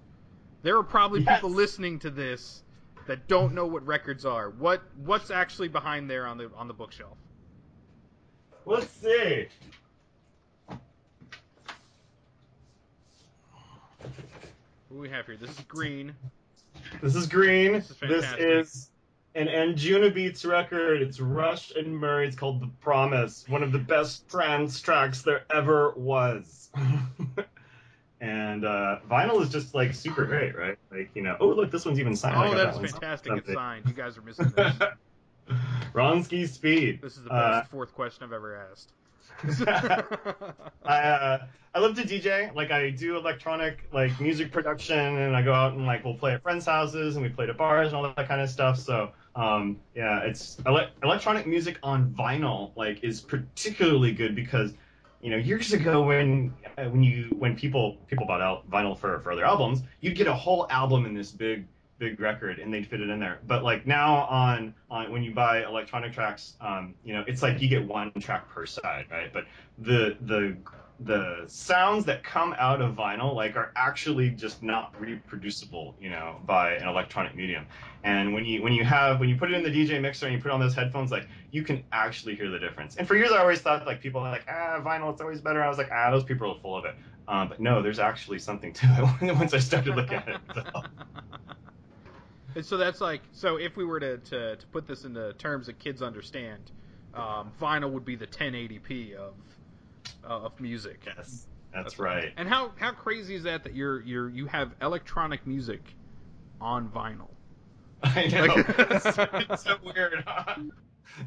There 0.63 0.77
are 0.79 0.83
probably 0.83 1.21
Yes. 1.23 1.37
people 1.37 1.51
listening 1.51 1.99
to 2.01 2.11
this 2.11 2.63
that 3.09 3.27
don't 3.27 3.55
know 3.55 3.67
what 3.67 3.85
records 3.85 4.25
are. 4.25 4.51
What 4.51 4.83
what's 5.05 5.31
actually 5.31 5.69
behind 5.69 6.09
there 6.09 6.27
on 6.27 6.39
the 6.39 6.51
on 6.55 6.69
the 6.69 6.75
bookshelf? 6.75 7.17
Let's 8.65 8.89
see. 8.91 9.49
What 10.67 10.79
do 14.91 14.99
we 14.99 15.09
have 15.09 15.27
here? 15.27 15.37
This 15.37 15.51
is 15.51 15.61
green. 15.61 16.15
This 17.03 17.15
is 17.15 17.27
green. 17.27 17.73
This 17.73 17.91
is 17.91 17.99
This 18.01 18.35
is 18.39 18.91
an 19.35 19.49
Anjunabeats 19.49 20.47
record. 20.47 21.01
It's 21.01 21.19
Rusch 21.19 21.75
and 21.77 21.97
Murray. 21.97 22.27
It's 22.27 22.37
called 22.37 22.61
The 22.61 22.71
Promise. 22.81 23.47
One 23.49 23.63
of 23.63 23.73
the 23.73 23.79
best 23.79 24.29
trance 24.29 24.81
tracks 24.81 25.23
there 25.23 25.45
ever 25.55 25.95
was. 25.97 26.71
and 28.21 28.65
uh, 28.65 28.99
vinyl 29.11 29.41
is 29.43 29.49
just 29.49 29.75
like 29.75 29.95
super 29.95 30.25
great, 30.25 30.57
right? 30.57 30.79
Like 30.91 31.11
you 31.15 31.23
know, 31.23 31.37
oh 31.41 31.49
look, 31.49 31.71
this 31.71 31.85
one's 31.85 32.01
even 32.01 32.17
signed. 32.17 32.37
Oh, 32.37 32.55
that's 32.57 32.79
that 32.79 32.91
fantastic. 32.91 33.33
It's 33.37 33.53
signed. 33.53 33.87
You 33.87 33.93
guys 33.93 34.19
are 34.19 34.23
missing 34.23 34.53
this. 34.57 34.75
Ronski 35.95 36.47
Speed. 36.47 37.01
This 37.03 37.17
is 37.17 37.25
the 37.25 37.33
Uh, 37.33 37.61
best 37.61 37.71
fourth 37.71 37.95
question 37.95 38.25
I've 38.25 38.33
ever 38.33 38.67
asked. 38.71 38.93
I 40.85 40.99
uh, 40.99 41.47
I 41.75 41.79
love 41.79 41.95
to 41.97 42.03
DJ. 42.03 42.55
Like 42.55 42.71
I 42.71 42.91
do 42.91 43.17
electronic 43.17 43.89
like 43.93 44.19
music 44.21 44.51
production, 44.53 44.99
and 44.99 45.37
I 45.37 45.43
go 45.43 45.53
out 45.55 45.75
and 45.75 45.87
like 45.87 46.05
we'll 46.05 46.15
play 46.15 46.35
at 46.35 46.43
friends' 46.43 46.67
houses, 46.67 47.17
and 47.17 47.23
we 47.23 47.29
play 47.31 47.49
at 47.49 47.57
bars 47.57 47.89
and 47.89 47.97
all 47.97 48.13
that 48.15 48.29
kind 48.29 48.41
of 48.41 48.51
stuff. 48.51 48.79
So 48.79 49.13
um, 49.37 49.79
yeah, 49.95 50.21
it's 50.21 50.59
ele- 50.67 50.89
electronic 51.03 51.47
music 51.47 51.79
on 51.83 52.11
vinyl 52.13 52.73
like 52.77 53.05
is 53.05 53.21
particularly 53.21 54.13
good 54.13 54.35
because 54.35 54.75
you 55.21 55.31
know 55.31 55.37
years 55.37 55.73
ago 55.73 56.03
when 56.03 56.55
uh, 56.77 56.85
when 56.85 57.03
you 57.03 57.35
when 57.39 57.57
people 57.57 57.97
people 58.07 58.27
bought 58.27 58.41
out 58.41 58.71
vinyl 58.71 58.99
for 58.99 59.21
for 59.21 59.35
their 59.35 59.45
albums, 59.45 59.83
you'd 60.01 60.17
get 60.17 60.27
a 60.27 60.35
whole 60.35 60.67
album 60.71 61.07
in 61.07 61.15
this 61.15 61.31
big 61.31 61.67
big 61.99 62.21
record 62.21 62.59
and 62.59 62.73
they'd 62.73 62.87
fit 62.87 63.01
it 63.01 63.11
in 63.11 63.19
there. 63.19 63.39
But 63.47 63.65
like 63.65 63.87
now 63.87 64.25
on 64.27 64.75
on 64.91 65.11
when 65.11 65.23
you 65.23 65.35
buy 65.35 65.65
electronic 65.65 66.13
tracks, 66.13 66.55
um, 66.61 66.95
you 67.05 67.13
know, 67.13 67.25
it's 67.27 67.43
like 67.43 67.61
you 67.61 67.69
get 67.69 67.87
one 67.87 68.13
track 68.21 68.49
per 68.51 68.67
side, 68.67 69.07
right? 69.11 69.33
But 69.33 69.47
the 69.79 70.17
the 70.21 70.57
the 71.01 71.45
sounds 71.47 72.05
that 72.07 72.25
come 72.25 72.55
out 72.59 72.81
of 72.81 72.97
vinyl 72.97 73.35
like 73.35 73.57
are 73.57 73.73
actually 73.77 74.31
just 74.31 74.63
not 74.63 74.95
reproducible, 75.01 75.95
you 76.01 76.11
know, 76.11 76.41
by 76.45 76.73
an 76.73 76.89
electronic 76.89 77.37
medium. 77.37 77.67
And 78.03 78.35
when 78.35 78.45
you 78.45 78.63
when 78.63 78.73
you 78.73 78.85
have 78.85 79.21
when 79.21 79.29
you 79.29 79.37
put 79.37 79.53
it 79.53 79.55
in 79.55 79.63
the 79.63 79.71
DJ 79.71 80.01
mixer 80.01 80.27
and 80.27 80.35
you 80.35 80.43
put 80.43 80.51
on 80.51 80.59
those 80.59 80.75
headphones, 80.75 81.13
like 81.13 81.29
you 81.53 81.63
can 81.63 81.85
actually 81.93 82.35
hear 82.35 82.51
the 82.51 82.59
difference. 82.59 82.97
And 82.97 83.07
for 83.07 83.15
years 83.15 83.31
I 83.31 83.39
always 83.39 83.61
thought 83.61 83.87
like 83.87 84.01
people 84.01 84.21
like 84.23 84.45
ah 84.49 84.81
vinyl 84.85 85.13
it's 85.13 85.21
always 85.21 85.41
better. 85.41 85.63
I 85.63 85.69
was 85.69 85.79
like 85.79 85.91
ah 85.93 86.11
those 86.11 86.25
people 86.25 86.51
are 86.51 86.61
full 86.61 86.77
of 86.77 86.85
it. 86.85 86.97
Um, 87.29 87.49
but 87.49 87.61
no, 87.61 87.81
there's 87.81 87.99
actually 88.01 88.41
something 88.41 88.73
to 88.73 89.19
it 89.21 89.35
once 89.37 89.55
I 89.55 89.59
started 89.59 89.95
looking 89.95 90.15
at 90.15 90.29
it. 90.29 90.41
So. 90.55 90.65
and 92.57 92.65
so 92.65 92.77
that's 92.77 93.01
like 93.01 93.21
so 93.33 93.57
if 93.57 93.77
we 93.77 93.85
were 93.85 94.01
to, 94.01 94.19
to, 94.19 94.57
to 94.57 94.67
put 94.69 94.89
this 94.89 95.05
into 95.05 95.33
terms 95.35 95.67
that 95.67 95.79
kids 95.79 96.03
understand, 96.03 96.73
um, 97.15 97.53
vinyl 97.61 97.93
would 97.93 98.05
be 98.05 98.17
the 98.17 98.27
1080p 98.27 99.15
of 99.15 99.35
uh, 100.25 100.41
of 100.41 100.59
music. 100.61 101.03
Yes, 101.07 101.47
that's 101.73 101.99
right. 101.99 102.33
And 102.37 102.49
how 102.49 102.73
how 102.79 102.93
crazy 102.93 103.35
is 103.35 103.43
that 103.45 103.65
that 103.65 103.75
you're 103.75 104.03
you're 104.03 104.29
you 104.29 104.47
have 104.47 104.75
electronic 104.81 105.47
music 105.47 105.95
on 106.61 106.89
vinyl? 106.89 107.31
I 108.03 108.27
know. 108.27 108.45
Like- 108.47 108.69
it's, 108.79 109.15
so, 109.15 109.29
it's 109.33 109.63
so 109.65 109.77
weird. 109.83 110.25
huh? 110.27 110.55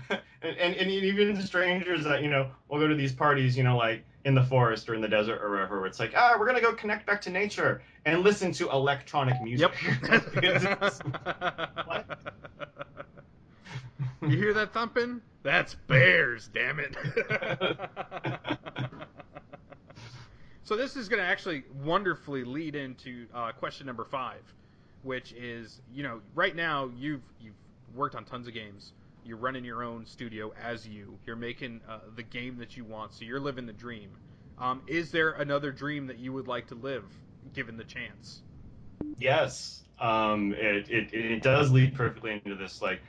and, 0.09 0.57
and 0.57 0.75
and 0.75 0.91
even 0.91 1.41
strangers 1.41 2.03
that 2.03 2.21
you 2.23 2.29
know 2.29 2.51
will 2.69 2.79
go 2.79 2.87
to 2.87 2.95
these 2.95 3.13
parties, 3.13 3.57
you 3.57 3.63
know, 3.63 3.77
like 3.77 4.05
in 4.25 4.35
the 4.35 4.43
forest 4.43 4.87
or 4.87 4.93
in 4.93 5.01
the 5.01 5.07
desert 5.07 5.41
or 5.41 5.49
wherever, 5.49 5.79
where 5.79 5.87
it's 5.87 5.99
like, 5.99 6.13
ah, 6.15 6.35
we're 6.39 6.45
gonna 6.45 6.61
go 6.61 6.73
connect 6.73 7.07
back 7.07 7.21
to 7.21 7.29
nature 7.29 7.81
and 8.05 8.21
listen 8.21 8.51
to 8.51 8.69
electronic 8.69 9.41
music. 9.41 9.71
What? 11.85 12.05
You 14.21 14.37
hear 14.37 14.53
that 14.53 14.73
thumping? 14.73 15.21
That's 15.43 15.75
bears, 15.75 16.49
damn 16.53 16.79
it. 16.79 16.95
so 20.63 20.75
this 20.75 20.95
is 20.95 21.09
going 21.09 21.21
to 21.21 21.25
actually 21.25 21.63
wonderfully 21.83 22.43
lead 22.43 22.75
into 22.75 23.27
uh, 23.33 23.51
question 23.51 23.87
number 23.87 24.05
five, 24.05 24.41
which 25.03 25.33
is, 25.33 25.81
you 25.93 26.03
know, 26.03 26.21
right 26.35 26.55
now 26.55 26.91
you've 26.97 27.21
you've 27.39 27.55
worked 27.95 28.15
on 28.15 28.25
tons 28.25 28.47
of 28.47 28.53
games. 28.53 28.93
You're 29.23 29.37
running 29.37 29.63
your 29.63 29.83
own 29.83 30.05
studio 30.05 30.51
as 30.61 30.87
you. 30.87 31.17
You're 31.25 31.35
making 31.35 31.81
uh, 31.87 31.99
the 32.15 32.23
game 32.23 32.57
that 32.57 32.75
you 32.75 32.83
want, 32.83 33.13
so 33.13 33.23
you're 33.23 33.39
living 33.39 33.65
the 33.65 33.73
dream. 33.73 34.09
Um, 34.57 34.81
is 34.87 35.11
there 35.11 35.31
another 35.31 35.71
dream 35.71 36.07
that 36.07 36.19
you 36.19 36.33
would 36.33 36.47
like 36.47 36.67
to 36.67 36.75
live, 36.75 37.05
given 37.53 37.77
the 37.77 37.83
chance? 37.83 38.41
Yes, 39.17 39.83
um, 39.99 40.53
it, 40.53 40.89
it 40.89 41.13
it 41.13 41.43
does 41.43 41.71
lead 41.71 41.95
perfectly 41.95 42.41
into 42.43 42.55
this. 42.55 42.81
Like, 42.81 43.01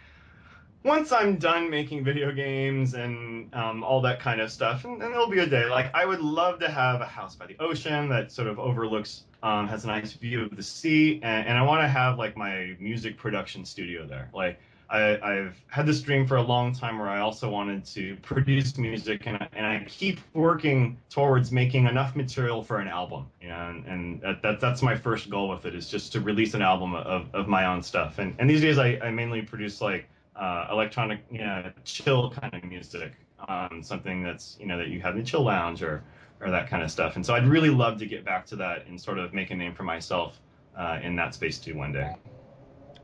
once 0.85 1.13
I'm 1.13 1.37
done 1.37 1.71
making 1.71 2.05
video 2.05 2.33
games 2.33 2.95
and 2.95 3.55
um, 3.55 3.85
all 3.85 4.01
that 4.03 4.21
kind 4.21 4.41
of 4.41 4.51
stuff, 4.51 4.85
and, 4.85 5.03
and 5.03 5.13
it'll 5.13 5.29
be 5.29 5.39
a 5.39 5.47
day. 5.47 5.67
Like, 5.67 5.95
I 5.95 6.05
would 6.05 6.21
love 6.21 6.59
to 6.61 6.71
have 6.71 7.01
a 7.01 7.07
house 7.07 7.35
by 7.37 7.47
the 7.47 7.57
ocean 7.61 8.09
that 8.09 8.33
sort 8.33 8.49
of 8.49 8.59
overlooks, 8.59 9.25
um, 9.43 9.69
has 9.69 9.85
a 9.85 9.89
nice 9.89 10.13
view 10.13 10.45
of 10.45 10.57
the 10.57 10.63
sea, 10.63 11.21
and, 11.23 11.47
and 11.47 11.59
I 11.59 11.63
want 11.63 11.83
to 11.83 11.89
have 11.89 12.19
like 12.19 12.37
my 12.37 12.77
music 12.81 13.17
production 13.17 13.65
studio 13.65 14.07
there. 14.07 14.29
Like, 14.35 14.59
I, 14.91 15.19
I've 15.23 15.57
had 15.69 15.87
this 15.87 16.03
dream 16.03 16.27
for 16.27 16.37
a 16.37 16.43
long 16.43 16.75
time 16.75 16.99
where 16.99 17.09
I 17.09 17.21
also 17.21 17.49
wanted 17.49 17.85
to 17.87 18.15
produce 18.17 18.77
music, 18.77 19.23
and 19.25 19.39
I, 19.39 19.49
and 19.55 19.65
I 19.65 19.85
keep 19.89 20.21
working 20.35 20.99
towards 21.09 21.51
making 21.51 21.87
enough 21.87 22.15
material 22.15 22.63
for 22.63 22.79
an 22.79 22.89
album. 22.89 23.27
You 23.41 23.49
know, 23.49 23.69
and, 23.71 23.87
and 23.87 24.21
that, 24.21 24.43
that 24.43 24.61
that's 24.61 24.83
my 24.83 24.95
first 24.95 25.31
goal 25.31 25.49
with 25.49 25.65
it 25.65 25.75
is 25.75 25.89
just 25.89 26.13
to 26.13 26.21
release 26.21 26.53
an 26.53 26.61
album 26.61 26.95
of, 26.95 27.29
of 27.33 27.49
my 27.49 27.65
own 27.65 27.83
stuff. 27.83 28.19
And 28.19 28.35
and 28.39 28.51
these 28.51 28.61
days 28.61 28.79
I, 28.79 28.99
I 29.03 29.11
mainly 29.11 29.41
produce 29.41 29.81
like 29.81 30.07
uh, 30.37 30.69
electronic, 30.71 31.21
you 31.31 31.39
know, 31.39 31.71
chill 31.85 32.31
kind 32.31 32.55
of 32.55 32.65
music, 32.65 33.13
um, 33.49 33.83
something 33.83 34.23
that's 34.23 34.57
you 34.61 34.67
know 34.67 34.79
that 34.79 34.89
you 34.89 35.01
have 35.01 35.15
in 35.15 35.21
the 35.21 35.27
chill 35.27 35.43
lounge 35.43 35.83
or 35.83 36.03
or 36.41 36.51
that 36.51 36.69
kind 36.69 36.83
of 36.83 36.91
stuff. 36.91 37.17
And 37.17 37.25
so 37.25 37.35
I'd 37.35 37.47
really 37.47 37.71
love 37.71 37.99
to 37.99 38.07
get 38.07 38.25
back 38.25 38.47
to 38.47 38.57
that 38.57 38.87
and 38.87 39.01
sort 39.01 39.19
of 39.19 39.33
make 39.33 39.51
a 39.51 39.55
name 39.55 39.75
for 39.75 39.85
myself 39.85 40.41
uh, 40.77 40.99
in 41.03 41.15
that 41.17 41.35
space 41.35 41.59
too 41.59 41.77
one 41.77 41.93
day. 41.93 42.17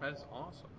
That's 0.01 0.25
awesome. 0.33 0.71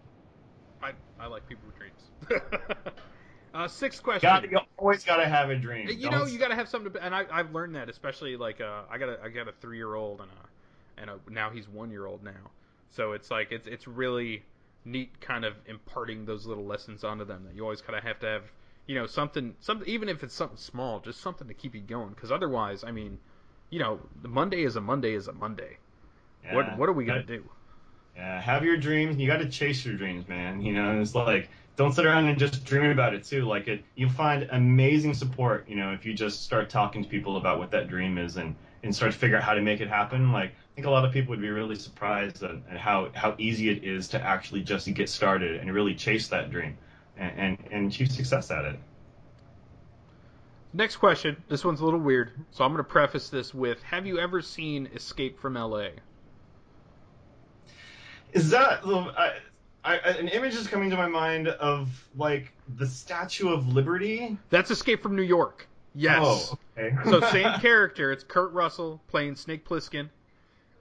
I, 0.82 0.92
I 1.20 1.28
like 1.28 1.48
people 1.48 1.68
with 1.68 1.78
dreams. 1.78 2.44
uh, 3.54 3.68
sixth 3.68 4.02
question. 4.02 4.30
Got 4.30 4.50
you 4.50 4.60
always 4.78 5.04
got 5.04 5.18
to 5.18 5.28
have 5.28 5.50
a 5.50 5.56
dream. 5.56 5.88
you 5.90 6.10
Don't 6.10 6.12
know, 6.12 6.26
you 6.26 6.40
got 6.40 6.50
to 6.50 6.56
have 6.56 6.70
something 6.70 6.92
to. 6.94 7.04
And 7.04 7.14
I, 7.14 7.26
I've 7.32 7.54
learned 7.54 7.76
that, 7.76 7.90
especially 7.90 8.38
like 8.38 8.62
uh, 8.62 8.84
I 8.90 8.98
got 8.98 9.10
a 9.10 9.20
I 9.24 9.30
got 9.30 9.48
a 9.48 9.52
three 9.52 9.78
year 9.78 9.96
old 9.96 10.22
and 10.22 10.30
a 10.32 11.02
and 11.02 11.10
a, 11.10 11.32
now 11.32 11.50
he's 11.50 11.68
one 11.68 11.92
year 11.92 12.06
old 12.06 12.24
now. 12.24 12.52
So 12.92 13.12
it's 13.12 13.30
like 13.30 13.52
it's 13.52 13.68
it's 13.68 13.88
really 13.88 14.44
neat, 14.86 15.20
kind 15.22 15.46
of 15.46 15.54
imparting 15.66 16.26
those 16.26 16.46
little 16.46 16.66
lessons 16.66 17.04
onto 17.04 17.26
them. 17.26 17.44
That 17.46 17.56
you 17.56 17.64
always 17.64 17.82
kind 17.82 17.98
of 17.98 18.04
have 18.04 18.20
to 18.20 18.26
have, 18.28 18.44
you 18.88 18.96
know, 18.96 19.06
something 19.06 19.56
something 19.60 19.88
even 19.88 20.10
if 20.10 20.24
it's 20.24 20.34
something 20.34 20.58
small, 20.58 21.00
just 21.00 21.22
something 21.22 21.48
to 21.48 21.54
keep 21.54 21.76
you 21.76 21.82
going. 21.82 22.10
Because 22.10 22.32
otherwise, 22.32 22.84
I 22.84 22.92
mean, 22.92 23.20
you 23.70 23.80
know, 23.80 24.00
the 24.22 24.28
Monday 24.28 24.64
is 24.64 24.76
a 24.76 24.82
Monday 24.82 25.14
is 25.14 25.28
a 25.28 25.34
Monday. 25.34 25.78
Yeah. 26.44 26.56
What 26.56 26.78
what 26.78 26.90
are 26.90 26.94
we 26.94 27.06
gonna 27.06 27.22
Gotta- 27.22 27.38
do? 27.38 27.50
Yeah, 28.16 28.42
have 28.42 28.66
your 28.66 28.76
dreams. 28.76 29.16
You 29.18 29.28
got 29.28 29.38
to 29.38 29.48
chase 29.48 29.86
your 29.86 29.96
dreams, 29.96 30.28
man. 30.28 30.62
You 30.62 30.74
know, 30.74 31.00
it's 31.00 31.16
like 31.16 31.50
don't 31.78 31.94
sit 31.94 32.06
around 32.06 32.28
and 32.28 32.38
just 32.38 32.66
dream 32.66 32.92
about 32.92 33.14
it 33.14 33.24
too. 33.24 33.46
Like 33.46 33.70
it, 33.70 33.84
you'll 33.96 34.10
find 34.10 34.46
amazing 34.52 35.14
support. 35.14 35.70
You 35.70 35.78
know, 35.78 35.94
if 35.94 36.06
you 36.06 36.14
just 36.14 36.44
start 36.44 36.70
talking 36.70 37.02
to 37.04 37.10
people 37.10 37.38
about 37.38 37.60
what 37.60 37.72
that 37.72 37.88
dream 37.88 38.18
is 38.18 38.36
and 38.36 38.56
and 38.84 38.94
start 38.94 39.14
to 39.14 39.18
figure 39.18 39.38
out 39.38 39.44
how 39.44 39.54
to 39.54 39.62
make 39.62 39.80
it 39.80 39.88
happen. 39.88 40.32
Like 40.34 40.54
think 40.80 40.88
a 40.88 40.92
lot 40.92 41.04
of 41.04 41.12
people 41.12 41.32
would 41.32 41.42
be 41.42 41.50
really 41.50 41.76
surprised 41.76 42.42
at, 42.42 42.56
at 42.72 42.78
how 42.78 43.10
how 43.14 43.36
easy 43.38 43.70
it 43.70 43.84
is 43.84 44.08
to 44.08 44.22
actually 44.22 44.62
just 44.62 44.92
get 44.94 45.10
started 45.10 45.60
and 45.60 45.74
really 45.74 45.94
chase 45.94 46.30
that 46.30 46.50
dream 46.50 46.78
and 47.18 47.38
and, 47.38 47.58
and 47.70 47.92
achieve 47.92 48.10
success 48.10 48.50
at 48.50 48.64
it. 48.64 48.80
Next 50.72 50.96
question. 50.96 51.36
This 51.50 51.66
one's 51.66 51.82
a 51.82 51.86
little 51.86 52.00
weird, 52.00 52.32
so 52.52 52.64
I'm 52.64 52.72
going 52.72 52.78
to 52.84 52.90
preface 52.90 53.28
this 53.30 53.54
with: 53.54 53.84
Have 53.84 54.08
you 54.08 54.20
ever 54.20 54.42
seen 54.42 54.88
Escape 54.96 55.38
from 55.38 55.58
L.A.? 55.58 55.92
Is 58.32 58.52
that 58.52 58.86
I, 58.86 59.34
I, 59.84 59.96
an 59.98 60.30
image 60.30 60.56
is 60.56 60.68
coming 60.68 60.90
to 60.92 60.96
my 60.96 61.08
mind 61.08 61.50
of 61.50 61.90
like 62.16 62.54
the 62.78 62.88
Statue 62.88 63.50
of 63.50 63.68
Liberty? 63.68 64.38
That's 64.50 64.72
Escape 64.72 65.04
from 65.04 65.18
New 65.18 65.24
York. 65.24 65.68
Yes. 65.94 66.22
Oh, 66.24 66.58
okay. 66.78 66.96
so 67.04 67.20
same 67.32 67.52
character. 67.60 68.14
It's 68.14 68.24
Kurt 68.24 68.54
Russell 68.54 69.02
playing 69.10 69.36
Snake 69.36 69.68
Plissken. 69.68 70.10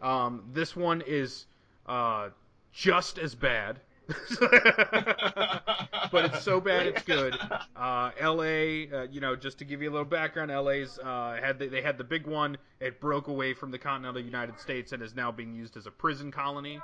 Um, 0.03 0.45
this 0.53 0.77
one 0.77 1.03
is 1.07 1.47
uh, 1.87 2.29
just 2.73 3.19
as 3.19 3.35
bad. 3.35 3.81
but 4.41 6.25
it's 6.25 6.43
so 6.43 6.61
bad 6.61 6.87
it's 6.87 7.03
good. 7.03 7.37
Uh, 7.77 8.11
L.A. 8.19 8.91
Uh, 8.91 9.03
you 9.11 9.21
know, 9.21 9.37
just 9.37 9.59
to 9.59 9.67
give 9.67 9.83
you 9.83 9.91
a 9.91 9.93
little 9.93 10.07
background, 10.07 10.51
L.A.'s 10.51 10.99
uh, 10.99 11.37
had 11.39 11.59
the, 11.59 11.69
they 11.69 11.83
had 11.83 11.99
the 11.99 12.05
big 12.05 12.27
one. 12.27 12.57
It 12.81 13.01
broke 13.01 13.29
away 13.29 13.53
from 13.53 13.71
the 13.71 13.79
continental 13.79 14.23
United 14.23 14.59
States 14.61 14.93
and 14.93 15.03
is 15.03 15.15
now 15.15 15.31
being 15.31 15.55
used 15.55 15.77
as 15.77 15.87
a 15.87 15.91
prison 15.91 16.31
colony. 16.31 16.81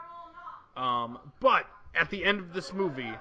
Um, 0.77 1.19
but 1.41 1.65
at 1.95 2.11
the 2.11 2.25
end 2.25 2.41
of 2.41 2.53
this 2.53 2.75
movie, 2.75 3.15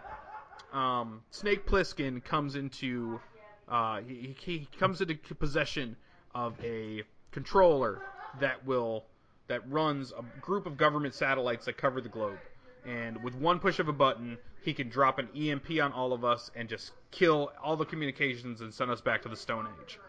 um, 0.74 1.22
Snake 1.32 1.66
Plissken 1.66 2.24
comes 2.24 2.56
into 2.56 3.22
uh, 3.70 4.02
he, 4.02 4.36
he 4.39 4.68
comes 4.78 5.02
into 5.02 5.16
possession 5.36 5.96
of 6.36 6.54
a 6.64 7.04
controller 7.32 8.02
that 8.39 8.66
will 8.66 9.06
that 9.48 9.70
runs 9.70 10.12
a 10.12 10.24
group 10.41 10.66
of 10.66 10.78
government 10.78 11.14
satellites 11.14 11.66
that 11.66 11.78
cover 11.78 12.02
the 12.02 12.10
globe. 12.10 12.39
And 12.86 13.24
with 13.24 13.36
one 13.36 13.60
push 13.60 13.80
of 13.80 13.88
a 13.88 13.94
button, 13.94 14.38
he 14.62 14.74
can 14.74 14.89
drop 14.89 15.20
an 15.20 15.30
EMP 15.36 15.72
on 15.82 15.91
all 15.91 16.14
of 16.14 16.26
us 16.26 16.52
and 16.56 16.68
just 16.68 16.91
kill 17.12 17.52
all 17.62 17.76
the 17.76 17.86
communications 17.86 18.62
and 18.62 18.74
send 18.74 18.91
us 18.91 19.02
back 19.02 19.22
to 19.24 19.30
the 19.30 19.36
Stone 19.36 19.68
Age. 19.82 20.00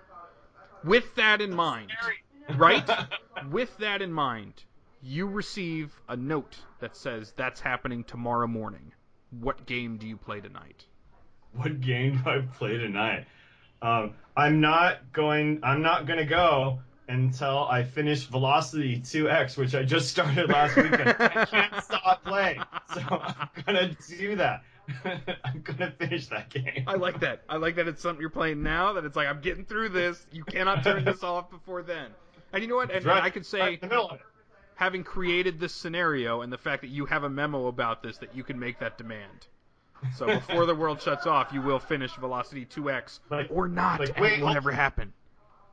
With 0.85 1.15
that 1.17 1.41
in 1.41 1.55
mind, 1.55 1.91
right? 2.57 2.89
With 3.51 3.77
that 3.79 4.03
in 4.03 4.13
mind, 4.13 4.65
you 5.03 5.27
receive 5.27 5.93
a 6.09 6.17
note 6.17 6.57
that 6.81 6.97
says 6.97 7.33
that's 7.37 7.61
happening 7.61 8.05
tomorrow 8.05 8.47
morning. 8.47 8.93
What 9.41 9.67
game 9.67 9.97
do 9.97 10.07
you 10.07 10.17
play 10.17 10.41
tonight? 10.41 10.85
What 11.55 11.81
game 11.81 12.21
do 12.23 12.31
I 12.31 12.41
play 12.57 12.77
tonight? 12.77 13.27
Um, 13.83 14.15
I'm 14.37 14.61
not 14.61 15.13
going. 15.13 15.61
I'm 15.63 15.83
not 15.83 16.07
gonna 16.07 16.25
go 16.25 16.81
until 17.09 17.67
I 17.69 17.83
finish 17.83 18.25
Velocity 18.25 19.01
2X, 19.01 19.57
which 19.57 19.75
I 19.75 19.83
just 19.83 20.09
started 20.09 20.49
last 20.49 20.77
weekend. 20.77 21.17
I 21.19 21.45
can't 21.45 21.85
stop 21.85 22.25
playing, 22.25 22.63
so 22.95 23.01
I'm 23.11 23.49
gonna 23.67 23.97
do 24.09 24.37
that. 24.37 24.63
I'm 25.45 25.63
gonna 25.63 25.93
finish 25.99 26.27
that 26.29 26.51
game. 26.51 26.85
I 26.87 26.95
like 26.95 27.21
that. 27.21 27.43
I 27.49 27.57
like 27.57 27.77
that 27.77 27.89
it's 27.89 28.03
something 28.03 28.21
you're 28.21 28.31
playing 28.31 28.63
now. 28.63 28.93
That 28.93 29.05
it's 29.05 29.17
like 29.17 29.29
I'm 29.29 29.41
getting 29.41 29.65
through 29.65 29.91
this. 29.91 30.27
You 30.33 30.45
cannot 30.45 30.83
turn 30.83 31.05
this 31.05 31.23
off 31.23 31.51
before 31.51 31.83
then. 31.83 32.11
And 32.53 32.63
you 32.63 32.69
know 32.69 32.77
what? 32.77 32.91
And, 32.91 33.05
right. 33.05 33.23
I 33.23 33.31
could 33.31 33.47
say, 33.47 33.79
right 33.83 34.21
having 34.75 35.05
created 35.05 35.61
this 35.61 35.73
scenario 35.73 36.43
and 36.43 36.53
the 36.53 36.59
fact 36.59 36.83
that 36.83 36.89
you 36.89 37.07
have 37.07 37.25
a 37.25 37.31
memo 37.31 37.69
about 37.69 38.03
this, 38.03 38.19
that 38.19 38.35
you 38.35 38.43
can 38.43 38.59
make 38.59 38.79
that 38.81 38.99
demand. 38.99 39.47
So 40.17 40.27
before 40.27 40.67
the 40.67 40.75
world 40.75 41.01
shuts 41.01 41.27
off, 41.27 41.53
you 41.53 41.63
will 41.63 41.79
finish 41.79 42.13
Velocity 42.17 42.67
2X 42.67 43.21
like, 43.31 43.49
or 43.51 43.69
not, 43.69 44.01
like, 44.01 44.11
and 44.11 44.21
wait, 44.21 44.39
it 44.39 44.43
will 44.43 44.53
never 44.53 44.71
happen. 44.71 45.13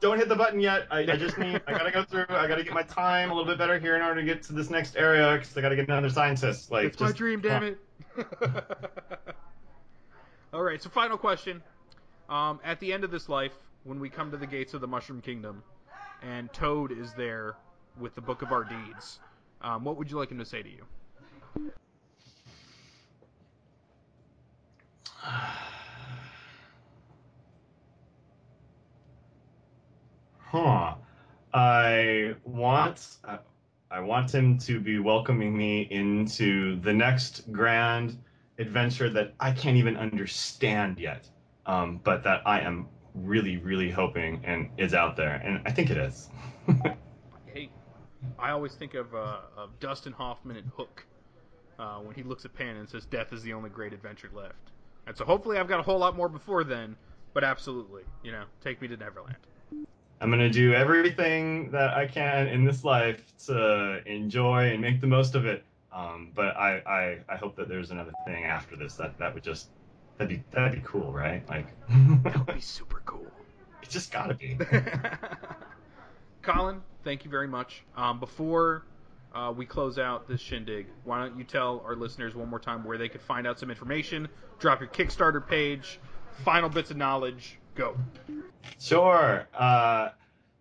Don't 0.01 0.17
hit 0.17 0.27
the 0.27 0.35
button 0.35 0.59
yet. 0.59 0.87
I, 0.89 1.01
I 1.01 1.15
just 1.15 1.37
need. 1.37 1.61
I 1.67 1.71
gotta 1.71 1.91
go 1.91 2.03
through. 2.03 2.25
I 2.29 2.47
gotta 2.47 2.63
get 2.63 2.73
my 2.73 2.81
time 2.81 3.29
a 3.29 3.33
little 3.35 3.47
bit 3.47 3.59
better 3.59 3.77
here 3.77 3.95
in 3.95 4.01
order 4.01 4.19
to 4.19 4.25
get 4.25 4.41
to 4.43 4.53
this 4.53 4.71
next 4.71 4.97
area 4.97 5.37
because 5.37 5.55
I 5.55 5.61
gotta 5.61 5.75
get 5.75 5.87
another 5.87 6.09
scientist. 6.09 6.71
Like 6.71 6.85
it's 6.85 6.97
just, 6.97 7.13
my 7.13 7.17
dream, 7.17 7.39
damn 7.39 7.63
it. 7.63 7.79
All 10.53 10.63
right. 10.63 10.81
So 10.81 10.89
final 10.89 11.17
question. 11.17 11.61
Um, 12.29 12.59
at 12.63 12.79
the 12.79 12.91
end 12.91 13.03
of 13.03 13.11
this 13.11 13.29
life, 13.29 13.53
when 13.83 13.99
we 13.99 14.09
come 14.09 14.31
to 14.31 14.37
the 14.37 14.47
gates 14.47 14.73
of 14.73 14.81
the 14.81 14.87
Mushroom 14.87 15.21
Kingdom, 15.21 15.61
and 16.23 16.51
Toad 16.51 16.91
is 16.91 17.13
there 17.13 17.55
with 17.99 18.15
the 18.15 18.21
Book 18.21 18.41
of 18.41 18.51
Our 18.51 18.63
Deeds, 18.63 19.19
um, 19.61 19.83
what 19.83 19.97
would 19.97 20.09
you 20.09 20.17
like 20.17 20.31
him 20.31 20.39
to 20.39 20.45
say 20.45 20.63
to 20.63 20.69
you? 20.69 20.85
Huh. 30.51 30.95
I 31.53 32.35
want 32.43 33.19
I 33.89 33.99
want 34.01 34.35
him 34.35 34.57
to 34.59 34.81
be 34.81 34.99
welcoming 34.99 35.57
me 35.57 35.87
into 35.89 36.77
the 36.81 36.91
next 36.91 37.49
grand 37.53 38.17
adventure 38.59 39.09
that 39.11 39.33
I 39.39 39.53
can't 39.53 39.77
even 39.77 39.95
understand 39.95 40.99
yet, 40.99 41.29
um, 41.65 42.01
but 42.03 42.23
that 42.23 42.41
I 42.45 42.59
am 42.59 42.89
really, 43.15 43.59
really 43.59 43.89
hoping 43.89 44.41
and 44.43 44.69
is 44.77 44.93
out 44.93 45.15
there, 45.15 45.35
and 45.35 45.61
I 45.65 45.71
think 45.71 45.89
it 45.89 45.97
is. 45.97 46.27
hey, 47.53 47.69
I 48.37 48.51
always 48.51 48.73
think 48.73 48.93
of, 48.93 49.15
uh, 49.15 49.37
of 49.55 49.79
Dustin 49.79 50.11
Hoffman 50.11 50.57
and 50.57 50.69
Hook 50.75 51.05
uh, 51.79 51.99
when 51.99 52.13
he 52.13 52.23
looks 52.23 52.43
at 52.43 52.53
Pan 52.53 52.75
and 52.75 52.89
says, 52.89 53.05
"Death 53.05 53.31
is 53.31 53.41
the 53.41 53.53
only 53.53 53.69
great 53.69 53.93
adventure 53.93 54.29
left." 54.33 54.71
And 55.07 55.15
so 55.15 55.23
hopefully 55.23 55.57
I've 55.57 55.69
got 55.69 55.79
a 55.79 55.83
whole 55.83 55.99
lot 55.99 56.17
more 56.17 56.27
before 56.27 56.65
then, 56.65 56.97
but 57.33 57.45
absolutely, 57.45 58.03
you 58.21 58.33
know, 58.33 58.43
take 58.61 58.81
me 58.81 58.89
to 58.89 58.97
Neverland. 58.97 59.37
I'm 60.22 60.30
gonna 60.30 60.51
do 60.51 60.74
everything 60.74 61.72
that 61.72 61.95
I 61.95 62.05
can 62.05 62.47
in 62.47 62.63
this 62.63 62.84
life 62.84 63.34
to 63.47 64.01
enjoy 64.05 64.69
and 64.69 64.80
make 64.80 65.01
the 65.01 65.07
most 65.07 65.34
of 65.34 65.47
it. 65.47 65.63
Um, 65.91 66.32
but 66.36 66.55
I, 66.55 66.78
I, 66.86 67.17
I 67.28 67.36
hope 67.38 67.55
that 67.55 67.67
there's 67.67 67.89
another 67.89 68.13
thing 68.26 68.45
after 68.45 68.76
this 68.76 68.93
that 68.95 69.17
that 69.17 69.34
would 69.34 69.43
just 69.43 69.69
that'd 70.17 70.30
be 70.30 70.43
that'd 70.51 70.74
be 70.74 70.82
cool, 70.86 71.11
right? 71.11 71.47
Like 71.49 71.67
that 72.24 72.38
would 72.38 72.55
be 72.55 72.61
super 72.61 73.01
cool. 73.03 73.26
It 73.82 73.89
just 73.89 74.11
gotta 74.11 74.36
be. 74.36 74.59
Colin, 76.43 76.82
thank 77.03 77.26
you 77.26 77.32
very 77.32 77.47
much. 77.47 77.84
Um, 77.97 78.19
before 78.19 78.86
uh, 79.34 79.51
we 79.55 79.65
close 79.65 79.97
out 79.97 80.28
this 80.28 80.39
shindig, 80.39 80.86
why 81.03 81.19
don't 81.19 81.36
you 81.36 81.43
tell 81.43 81.82
our 81.84 81.95
listeners 81.95 82.36
one 82.36 82.47
more 82.47 82.59
time 82.59 82.84
where 82.84 82.99
they 82.99 83.09
could 83.09 83.22
find 83.22 83.47
out 83.47 83.59
some 83.59 83.72
information, 83.72 84.28
drop 84.59 84.82
your 84.82 84.89
Kickstarter 84.89 85.45
page, 85.45 85.99
final 86.43 86.69
bits 86.69 86.91
of 86.91 86.97
knowledge, 86.97 87.57
go. 87.74 87.95
Sure. 88.80 89.47
Uh, 89.53 90.09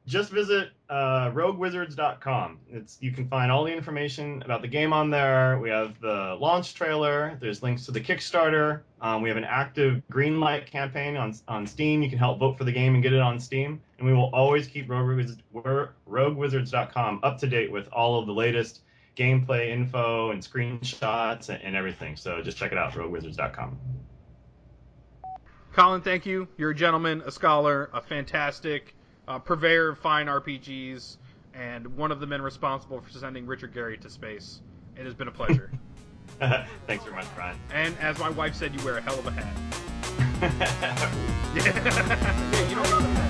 just 0.07 0.31
visit 0.31 0.71
uh, 0.89 1.31
roguewizards.com. 1.31 2.59
It's 2.69 2.99
you 3.01 3.13
can 3.13 3.29
find 3.29 3.53
all 3.53 3.65
the 3.65 3.73
information 3.73 4.43
about 4.43 4.61
the 4.61 4.69
game 4.69 4.93
on 4.93 5.09
there. 5.09 5.59
We 5.61 5.71
have 5.71 6.01
the 6.01 6.37
launch 6.41 6.75
trailer. 6.75 7.39
There's 7.41 7.63
links 7.63 7.87
to 7.87 7.93
the 7.93 8.01
Kickstarter. 8.01 8.81
Um, 9.01 9.23
we 9.23 9.29
have 9.29 9.39
an 9.39 9.45
active 9.45 10.03
green 10.11 10.41
light 10.41 10.67
campaign 10.67 11.17
on 11.17 11.35
on 11.47 11.67
Steam. 11.67 12.03
You 12.03 12.11
can 12.11 12.19
help 12.19 12.41
vote 12.41 12.59
for 12.59 12.65
the 12.65 12.73
game 12.73 12.95
and 12.95 13.03
get 13.03 13.13
it 13.13 13.21
on 13.21 13.39
Steam. 13.39 13.81
And 13.99 14.07
we 14.07 14.13
will 14.13 14.31
always 14.35 14.67
keep 14.67 14.91
Rogue 14.91 15.29
roguewizards.com 16.09 17.21
up 17.23 17.39
to 17.39 17.47
date 17.47 17.71
with 17.71 17.89
all 17.93 18.19
of 18.19 18.27
the 18.27 18.33
latest 18.33 18.81
gameplay 19.17 19.69
info 19.69 20.31
and 20.31 20.43
screenshots 20.43 21.51
and, 21.51 21.63
and 21.63 21.77
everything. 21.77 22.17
So 22.17 22.43
just 22.43 22.59
check 22.59 22.73
it 22.73 22.79
out, 22.79 22.93
roguewizards.com. 22.95 23.79
Colin, 25.81 26.03
thank 26.03 26.27
you. 26.27 26.47
You're 26.59 26.73
a 26.73 26.75
gentleman, 26.75 27.23
a 27.25 27.31
scholar, 27.31 27.89
a 27.95 28.03
fantastic 28.03 28.95
uh, 29.27 29.39
purveyor 29.39 29.89
of 29.89 29.99
fine 29.99 30.27
RPGs, 30.27 31.17
and 31.55 31.97
one 31.97 32.13
of 32.13 32.21
the 32.21 32.27
men 32.27 32.43
responsible 32.43 33.01
for 33.01 33.09
sending 33.11 33.47
Richard 33.47 33.73
Garriott 33.73 34.03
to 34.03 34.11
space. 34.11 34.61
It 34.95 35.07
has 35.07 35.15
been 35.15 35.29
a 35.29 35.33
pleasure. 35.33 35.73
Thanks 36.87 37.03
very 37.03 37.17
much, 37.17 37.25
Brian. 37.35 37.57
And 37.73 37.97
as 37.99 38.19
my 38.19 38.29
wife 38.29 38.55
said, 38.55 38.79
you 38.79 38.85
wear 38.85 38.99
a 38.99 39.01
hell 39.01 39.19
of 39.19 39.27
a 39.27 39.31
hat. 39.31 39.57